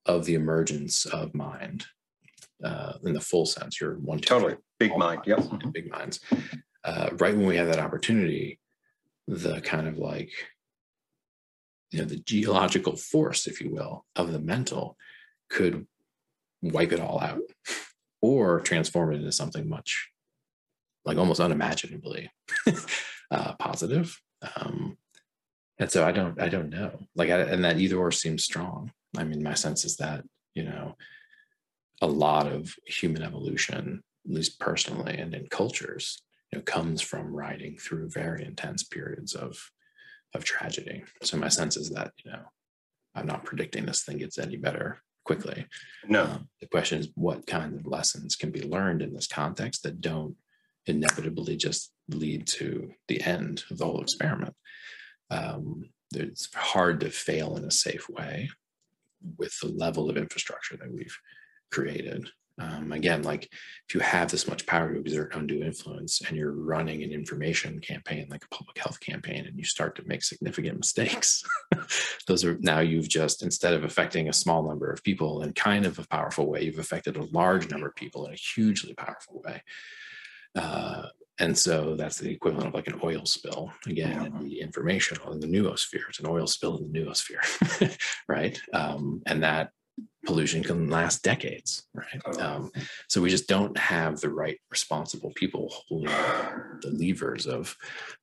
[0.04, 1.86] of the emergence of mind
[2.64, 3.80] uh, in the full sense.
[3.80, 4.56] You're one totally.
[4.78, 5.40] big mind, yep,
[5.72, 6.20] big minds.
[6.82, 8.58] Uh, right when we had that opportunity,
[9.26, 10.30] the kind of like
[11.90, 14.96] you know the geological force if you will of the mental
[15.48, 15.86] could
[16.60, 17.40] wipe it all out
[18.20, 20.10] or transform it into something much
[21.04, 22.30] like almost unimaginably
[23.30, 24.18] uh, positive.
[24.56, 24.96] Um,
[25.78, 27.00] and so i don't i don't know.
[27.16, 28.92] Like I, and that either or seems strong.
[29.16, 30.24] I mean my sense is that
[30.54, 30.96] you know
[32.04, 37.34] a lot of human evolution at least personally and in cultures you know comes from
[37.34, 39.70] riding through very intense periods of
[40.34, 41.04] of tragedy.
[41.22, 42.42] So my sense is that, you know,
[43.14, 45.66] I'm not predicting this thing gets any better quickly.
[46.06, 46.24] No.
[46.24, 50.00] Um, the question is what kinds of lessons can be learned in this context that
[50.00, 50.36] don't
[50.86, 54.54] inevitably just lead to the end of the whole experiment.
[55.30, 58.50] Um, it's hard to fail in a safe way
[59.38, 61.18] with the level of infrastructure that we've
[61.74, 62.28] created.
[62.60, 63.48] Um, again, like
[63.88, 67.80] if you have this much power to exert undue influence and you're running an information
[67.80, 71.42] campaign like a public health campaign and you start to make significant mistakes,
[72.28, 75.84] those are now you've just, instead of affecting a small number of people in kind
[75.84, 79.42] of a powerful way, you've affected a large number of people in a hugely powerful
[79.44, 79.60] way.
[80.54, 81.06] Uh,
[81.40, 85.40] and so that's the equivalent of like an oil spill again in the information in
[85.40, 86.08] the noosphere.
[86.08, 87.98] It's an oil spill in the noosphere,
[88.28, 88.60] right?
[88.72, 89.72] Um, and that
[90.26, 92.20] pollution can last decades, right?
[92.26, 92.40] Oh.
[92.40, 92.72] Um,
[93.08, 97.76] so we just don't have the right responsible people holding the levers of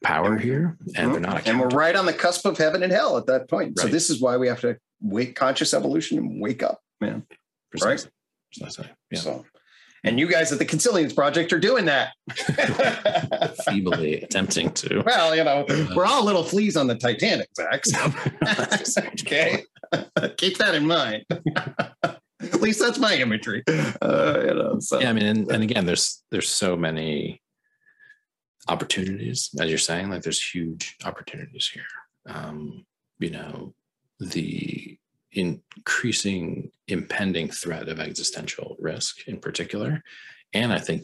[0.03, 1.48] power here, and they're not.
[1.48, 3.73] And we're right on the cusp of heaven and hell at that point.
[3.77, 3.84] Right.
[3.84, 7.26] So this is why we have to wake conscious evolution and wake up, man.
[7.72, 8.10] Precisely.
[8.10, 8.11] Right.
[8.53, 8.89] Precisely.
[9.11, 9.19] Yeah.
[9.19, 9.45] So.
[10.03, 12.14] And you guys at the Consilience Project are doing that.
[13.65, 15.03] Feebly attempting to.
[15.06, 15.64] Well, you know,
[15.95, 17.85] we're all little fleas on the Titanic, Zak.
[17.85, 18.11] So.
[19.22, 19.64] okay.
[20.38, 21.26] Keep that in mind.
[22.43, 23.63] At least that's my imagery.
[23.68, 24.99] Uh, you know, so.
[24.99, 27.41] Yeah, I mean, and, and again, there's there's so many
[28.68, 31.84] opportunities, as you're saying, like there's huge opportunities here.
[32.27, 32.85] Um,
[33.19, 33.73] you know,
[34.19, 34.97] the
[35.31, 40.03] increasing impending threat of existential risk in particular.
[40.53, 41.03] And I think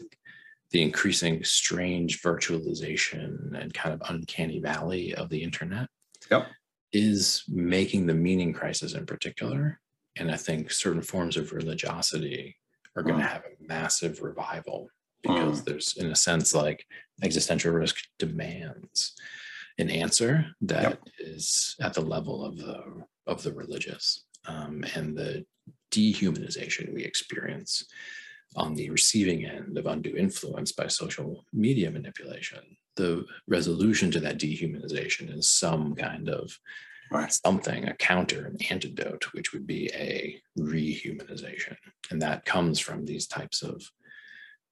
[0.70, 5.88] the increasing strange virtualization and kind of uncanny valley of the internet
[6.30, 6.48] yep.
[6.92, 9.80] Is making the meaning crisis in particular.
[10.16, 12.56] And I think certain forms of religiosity
[12.96, 13.28] are going to mm.
[13.28, 14.88] have a massive revival
[15.22, 15.64] because mm.
[15.64, 16.84] there's, in a sense, like
[17.22, 19.14] existential risk demands
[19.78, 21.02] an answer that yep.
[21.18, 22.82] is at the level of the
[23.26, 25.44] of the religious um, and the
[25.92, 27.84] dehumanization we experience
[28.56, 32.60] on the receiving end of undue influence by social media manipulation.
[32.98, 36.58] The resolution to that dehumanization is some kind of
[37.10, 37.32] Right.
[37.32, 41.76] something, a counter, an antidote, which would be a rehumanization.
[42.10, 43.82] And that comes from these types of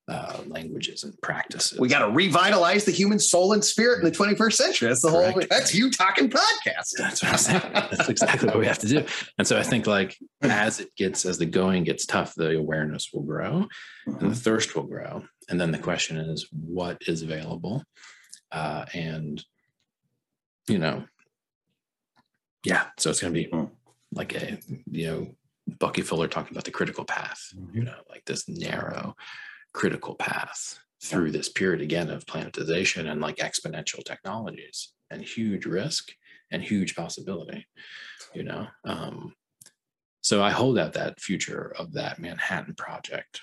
[0.08, 1.80] uh, languages and practices.
[1.80, 4.88] We got to revitalize the human soul and spirit in the 21st century.
[4.88, 5.32] That's the whole.
[5.32, 5.50] Correct.
[5.50, 6.90] That's you talking podcast.
[6.96, 7.62] That's what I'm saying.
[7.72, 9.04] That's exactly what we have to do.
[9.38, 13.10] And so I think like as it gets, as the going gets tough, the awareness
[13.12, 13.66] will grow
[14.06, 15.24] and the thirst will grow.
[15.48, 17.82] And then the question is, what is available?
[18.52, 19.44] Uh, and,
[20.68, 21.04] you know,
[22.64, 23.70] yeah, so it's going to be Mm.
[24.12, 24.58] like a,
[24.90, 25.36] you know,
[25.78, 29.14] Bucky Fuller talking about the critical path, you know, like this narrow
[29.72, 36.12] critical path through this period again of planetization and like exponential technologies and huge risk
[36.50, 37.66] and huge possibility,
[38.34, 38.66] you know.
[38.84, 39.34] Um,
[40.22, 43.40] so I hold out that future of that Manhattan Project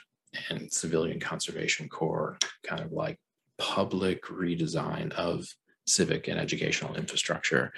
[0.49, 3.19] and Civilian Conservation Corps kind of like
[3.57, 5.45] public redesign of
[5.85, 7.71] civic and educational infrastructure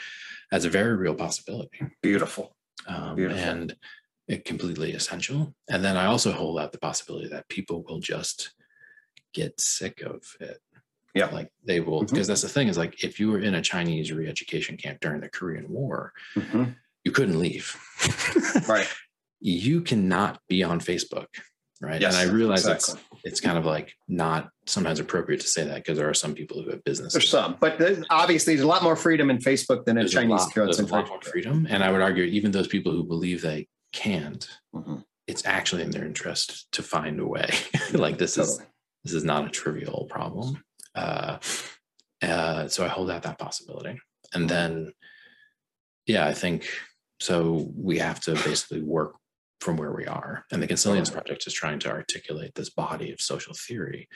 [0.52, 2.56] as a very real possibility Beautiful.
[2.88, 3.44] um, Beautiful.
[3.44, 3.76] and
[4.28, 5.54] it completely essential.
[5.70, 8.54] And then I also hold out the possibility that people will just
[9.34, 10.60] get sick of it.
[11.14, 11.28] Yeah.
[11.28, 14.12] Like they will, because that's the thing is like if you were in a Chinese
[14.12, 16.76] re education camp during the Korean War, Mhm.
[17.04, 17.76] you couldn't leave.
[18.68, 18.88] Right.
[19.42, 21.28] You cannot be on Facebook.
[21.86, 22.02] Right.
[22.02, 23.00] Yes, and I realize exactly.
[23.14, 26.34] it's it's kind of like not sometimes appropriate to say that because there are some
[26.34, 27.14] people who have business.
[27.14, 30.14] There's some, but there's- obviously there's a lot more freedom in Facebook than in There's
[30.14, 31.68] a Chinese lot- there's a lot more freedom.
[31.70, 35.04] And I would argue even those people who believe they can't, Mhm.
[35.28, 37.50] it's actually in their interest to find a way.
[37.94, 38.60] like this is
[39.04, 40.64] this is not a trivial problem.
[40.96, 41.38] Uh,
[42.24, 44.00] uh, so I hold out that possibility,
[44.34, 44.92] and then
[46.08, 46.68] yeah, I think
[47.20, 47.70] so.
[47.76, 49.16] We have to basically work
[49.66, 51.22] from where we are, and the Consilience uh-huh.
[51.22, 54.08] Project is trying to articulate this body of social theory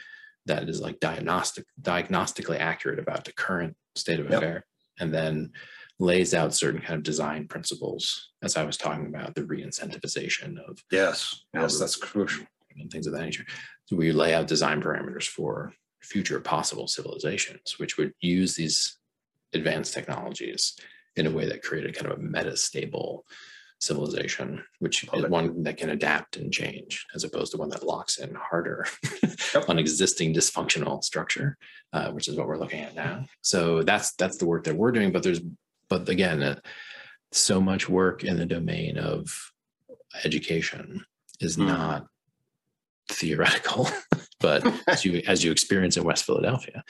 [0.46, 4.38] that is like diagnostic diagnostically accurate about the current state of Yep.
[4.38, 4.66] affair,
[5.00, 5.52] and then
[5.98, 10.78] lays out certain kind of design principles, as I was talking about the re-incentivization of
[10.92, 11.44] Yes.
[11.54, 12.46] Yes, that's crucial.
[12.78, 13.46] and things of that nature.
[13.88, 18.98] So we lay out design parameters for future possible civilizations, which would use these
[19.54, 20.80] advanced technologies
[21.16, 23.26] in a way that created kind of a meta-stable
[23.80, 28.18] civilization, which is one that can adapt and change, as opposed to one that locks
[28.18, 28.86] in harder
[29.54, 29.66] Yep.
[29.70, 31.58] on existing dysfunctional structure,
[31.94, 33.26] uh, which is what we're looking at now.
[33.42, 35.12] So that's that's the work that we're doing.
[35.12, 35.42] But there's
[35.90, 36.60] but again, uh,
[37.32, 39.52] so much work in the domain of
[40.24, 41.06] education
[41.40, 41.68] is Mm.
[41.68, 42.06] not
[43.12, 43.88] theoretical,
[44.40, 46.84] but as you as you experience in West Philadelphia,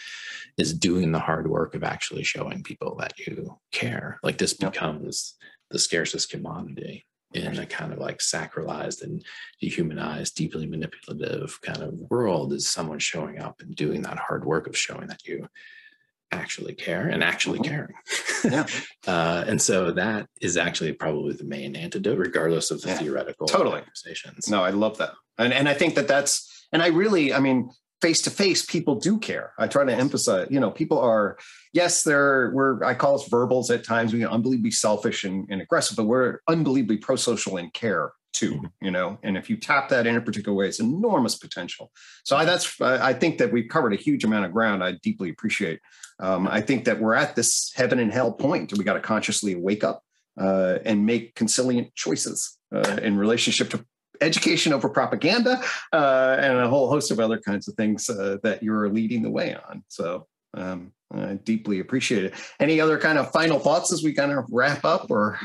[0.58, 4.20] is doing the hard work of actually showing people that you care.
[4.24, 4.74] Like this Yep.
[4.74, 5.36] becomes
[5.72, 9.24] the scarcest commodity in a kind of like sacralized and
[9.62, 14.66] dehumanized, deeply manipulative kind of world is someone showing up and doing that hard work
[14.66, 15.48] of showing that you
[16.32, 17.64] actually care and actually Mhm.
[17.66, 17.94] caring.
[18.44, 18.66] Yeah.
[19.08, 22.98] uh, and so that is actually probably the main antidote, regardless of the Yeah.
[22.98, 23.82] theoretical Totally.
[23.82, 24.48] conversations.
[24.50, 25.14] No, I love that.
[25.38, 27.70] And and I think that that's and I really, I mean,
[28.02, 29.54] face to face, people do care.
[29.58, 31.38] I try to emphasize, you know, people are,
[31.74, 34.14] yes, they're we're I call us verbals at times.
[34.14, 38.72] We get unbelievably selfish and, and aggressive, but we're unbelievably pro-social and care too, Mhm.
[38.82, 39.18] you know.
[39.24, 41.92] And if you tap that in a particular way, it's enormous potential.
[42.24, 44.84] So I that's I I think that we've covered a huge amount of ground.
[44.84, 45.80] I deeply appreciate.
[46.20, 48.72] Um, I think that we're at this heaven and hell point.
[48.78, 50.04] We got to consciously wake up
[50.40, 53.86] uh, and make consilient choices uh, in relationship to
[54.22, 55.62] education over propaganda
[55.94, 59.30] uh, and a whole host of other kinds of things uh, that you're leading the
[59.30, 59.84] way on.
[59.88, 62.34] So um, I deeply appreciate it.
[62.60, 65.40] Any other kind of final thoughts as we kind of wrap up or?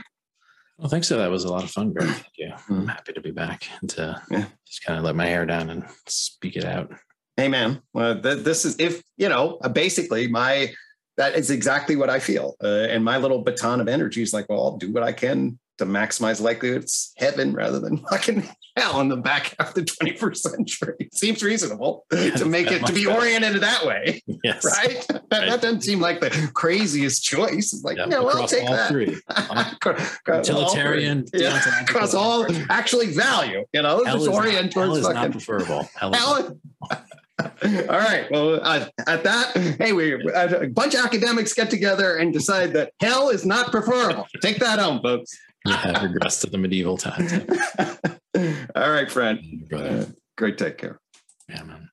[0.79, 1.07] Well, thanks.
[1.09, 2.09] So that was a lot of fun, Gregg.
[2.09, 2.53] Thank you.
[2.69, 2.89] I'm Mhm.
[2.89, 4.47] happy to be back and to Yeah.
[4.67, 6.93] just kind of let my hair down and speak it out.
[7.37, 10.73] Hey man, well, th- this is if you know uh, basically my
[11.17, 14.49] that is exactly what I feel, uh, and my little baton of energy is like,
[14.49, 19.01] well, I'll do what I can to maximize likelihood it's heaven rather than fucking hell
[19.01, 21.09] in the back half of the 21st century.
[21.13, 24.65] Seems reasonable to make it to be oriented that way, Yes.
[24.65, 25.07] right?
[25.09, 27.73] That, that doesn't seem like the craziest choice.
[27.73, 28.89] It's like, Yeah, well, I'll take all that.
[28.89, 29.17] three.
[29.29, 31.43] Across all Utilitarian, three.
[31.43, 35.09] Yeah, across all actually value, you know, Hell just is, not, orient hell towards is
[35.09, 35.89] not preferable.
[35.95, 36.59] Hell is Hell,
[37.41, 38.31] all right.
[38.31, 42.93] Well, uh, at that, hey, we a bunch of academics get together and decide that
[43.01, 44.27] hell is not preferable.
[44.41, 45.37] Take that home, folks.
[45.67, 47.33] Yeah, regress to the medieval times.
[48.75, 49.41] All right, friend.
[49.69, 49.89] Brother.
[49.89, 50.05] Uh,
[50.37, 50.99] great take care.
[51.49, 51.89] Yeah, man.